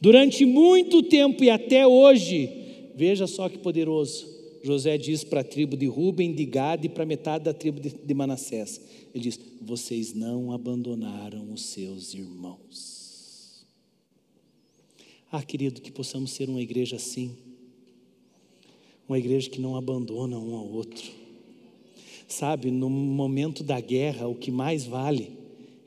durante 0.00 0.44
muito 0.44 1.00
tempo 1.00 1.44
e 1.44 1.48
até 1.48 1.86
hoje, 1.86 2.50
veja 2.96 3.28
só 3.28 3.48
que 3.48 3.58
poderoso. 3.58 4.28
José 4.64 4.98
diz 4.98 5.22
para 5.22 5.42
a 5.42 5.44
tribo 5.44 5.76
de 5.76 5.86
Ruben, 5.86 6.34
de 6.34 6.44
Gad 6.44 6.84
e 6.84 6.88
para 6.88 7.06
metade 7.06 7.44
da 7.44 7.54
tribo 7.54 7.80
de 7.80 8.14
Manassés: 8.14 8.80
ele 9.14 9.22
diz: 9.22 9.38
Vocês 9.62 10.12
não 10.12 10.52
abandonaram 10.52 11.52
os 11.52 11.66
seus 11.66 12.14
irmãos. 12.14 13.64
Ah, 15.30 15.42
querido, 15.44 15.80
que 15.80 15.92
possamos 15.92 16.32
ser 16.32 16.48
uma 16.48 16.60
igreja 16.60 16.96
assim, 16.96 17.30
uma 19.08 19.18
igreja 19.18 19.48
que 19.48 19.60
não 19.60 19.76
abandona 19.76 20.36
um 20.36 20.56
ao 20.56 20.68
outro. 20.68 21.10
Sabe, 22.26 22.72
no 22.72 22.90
momento 22.90 23.62
da 23.62 23.80
guerra, 23.80 24.26
o 24.26 24.34
que 24.34 24.50
mais 24.50 24.84
vale 24.84 25.39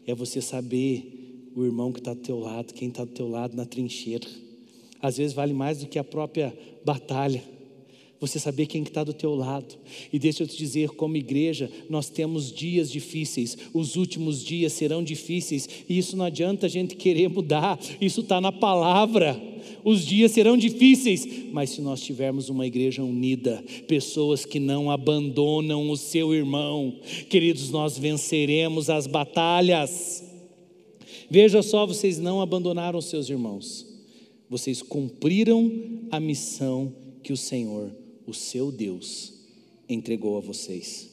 é 0.06 0.14
você 0.14 0.42
saber 0.42 1.52
o 1.56 1.64
irmão 1.64 1.92
que 1.92 2.00
está 2.00 2.14
do 2.14 2.22
teu 2.22 2.40
lado, 2.40 2.74
quem 2.74 2.90
está 2.90 3.04
do 3.06 3.12
teu 3.12 3.28
lado 3.28 3.56
na 3.56 3.66
trincheira. 3.66 4.28
Às 5.02 5.18
vezes 5.18 5.34
vale 5.34 5.54
mais 5.54 5.80
do 5.80 5.88
que 5.88 6.00
a 6.00 6.04
própria 6.04 6.58
batalha 6.86 7.44
você 8.28 8.40
saber 8.40 8.68
quem 8.68 8.84
está 8.84 9.04
do 9.04 9.14
teu 9.14 9.36
lado. 9.36 9.76
E 10.12 10.18
deixa 10.18 10.44
eu 10.44 10.48
te 10.48 10.56
dizer, 10.56 10.92
como 10.92 11.18
igreja, 11.18 11.70
nós 11.90 12.10
temos 12.10 12.54
dias 12.54 12.90
difíceis, 12.90 13.58
os 13.74 13.98
últimos 13.98 14.42
dias 14.42 14.72
serão 14.72 15.04
difíceis, 15.04 15.68
e 15.90 15.98
isso 15.98 16.16
não 16.16 16.24
adianta 16.24 16.66
a 16.68 16.70
gente 16.70 16.96
querer 16.96 17.28
mudar, 17.28 17.78
isso 18.00 18.22
está 18.22 18.40
na 18.40 18.52
palavra. 18.52 19.40
Os 19.84 20.06
dias 20.06 20.32
serão 20.32 20.56
difíceis, 20.56 21.28
mas 21.52 21.72
se 21.72 21.82
nós 21.82 22.02
tivermos 22.02 22.48
uma 22.48 22.66
igreja 22.66 23.04
unida, 23.04 23.62
pessoas 23.88 24.46
que 24.46 24.60
não 24.60 24.90
abandonam 24.90 25.90
o 25.90 25.98
seu 25.98 26.34
irmão, 26.34 26.98
queridos, 27.30 27.72
nós 27.72 27.98
venceremos 27.98 28.90
as 28.90 29.06
batalhas. 29.06 30.24
Veja 31.30 31.62
só, 31.62 31.86
vocês 31.86 32.20
não 32.20 32.40
abandonaram 32.40 33.02
seus 33.02 33.30
irmãos, 33.30 33.86
vocês 34.50 34.82
cumpriram 34.82 35.70
a 36.10 36.20
missão 36.22 36.94
que 37.22 37.34
o 37.34 37.38
Senhor 37.38 38.03
o 38.26 38.34
seu 38.34 38.72
Deus 38.72 39.34
entregou 39.88 40.38
a 40.38 40.42
vocês. 40.42 41.12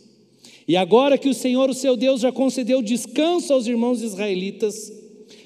E 0.66 0.76
agora 0.76 1.18
que 1.18 1.28
o 1.28 1.34
Senhor, 1.34 1.68
o 1.68 1.74
seu 1.74 1.96
Deus, 1.96 2.20
já 2.20 2.30
concedeu 2.30 2.80
descanso 2.80 3.52
aos 3.52 3.66
irmãos 3.66 4.02
israelitas, 4.02 4.92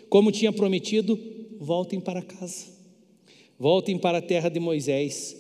como 0.09 0.31
tinha 0.31 0.53
prometido, 0.53 1.19
voltem 1.59 2.01
para 2.01 2.23
casa, 2.23 2.67
voltem 3.59 3.97
para 3.99 4.19
a 4.19 4.23
terra 4.23 4.49
de 4.49 4.61
Moisés. 4.61 5.37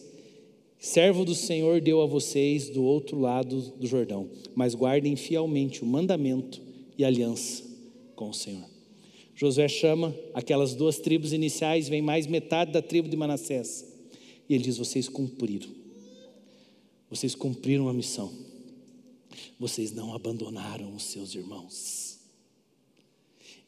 servo 0.78 1.24
do 1.24 1.34
Senhor 1.34 1.80
deu 1.80 2.00
a 2.00 2.06
vocês 2.06 2.68
do 2.70 2.82
outro 2.82 3.18
lado 3.18 3.60
do 3.78 3.86
Jordão, 3.86 4.28
mas 4.54 4.74
guardem 4.74 5.16
fielmente 5.16 5.82
o 5.82 5.86
mandamento 5.86 6.60
e 6.96 7.04
aliança 7.04 7.62
com 8.14 8.30
o 8.30 8.34
Senhor. 8.34 8.64
Josué 9.34 9.66
chama 9.66 10.14
aquelas 10.32 10.74
duas 10.74 10.98
tribos 10.98 11.32
iniciais, 11.32 11.88
vem 11.88 12.00
mais 12.00 12.26
metade 12.26 12.72
da 12.72 12.80
tribo 12.80 13.08
de 13.08 13.16
Manassés. 13.16 13.84
E 14.48 14.54
ele 14.54 14.62
diz: 14.62 14.78
Vocês 14.78 15.08
cumpriram. 15.08 15.83
Vocês 17.14 17.36
cumpriram 17.36 17.88
a 17.88 17.92
missão. 17.92 18.32
Vocês 19.56 19.92
não 19.92 20.12
abandonaram 20.14 20.92
os 20.96 21.04
seus 21.04 21.32
irmãos. 21.32 22.18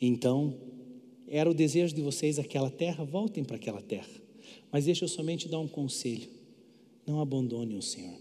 Então, 0.00 0.52
era 1.28 1.48
o 1.48 1.54
desejo 1.54 1.94
de 1.94 2.02
vocês 2.02 2.40
aquela 2.40 2.68
terra, 2.68 3.04
voltem 3.04 3.44
para 3.44 3.54
aquela 3.54 3.80
terra. 3.80 4.10
Mas 4.72 4.86
deixa 4.86 5.04
eu 5.04 5.08
somente 5.08 5.46
dar 5.46 5.60
um 5.60 5.68
conselho: 5.68 6.28
não 7.06 7.20
abandonem 7.20 7.78
o 7.78 7.82
Senhor. 7.82 8.18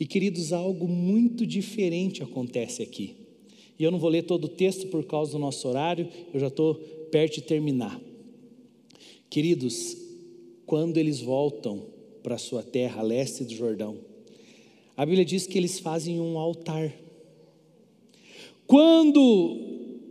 E 0.00 0.06
queridos, 0.06 0.54
algo 0.54 0.88
muito 0.88 1.46
diferente 1.46 2.22
acontece 2.22 2.82
aqui. 2.82 3.14
E 3.78 3.84
eu 3.84 3.90
não 3.90 3.98
vou 3.98 4.08
ler 4.08 4.22
todo 4.22 4.46
o 4.46 4.48
texto 4.48 4.86
por 4.86 5.04
causa 5.04 5.32
do 5.32 5.38
nosso 5.38 5.68
horário, 5.68 6.08
eu 6.32 6.40
já 6.40 6.48
estou 6.48 6.76
perto 7.10 7.34
de 7.34 7.42
terminar. 7.42 8.00
Queridos, 9.28 9.98
quando 10.64 10.96
eles 10.96 11.20
voltam 11.20 11.84
para 12.22 12.36
a 12.36 12.38
sua 12.38 12.62
terra, 12.62 13.00
a 13.00 13.04
leste 13.04 13.44
do 13.44 13.54
Jordão, 13.54 14.15
a 14.96 15.04
Bíblia 15.04 15.24
diz 15.24 15.46
que 15.46 15.58
eles 15.58 15.78
fazem 15.78 16.20
um 16.20 16.38
altar. 16.38 16.92
Quando 18.66 19.56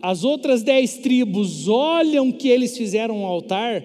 as 0.01 0.23
outras 0.23 0.61
dez 0.61 0.97
tribos 0.97 1.67
olham 1.67 2.31
que 2.31 2.47
eles 2.47 2.77
fizeram 2.77 3.21
um 3.21 3.25
altar, 3.25 3.83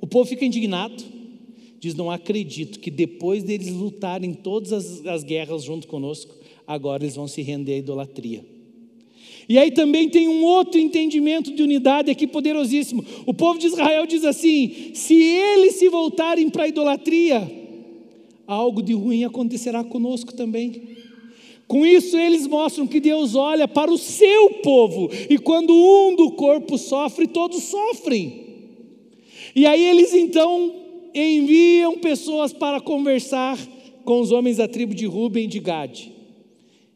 o 0.00 0.06
povo 0.06 0.28
fica 0.28 0.44
indignado. 0.44 1.04
Diz: 1.78 1.94
Não 1.94 2.10
acredito 2.10 2.80
que 2.80 2.90
depois 2.90 3.44
deles 3.44 3.68
lutarem 3.68 4.32
todas 4.32 4.72
as, 4.72 5.06
as 5.06 5.22
guerras 5.22 5.64
junto 5.64 5.86
conosco, 5.86 6.34
agora 6.66 7.02
eles 7.02 7.16
vão 7.16 7.28
se 7.28 7.42
render 7.42 7.74
à 7.74 7.78
idolatria. 7.78 8.44
E 9.48 9.58
aí 9.58 9.70
também 9.70 10.08
tem 10.08 10.28
um 10.28 10.44
outro 10.44 10.80
entendimento 10.80 11.52
de 11.54 11.62
unidade 11.62 12.10
aqui 12.10 12.26
poderosíssimo. 12.26 13.04
O 13.26 13.34
povo 13.34 13.58
de 13.58 13.66
Israel 13.66 14.06
diz 14.06 14.24
assim: 14.24 14.92
se 14.94 15.14
eles 15.14 15.74
se 15.74 15.88
voltarem 15.88 16.48
para 16.48 16.64
a 16.64 16.68
idolatria, 16.68 17.61
algo 18.46 18.82
de 18.82 18.92
ruim 18.92 19.24
acontecerá 19.24 19.82
conosco 19.84 20.34
também. 20.34 20.96
Com 21.66 21.86
isso, 21.86 22.16
eles 22.16 22.46
mostram 22.46 22.86
que 22.86 23.00
Deus 23.00 23.34
olha 23.34 23.66
para 23.66 23.90
o 23.90 23.98
seu 23.98 24.50
povo, 24.62 25.10
e 25.30 25.38
quando 25.38 25.72
um 25.74 26.14
do 26.14 26.32
corpo 26.32 26.76
sofre, 26.76 27.26
todos 27.26 27.62
sofrem. 27.62 28.42
E 29.54 29.66
aí 29.66 29.82
eles 29.84 30.12
então 30.14 30.74
enviam 31.14 31.98
pessoas 31.98 32.52
para 32.52 32.80
conversar 32.80 33.58
com 34.04 34.20
os 34.20 34.32
homens 34.32 34.56
da 34.56 34.66
tribo 34.68 34.94
de 34.94 35.06
Ruben 35.06 35.44
e 35.44 35.48
de 35.48 35.60
Gade 35.60 36.12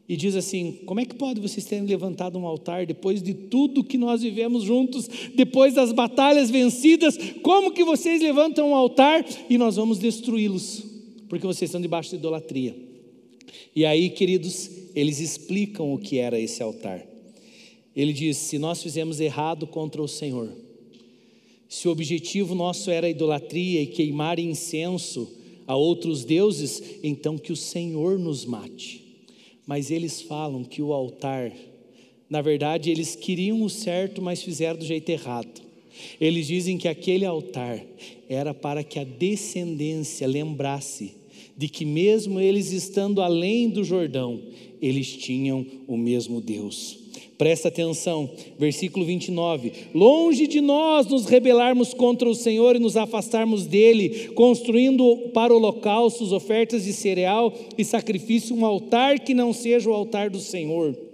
e 0.09 0.15
diz 0.15 0.35
assim: 0.35 0.79
Como 0.85 0.99
é 0.99 1.05
que 1.05 1.15
pode 1.15 1.41
vocês 1.41 1.65
terem 1.65 1.85
levantado 1.85 2.37
um 2.39 2.47
altar 2.47 2.85
depois 2.85 3.21
de 3.21 3.33
tudo 3.33 3.83
que 3.83 3.97
nós 3.97 4.21
vivemos 4.21 4.63
juntos, 4.63 5.09
depois 5.35 5.73
das 5.73 5.91
batalhas 5.91 6.49
vencidas? 6.49 7.17
Como 7.41 7.71
que 7.71 7.83
vocês 7.83 8.21
levantam 8.21 8.69
um 8.69 8.75
altar 8.75 9.25
e 9.49 9.57
nós 9.57 9.75
vamos 9.75 9.99
destruí-los? 9.99 10.86
Porque 11.27 11.45
vocês 11.45 11.69
estão 11.69 11.81
debaixo 11.81 12.11
de 12.11 12.15
idolatria. 12.17 12.75
E 13.75 13.85
aí, 13.85 14.09
queridos, 14.09 14.69
eles 14.95 15.19
explicam 15.19 15.93
o 15.93 15.97
que 15.97 16.17
era 16.17 16.39
esse 16.39 16.61
altar. 16.61 17.05
Ele 17.95 18.13
diz: 18.13 18.37
Se 18.37 18.57
nós 18.57 18.81
fizemos 18.81 19.19
errado 19.19 19.67
contra 19.67 20.01
o 20.01 20.07
Senhor, 20.07 20.51
se 21.67 21.87
o 21.87 21.91
objetivo 21.91 22.55
nosso 22.55 22.89
era 22.89 23.09
idolatria 23.09 23.81
e 23.81 23.87
queimar 23.87 24.39
incenso 24.39 25.29
a 25.65 25.75
outros 25.75 26.23
deuses, 26.23 26.81
então 27.03 27.37
que 27.37 27.51
o 27.51 27.57
Senhor 27.57 28.17
nos 28.17 28.45
mate 28.45 29.07
mas 29.67 29.91
eles 29.91 30.21
falam 30.21 30.63
que 30.63 30.81
o 30.81 30.93
altar, 30.93 31.51
na 32.29 32.41
verdade, 32.41 32.89
eles 32.89 33.17
queriam 33.17 33.61
o 33.61 33.69
certo, 33.69 34.21
mas 34.21 34.41
fizeram 34.41 34.79
do 34.79 34.85
jeito 34.85 35.09
errado. 35.09 35.66
Eles 36.19 36.47
dizem 36.47 36.77
que 36.77 36.87
aquele 36.87 37.25
altar 37.25 37.81
era 38.29 38.53
para 38.53 38.83
que 38.83 38.99
a 38.99 39.03
descendência 39.03 40.27
lembrasse 40.27 41.15
de 41.57 41.67
que, 41.67 41.85
mesmo 41.85 42.39
eles 42.39 42.71
estando 42.71 43.21
além 43.21 43.69
do 43.69 43.83
Jordão, 43.83 44.39
eles 44.81 45.15
tinham 45.15 45.65
o 45.87 45.97
mesmo 45.97 46.39
Deus. 46.39 47.07
Presta 47.37 47.67
atenção, 47.67 48.29
versículo 48.57 49.05
29. 49.05 49.71
Longe 49.93 50.47
de 50.47 50.59
nós 50.59 51.05
nos 51.05 51.25
rebelarmos 51.25 51.93
contra 51.93 52.27
o 52.27 52.33
Senhor 52.33 52.75
e 52.75 52.79
nos 52.79 52.97
afastarmos 52.97 53.67
dele, 53.67 54.29
construindo 54.29 55.29
para 55.33 55.53
holocaustos, 55.53 56.31
ofertas 56.31 56.83
de 56.83 56.93
cereal 56.93 57.53
e 57.77 57.85
sacrifício 57.85 58.55
um 58.55 58.65
altar 58.65 59.19
que 59.19 59.35
não 59.35 59.53
seja 59.53 59.89
o 59.89 59.93
altar 59.93 60.31
do 60.31 60.39
Senhor. 60.39 61.06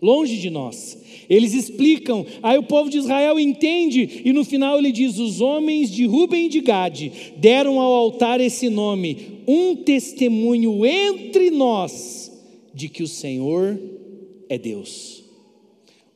Longe 0.00 0.38
de 0.38 0.48
nós. 0.50 0.98
Eles 1.28 1.52
explicam, 1.52 2.26
aí 2.42 2.58
o 2.58 2.62
povo 2.62 2.90
de 2.90 2.98
Israel 2.98 3.38
entende, 3.38 4.22
e 4.24 4.32
no 4.32 4.44
final 4.44 4.78
ele 4.78 4.90
diz: 4.90 5.18
Os 5.18 5.40
homens 5.40 5.90
de 5.90 6.06
Ruben 6.06 6.46
e 6.46 6.48
de 6.48 6.60
Gade 6.60 7.12
deram 7.36 7.78
ao 7.78 7.92
altar 7.92 8.40
esse 8.40 8.68
nome, 8.68 9.42
um 9.46 9.76
testemunho 9.76 10.84
entre 10.84 11.50
nós 11.50 12.32
de 12.74 12.88
que 12.88 13.02
o 13.02 13.08
Senhor 13.08 13.78
é 14.48 14.58
Deus 14.58 15.19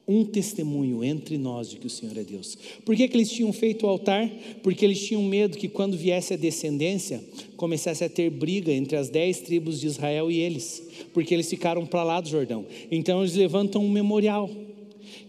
um 0.07 0.25
testemunho 0.25 1.03
entre 1.03 1.39
nós 1.39 1.71
de 1.71 1.77
que 1.77 1.87
o 1.87 1.91
Senhor 1.91 2.17
é 2.19 2.23
Deus. 2.23 2.59
Por 2.85 2.95
que, 2.95 3.09
que 3.09 3.17
eles 3.17 3.31
tinham 3.31 3.53
feito 3.53 3.87
o 3.87 3.89
altar? 3.89 4.31
Porque 4.63 4.85
eles 4.85 5.03
tinham 5.03 5.23
medo 5.23 5.57
que 5.57 5.69
quando 5.69 5.97
viesse 5.97 6.35
a 6.35 6.37
descendência, 6.37 7.25
começasse 7.57 8.05
a 8.05 8.09
ter 8.09 8.31
briga 8.31 8.71
entre 8.71 8.97
as 8.97 9.09
dez 9.09 9.41
tribos 9.41 9.81
de 9.81 9.87
Israel 9.87 10.31
e 10.31 10.39
eles, 10.39 10.83
porque 11.15 11.33
eles 11.33 11.49
ficaram 11.49 11.87
para 11.87 12.05
lá 12.05 12.21
do 12.21 12.29
Jordão. 12.29 12.67
Então 12.91 13.21
eles 13.21 13.35
levantam 13.35 13.85
um 13.85 13.91
memorial, 13.91 14.51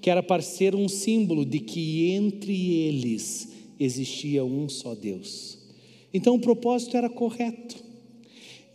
que 0.02 0.10
era 0.10 0.22
para 0.22 0.42
ser 0.42 0.76
um 0.76 0.90
símbolo 0.90 1.46
de 1.46 1.60
que 1.60 2.12
entre 2.12 2.74
eles 2.74 3.50
existia 3.80 4.44
um 4.44 4.68
só 4.68 4.94
Deus. 4.94 5.58
Então 6.14 6.36
o 6.36 6.40
propósito 6.40 6.98
era 6.98 7.10
correto. 7.10 7.84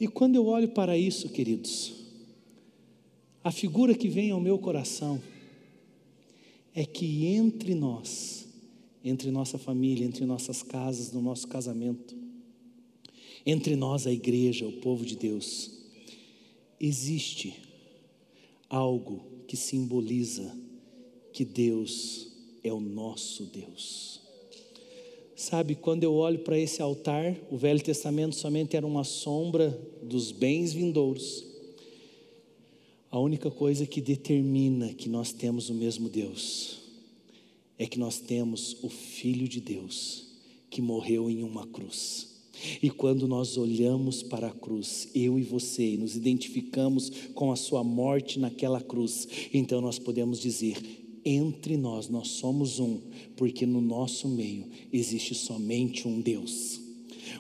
E 0.01 0.09
quando 0.09 0.37
eu 0.37 0.47
olho 0.47 0.69
para 0.69 0.97
isso, 0.97 1.29
queridos, 1.29 1.93
a 3.45 3.51
figura 3.51 3.95
que 3.95 4.09
vem 4.09 4.31
ao 4.31 4.41
meu 4.41 4.59
coração, 4.59 5.21
é 6.75 6.85
que 6.85 7.27
entre 7.27 7.75
nós, 7.75 8.47
entre 9.05 9.31
nossa 9.31 9.59
família, 9.59 10.05
entre 10.05 10.25
nossas 10.25 10.63
casas, 10.63 11.13
no 11.13 11.21
nosso 11.21 11.49
casamento, 11.49 12.17
entre 13.45 13.75
nós, 13.77 14.07
a 14.07 14.13
igreja, 14.13 14.67
o 14.67 14.73
povo 14.73 15.05
de 15.05 15.17
Deus, 15.17 15.71
existe 16.79 17.57
algo 18.69 19.25
que 19.47 19.57
simboliza 19.57 20.57
que 21.33 21.45
Deus 21.45 22.29
é 22.63 22.73
o 22.73 22.81
nosso 22.81 23.45
Deus. 23.45 24.21
Sabe, 25.35 25.75
quando 25.75 26.05
eu 26.05 26.13
olho 26.13 26.41
para 26.41 26.59
esse 26.59 26.83
altar, 26.83 27.35
o 27.51 27.57
Velho 27.57 27.83
Testamento 27.83 28.37
somente 28.37 28.77
era 28.77 28.87
uma 28.87 29.05
sombra 29.05 29.71
dos 30.03 30.33
bens 30.33 30.75
vindouros. 30.75 31.50
A 33.11 33.19
única 33.19 33.51
coisa 33.51 33.87
que 33.87 34.01
determina 34.01 34.95
que 34.95 35.09
nós 35.09 35.33
temos 35.33 35.69
o 35.69 35.75
mesmo 35.75 36.09
Deus 36.09 36.79
é 37.77 37.85
que 37.85 37.99
nós 37.99 38.21
temos 38.21 38.77
o 38.85 38.89
Filho 38.89 39.49
de 39.49 39.61
Deus 39.61 40.29
que 40.71 40.81
morreu 40.81 41.29
em 41.29 41.43
uma 41.43 41.67
cruz. 41.67 42.29
E 42.81 42.89
quando 42.89 43.27
nós 43.27 43.57
olhamos 43.57 44.23
para 44.23 44.47
a 44.47 44.53
cruz, 44.53 45.09
eu 45.13 45.41
e 45.41 45.43
você, 45.43 45.95
e 45.95 45.97
nos 45.97 46.15
identificamos 46.15 47.11
com 47.35 47.51
a 47.51 47.57
sua 47.57 47.83
morte 47.83 48.39
naquela 48.39 48.81
cruz, 48.81 49.27
então 49.53 49.81
nós 49.81 49.99
podemos 49.99 50.39
dizer: 50.39 50.77
entre 51.25 51.77
nós, 51.77 52.09
nós 52.09 52.29
somos 52.29 52.79
um, 52.79 53.01
porque 53.37 53.67
no 53.67 53.81
nosso 53.81 54.29
meio 54.29 54.69
existe 54.93 55.35
somente 55.35 56.07
um 56.07 56.21
Deus 56.21 56.80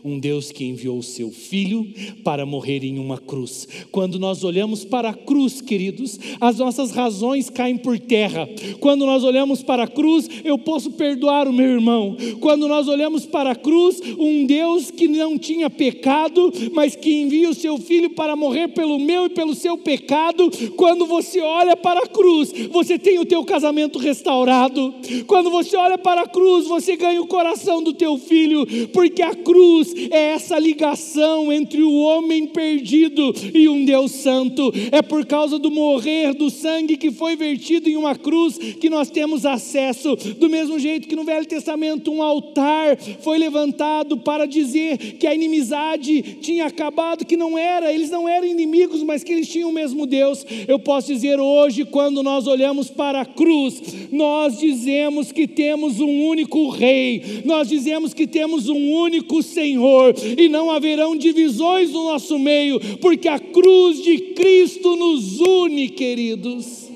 um 0.04 0.18
Deus 0.18 0.50
que 0.50 0.64
enviou 0.64 0.98
o 0.98 1.02
seu 1.02 1.30
filho 1.30 1.86
para 2.24 2.46
morrer 2.46 2.84
em 2.84 2.98
uma 2.98 3.18
cruz. 3.18 3.68
Quando 3.90 4.18
nós 4.18 4.44
olhamos 4.44 4.84
para 4.84 5.10
a 5.10 5.14
cruz, 5.14 5.60
queridos, 5.60 6.18
as 6.40 6.58
nossas 6.58 6.90
razões 6.90 7.50
caem 7.50 7.76
por 7.76 7.98
terra. 7.98 8.48
Quando 8.80 9.06
nós 9.06 9.24
olhamos 9.24 9.62
para 9.62 9.84
a 9.84 9.88
cruz, 9.88 10.28
eu 10.44 10.58
posso 10.58 10.92
perdoar 10.92 11.48
o 11.48 11.52
meu 11.52 11.66
irmão. 11.66 12.16
Quando 12.40 12.68
nós 12.68 12.88
olhamos 12.88 13.26
para 13.26 13.52
a 13.52 13.56
cruz, 13.56 14.00
um 14.18 14.44
Deus 14.44 14.90
que 14.90 15.08
não 15.08 15.38
tinha 15.38 15.70
pecado, 15.70 16.52
mas 16.72 16.96
que 16.96 17.22
envia 17.22 17.48
o 17.48 17.54
seu 17.54 17.78
filho 17.78 18.10
para 18.10 18.36
morrer 18.36 18.68
pelo 18.68 18.98
meu 18.98 19.26
e 19.26 19.30
pelo 19.30 19.54
seu 19.54 19.76
pecado. 19.78 20.50
Quando 20.76 21.06
você 21.06 21.40
olha 21.40 21.76
para 21.76 22.00
a 22.00 22.06
cruz, 22.06 22.52
você 22.70 22.98
tem 22.98 23.18
o 23.18 23.24
teu 23.24 23.44
casamento 23.44 23.98
restaurado. 23.98 24.94
Quando 25.26 25.50
você 25.50 25.76
olha 25.76 25.98
para 25.98 26.22
a 26.22 26.28
cruz, 26.28 26.66
você 26.66 26.96
ganha 26.96 27.20
o 27.20 27.26
coração 27.26 27.82
do 27.82 27.92
teu 27.92 28.18
filho, 28.18 28.66
porque 28.92 29.22
a 29.22 29.34
cruz 29.34 29.79
cruz 29.80 29.94
é 30.10 30.32
essa 30.32 30.58
ligação 30.58 31.52
entre 31.52 31.82
o 31.82 31.92
homem 32.00 32.46
perdido 32.46 33.32
e 33.54 33.68
um 33.68 33.84
Deus 33.84 34.12
santo. 34.12 34.72
É 34.92 35.02
por 35.02 35.24
causa 35.24 35.58
do 35.58 35.70
morrer 35.70 36.34
do 36.34 36.50
sangue 36.50 36.96
que 36.96 37.10
foi 37.10 37.36
vertido 37.36 37.88
em 37.88 37.96
uma 37.96 38.14
cruz 38.14 38.58
que 38.58 38.90
nós 38.90 39.10
temos 39.10 39.46
acesso. 39.46 40.16
Do 40.16 40.48
mesmo 40.48 40.78
jeito 40.78 41.08
que 41.08 41.16
no 41.16 41.24
Velho 41.24 41.46
Testamento 41.46 42.12
um 42.12 42.22
altar 42.22 42.96
foi 43.20 43.38
levantado 43.38 44.18
para 44.18 44.46
dizer 44.46 44.98
que 45.18 45.26
a 45.26 45.34
inimizade 45.34 46.22
tinha 46.40 46.66
acabado, 46.66 47.24
que 47.24 47.36
não 47.36 47.56
era, 47.56 47.92
eles 47.92 48.10
não 48.10 48.28
eram 48.28 48.46
inimigos, 48.46 49.02
mas 49.02 49.24
que 49.24 49.32
eles 49.32 49.48
tinham 49.48 49.70
o 49.70 49.72
mesmo 49.72 50.06
Deus. 50.06 50.44
Eu 50.68 50.78
posso 50.78 51.12
dizer 51.12 51.40
hoje, 51.40 51.84
quando 51.84 52.22
nós 52.22 52.46
olhamos 52.46 52.90
para 52.90 53.22
a 53.22 53.26
cruz, 53.26 53.80
nós 54.12 54.58
dizemos 54.58 55.32
que 55.32 55.46
temos 55.46 56.00
um 56.00 56.24
único 56.24 56.68
Rei, 56.68 57.42
nós 57.44 57.68
dizemos 57.68 58.12
que 58.12 58.26
temos 58.26 58.68
um 58.68 58.92
único 58.92 59.42
Senhor, 59.42 59.59
e 59.64 60.48
não 60.48 60.70
haverão 60.70 61.16
divisões 61.16 61.90
no 61.90 62.04
nosso 62.04 62.38
meio, 62.38 62.80
porque 62.98 63.28
a 63.28 63.38
cruz 63.38 64.02
de 64.02 64.18
Cristo 64.34 64.96
nos 64.96 65.40
une, 65.40 65.88
queridos. 65.88 66.88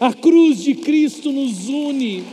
A 0.00 0.12
cruz 0.12 0.62
de 0.62 0.74
Cristo 0.74 1.32
nos 1.32 1.68
une. 1.68 2.24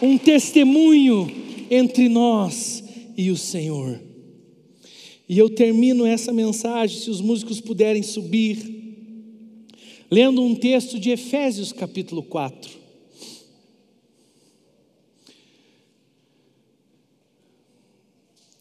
Um 0.00 0.16
testemunho 0.16 1.30
entre 1.70 2.08
nós 2.08 2.82
e 3.16 3.30
o 3.30 3.36
Senhor. 3.36 4.00
E 5.28 5.38
eu 5.38 5.48
termino 5.48 6.04
essa 6.04 6.32
mensagem, 6.32 6.98
se 6.98 7.10
os 7.10 7.20
músicos 7.20 7.60
puderem 7.60 8.02
subir, 8.02 8.80
lendo 10.10 10.42
um 10.42 10.56
texto 10.56 10.98
de 10.98 11.10
Efésios 11.10 11.72
capítulo 11.72 12.22
4. 12.22 12.79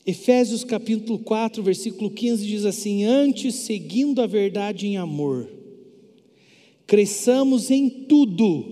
Efésios 0.05 0.63
capítulo 0.63 1.19
4, 1.19 1.61
versículo 1.61 2.09
15 2.09 2.45
diz 2.45 2.65
assim: 2.65 3.03
Antes, 3.03 3.55
seguindo 3.55 4.21
a 4.21 4.27
verdade 4.27 4.87
em 4.87 4.97
amor, 4.97 5.49
cresçamos 6.87 7.69
em 7.69 7.89
tudo 7.89 8.65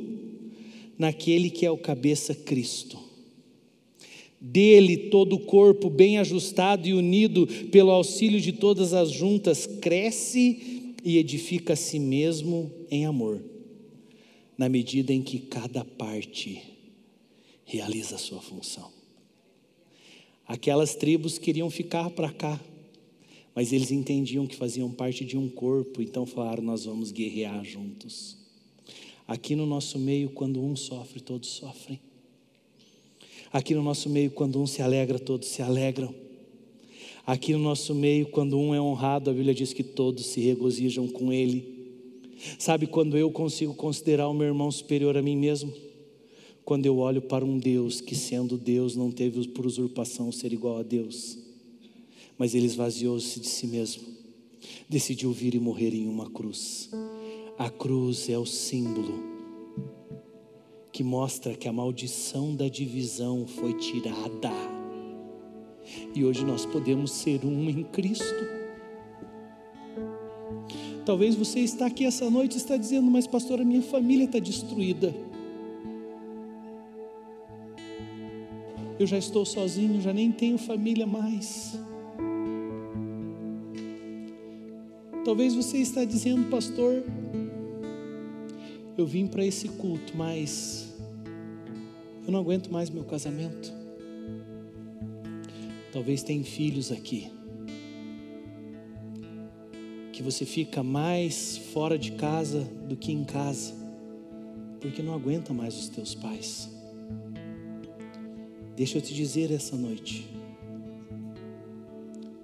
naquele 0.97 1.49
que 1.49 1.65
é 1.65 1.71
o 1.71 1.77
cabeça 1.77 2.33
Cristo 2.33 3.07
dele, 4.39 5.09
todo 5.09 5.33
o 5.33 5.39
corpo, 5.39 5.89
bem 5.89 6.19
ajustado 6.19 6.87
e 6.87 6.93
unido 6.93 7.47
pelo 7.71 7.91
auxílio 7.91 8.39
de 8.39 8.53
todas 8.53 8.93
as 8.93 9.11
juntas, 9.11 9.65
cresce 9.65 10.93
e 11.03 11.17
edifica 11.17 11.73
a 11.73 11.75
si 11.75 11.99
mesmo 11.99 12.71
em 12.89 13.05
amor, 13.05 13.43
na 14.57 14.69
medida 14.69 15.13
em 15.13 15.21
que 15.21 15.39
cada 15.39 15.83
parte 15.83 16.61
realiza 17.65 18.15
a 18.15 18.19
sua 18.19 18.41
função. 18.41 18.96
Aquelas 20.47 20.95
tribos 20.95 21.37
queriam 21.37 21.69
ficar 21.69 22.09
para 22.09 22.31
cá, 22.31 22.59
mas 23.53 23.73
eles 23.73 23.91
entendiam 23.91 24.47
que 24.47 24.55
faziam 24.55 24.89
parte 24.89 25.25
de 25.25 25.37
um 25.37 25.49
corpo, 25.49 26.01
então 26.01 26.25
falaram: 26.25 26.63
Nós 26.63 26.85
vamos 26.85 27.11
guerrear 27.11 27.65
juntos. 27.65 28.37
Aqui 29.27 29.55
no 29.55 29.65
nosso 29.65 29.99
meio, 29.99 30.29
quando 30.29 30.63
um 30.63 30.73
sofre, 30.73 31.19
todos 31.19 31.49
sofrem. 31.49 31.99
Aqui 33.51 33.75
no 33.75 33.83
nosso 33.83 34.09
meio, 34.09 34.31
quando 34.31 34.61
um 34.61 34.65
se 34.65 34.81
alegra, 34.81 35.19
todos 35.19 35.49
se 35.49 35.61
alegram. 35.61 36.13
Aqui 37.25 37.51
no 37.51 37.59
nosso 37.59 37.93
meio, 37.93 38.27
quando 38.27 38.57
um 38.57 38.73
é 38.73 38.79
honrado, 38.79 39.29
a 39.29 39.33
Bíblia 39.33 39.53
diz 39.53 39.73
que 39.73 39.83
todos 39.83 40.27
se 40.27 40.39
regozijam 40.39 41.09
com 41.09 41.33
ele. 41.33 41.75
Sabe 42.57 42.87
quando 42.87 43.17
eu 43.17 43.29
consigo 43.29 43.73
considerar 43.73 44.29
o 44.29 44.33
meu 44.33 44.47
irmão 44.47 44.71
superior 44.71 45.17
a 45.17 45.21
mim 45.21 45.35
mesmo? 45.35 45.73
Quando 46.67 46.85
eu 46.85 46.97
olho 46.97 47.21
para 47.21 47.45
um 47.45 47.57
Deus 47.57 48.01
que, 48.01 48.13
sendo 48.13 48.57
Deus, 48.57 48.93
não 48.93 49.09
teve 49.09 49.47
por 49.47 49.65
usurpação 49.65 50.33
ser 50.33 50.51
igual 50.51 50.79
a 50.79 50.83
Deus, 50.83 51.37
mas 52.37 52.53
ele 52.53 52.65
esvaziou-se 52.65 53.39
de 53.39 53.47
si 53.47 53.67
mesmo, 53.67 54.03
decidiu 54.89 55.31
vir 55.31 55.55
e 55.55 55.61
morrer 55.61 55.95
em 55.95 56.09
uma 56.09 56.29
cruz. 56.29 56.89
A 57.57 57.69
cruz 57.69 58.27
é 58.27 58.37
o 58.37 58.45
símbolo 58.45 59.23
que 60.91 61.05
mostra 61.05 61.55
que 61.55 61.69
a 61.69 61.71
maldição 61.71 62.53
da 62.53 62.67
divisão 62.67 63.47
foi 63.47 63.73
tirada. 63.75 64.51
E 66.13 66.25
hoje 66.25 66.43
nós 66.43 66.65
podemos 66.65 67.11
ser 67.11 67.45
um 67.45 67.69
em 67.69 67.81
Cristo. 67.85 68.45
Talvez 71.05 71.33
você 71.33 71.61
está 71.61 71.85
aqui 71.85 72.03
essa 72.03 72.29
noite 72.29 72.55
e 72.55 72.57
está 72.57 72.75
dizendo, 72.75 73.09
mas 73.09 73.25
pastor, 73.25 73.61
a 73.61 73.63
minha 73.63 73.81
família 73.81 74.25
está 74.25 74.39
destruída. 74.39 75.26
Eu 78.99 79.05
já 79.05 79.17
estou 79.17 79.45
sozinho, 79.45 80.01
já 80.01 80.11
nem 80.11 80.31
tenho 80.31 80.57
família 80.57 81.05
mais. 81.05 81.79
Talvez 85.23 85.53
você 85.53 85.77
está 85.77 86.03
dizendo, 86.03 86.49
pastor, 86.49 87.03
eu 88.97 89.05
vim 89.05 89.27
para 89.27 89.45
esse 89.45 89.67
culto, 89.67 90.17
mas 90.17 90.95
eu 92.25 92.31
não 92.31 92.39
aguento 92.39 92.71
mais 92.71 92.89
meu 92.89 93.03
casamento. 93.03 93.71
Talvez 95.91 96.23
tenha 96.23 96.43
filhos 96.43 96.91
aqui. 96.91 97.29
Que 100.11 100.23
você 100.23 100.43
fica 100.43 100.81
mais 100.81 101.57
fora 101.71 101.99
de 101.99 102.13
casa 102.13 102.61
do 102.87 102.95
que 102.95 103.11
em 103.11 103.23
casa, 103.23 103.73
porque 104.79 105.03
não 105.03 105.13
aguenta 105.13 105.53
mais 105.53 105.77
os 105.77 105.89
teus 105.89 106.15
pais. 106.15 106.76
Deixa 108.77 108.99
eu 108.99 109.01
te 109.01 109.11
dizer 109.11 109.51
essa 109.51 109.75
noite, 109.75 110.29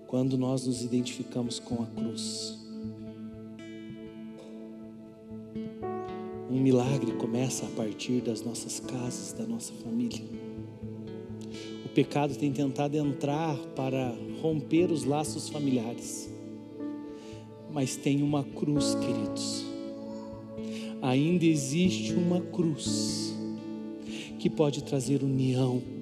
quando 0.07 0.35
nós 0.35 0.65
nos 0.65 0.83
identificamos 0.83 1.59
com 1.59 1.83
a 1.83 1.85
cruz, 1.85 2.59
Um 6.53 6.59
milagre 6.59 7.13
começa 7.13 7.65
a 7.65 7.69
partir 7.69 8.21
das 8.21 8.43
nossas 8.43 8.79
casas, 8.79 9.33
da 9.33 9.43
nossa 9.43 9.73
família. 9.73 10.23
O 11.83 11.89
pecado 11.89 12.35
tem 12.35 12.51
tentado 12.51 12.95
entrar 12.95 13.57
para 13.75 14.15
romper 14.39 14.91
os 14.91 15.03
laços 15.03 15.49
familiares, 15.49 16.29
mas 17.71 17.95
tem 17.95 18.21
uma 18.21 18.43
cruz, 18.43 18.93
queridos. 18.93 19.65
Ainda 21.01 21.43
existe 21.43 22.13
uma 22.13 22.39
cruz 22.39 23.35
que 24.37 24.47
pode 24.47 24.83
trazer 24.83 25.23
união. 25.23 25.92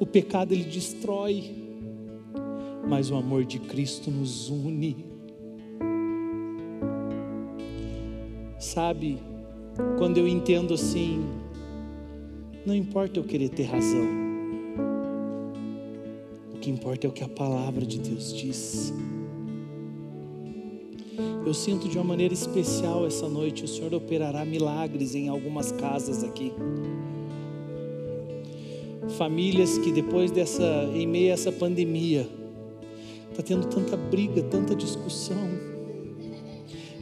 O 0.00 0.06
pecado 0.06 0.54
ele 0.54 0.64
destrói, 0.64 1.54
mas 2.88 3.10
o 3.10 3.16
amor 3.16 3.44
de 3.44 3.58
Cristo 3.58 4.10
nos 4.10 4.48
une. 4.48 5.04
Sabe, 8.58 9.18
quando 9.98 10.16
eu 10.16 10.26
entendo 10.26 10.72
assim, 10.72 11.22
não 12.64 12.74
importa 12.74 13.20
eu 13.20 13.24
querer 13.24 13.50
ter 13.50 13.64
razão, 13.64 14.08
o 16.54 16.58
que 16.58 16.70
importa 16.70 17.06
é 17.06 17.10
o 17.10 17.12
que 17.12 17.22
a 17.22 17.28
palavra 17.28 17.84
de 17.84 17.98
Deus 17.98 18.34
diz. 18.34 18.94
Eu 21.44 21.52
sinto 21.52 21.90
de 21.90 21.98
uma 21.98 22.04
maneira 22.04 22.32
especial 22.32 23.06
essa 23.06 23.28
noite, 23.28 23.64
o 23.64 23.68
Senhor 23.68 23.92
operará 23.92 24.46
milagres 24.46 25.14
em 25.14 25.28
algumas 25.28 25.70
casas 25.72 26.24
aqui. 26.24 26.54
Famílias 29.20 29.76
que 29.76 29.92
depois 29.92 30.30
dessa, 30.30 30.64
em 30.94 31.06
meio 31.06 31.30
a 31.30 31.34
essa 31.34 31.52
pandemia, 31.52 32.26
está 33.30 33.42
tendo 33.42 33.66
tanta 33.66 33.94
briga, 33.96 34.42
tanta 34.42 34.74
discussão 34.74 35.70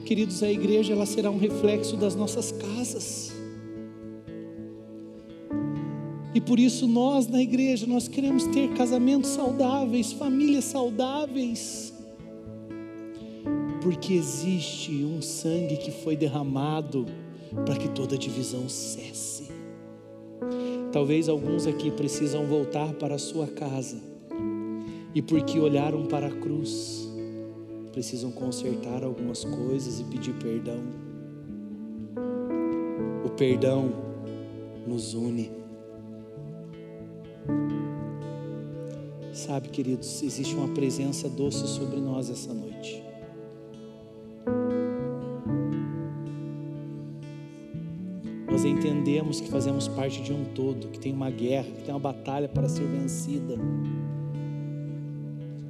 Queridos, 0.08 0.42
a 0.42 0.50
igreja 0.50 0.94
ela 0.94 1.04
será 1.04 1.30
um 1.30 1.36
reflexo 1.36 1.94
das 1.94 2.14
nossas 2.14 2.50
casas. 2.50 3.30
E 6.34 6.40
por 6.40 6.58
isso 6.58 6.88
nós 6.88 7.26
na 7.26 7.42
igreja 7.42 7.86
nós 7.86 8.08
queremos 8.08 8.44
ter 8.46 8.72
casamentos 8.72 9.28
saudáveis, 9.28 10.10
famílias 10.12 10.64
saudáveis. 10.64 11.92
Porque 13.82 14.14
existe 14.14 15.04
um 15.04 15.20
sangue 15.20 15.76
que 15.76 15.90
foi 15.90 16.16
derramado 16.16 17.04
para 17.66 17.76
que 17.76 17.90
toda 17.90 18.16
divisão 18.16 18.66
cesse. 18.66 19.48
Talvez 20.98 21.28
alguns 21.28 21.64
aqui 21.64 21.92
precisam 21.92 22.44
voltar 22.44 22.92
para 22.94 23.14
a 23.14 23.18
sua 23.18 23.46
casa 23.46 24.02
e 25.14 25.22
porque 25.22 25.56
olharam 25.56 26.06
para 26.06 26.26
a 26.26 26.30
cruz, 26.30 27.08
precisam 27.92 28.32
consertar 28.32 29.04
algumas 29.04 29.44
coisas 29.44 30.00
e 30.00 30.04
pedir 30.04 30.34
perdão. 30.34 30.82
O 33.24 33.30
perdão 33.30 33.92
nos 34.88 35.14
une. 35.14 35.52
Sabe, 39.32 39.68
queridos, 39.68 40.20
existe 40.24 40.56
uma 40.56 40.74
presença 40.74 41.28
doce 41.28 41.64
sobre 41.68 42.00
nós 42.00 42.28
essa 42.28 42.52
noite. 42.52 43.07
Nós 48.58 48.64
entendemos 48.64 49.40
que 49.40 49.48
fazemos 49.48 49.86
parte 49.86 50.20
de 50.20 50.32
um 50.32 50.44
todo, 50.46 50.88
que 50.88 50.98
tem 50.98 51.12
uma 51.12 51.30
guerra, 51.30 51.70
que 51.70 51.84
tem 51.84 51.94
uma 51.94 52.00
batalha 52.00 52.48
para 52.48 52.68
ser 52.68 52.88
vencida. 52.88 53.54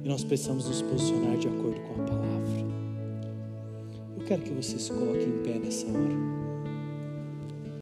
E 0.03 0.07
nós 0.07 0.23
precisamos 0.23 0.67
nos 0.67 0.81
posicionar 0.81 1.37
de 1.37 1.47
acordo 1.47 1.79
com 1.81 2.01
a 2.01 2.05
palavra. 2.05 2.65
Eu 4.17 4.25
quero 4.25 4.41
que 4.41 4.49
você 4.49 4.79
se 4.79 4.91
coloque 4.91 5.23
em 5.23 5.43
pé 5.43 5.59
nessa 5.59 5.85
hora. 5.85 6.48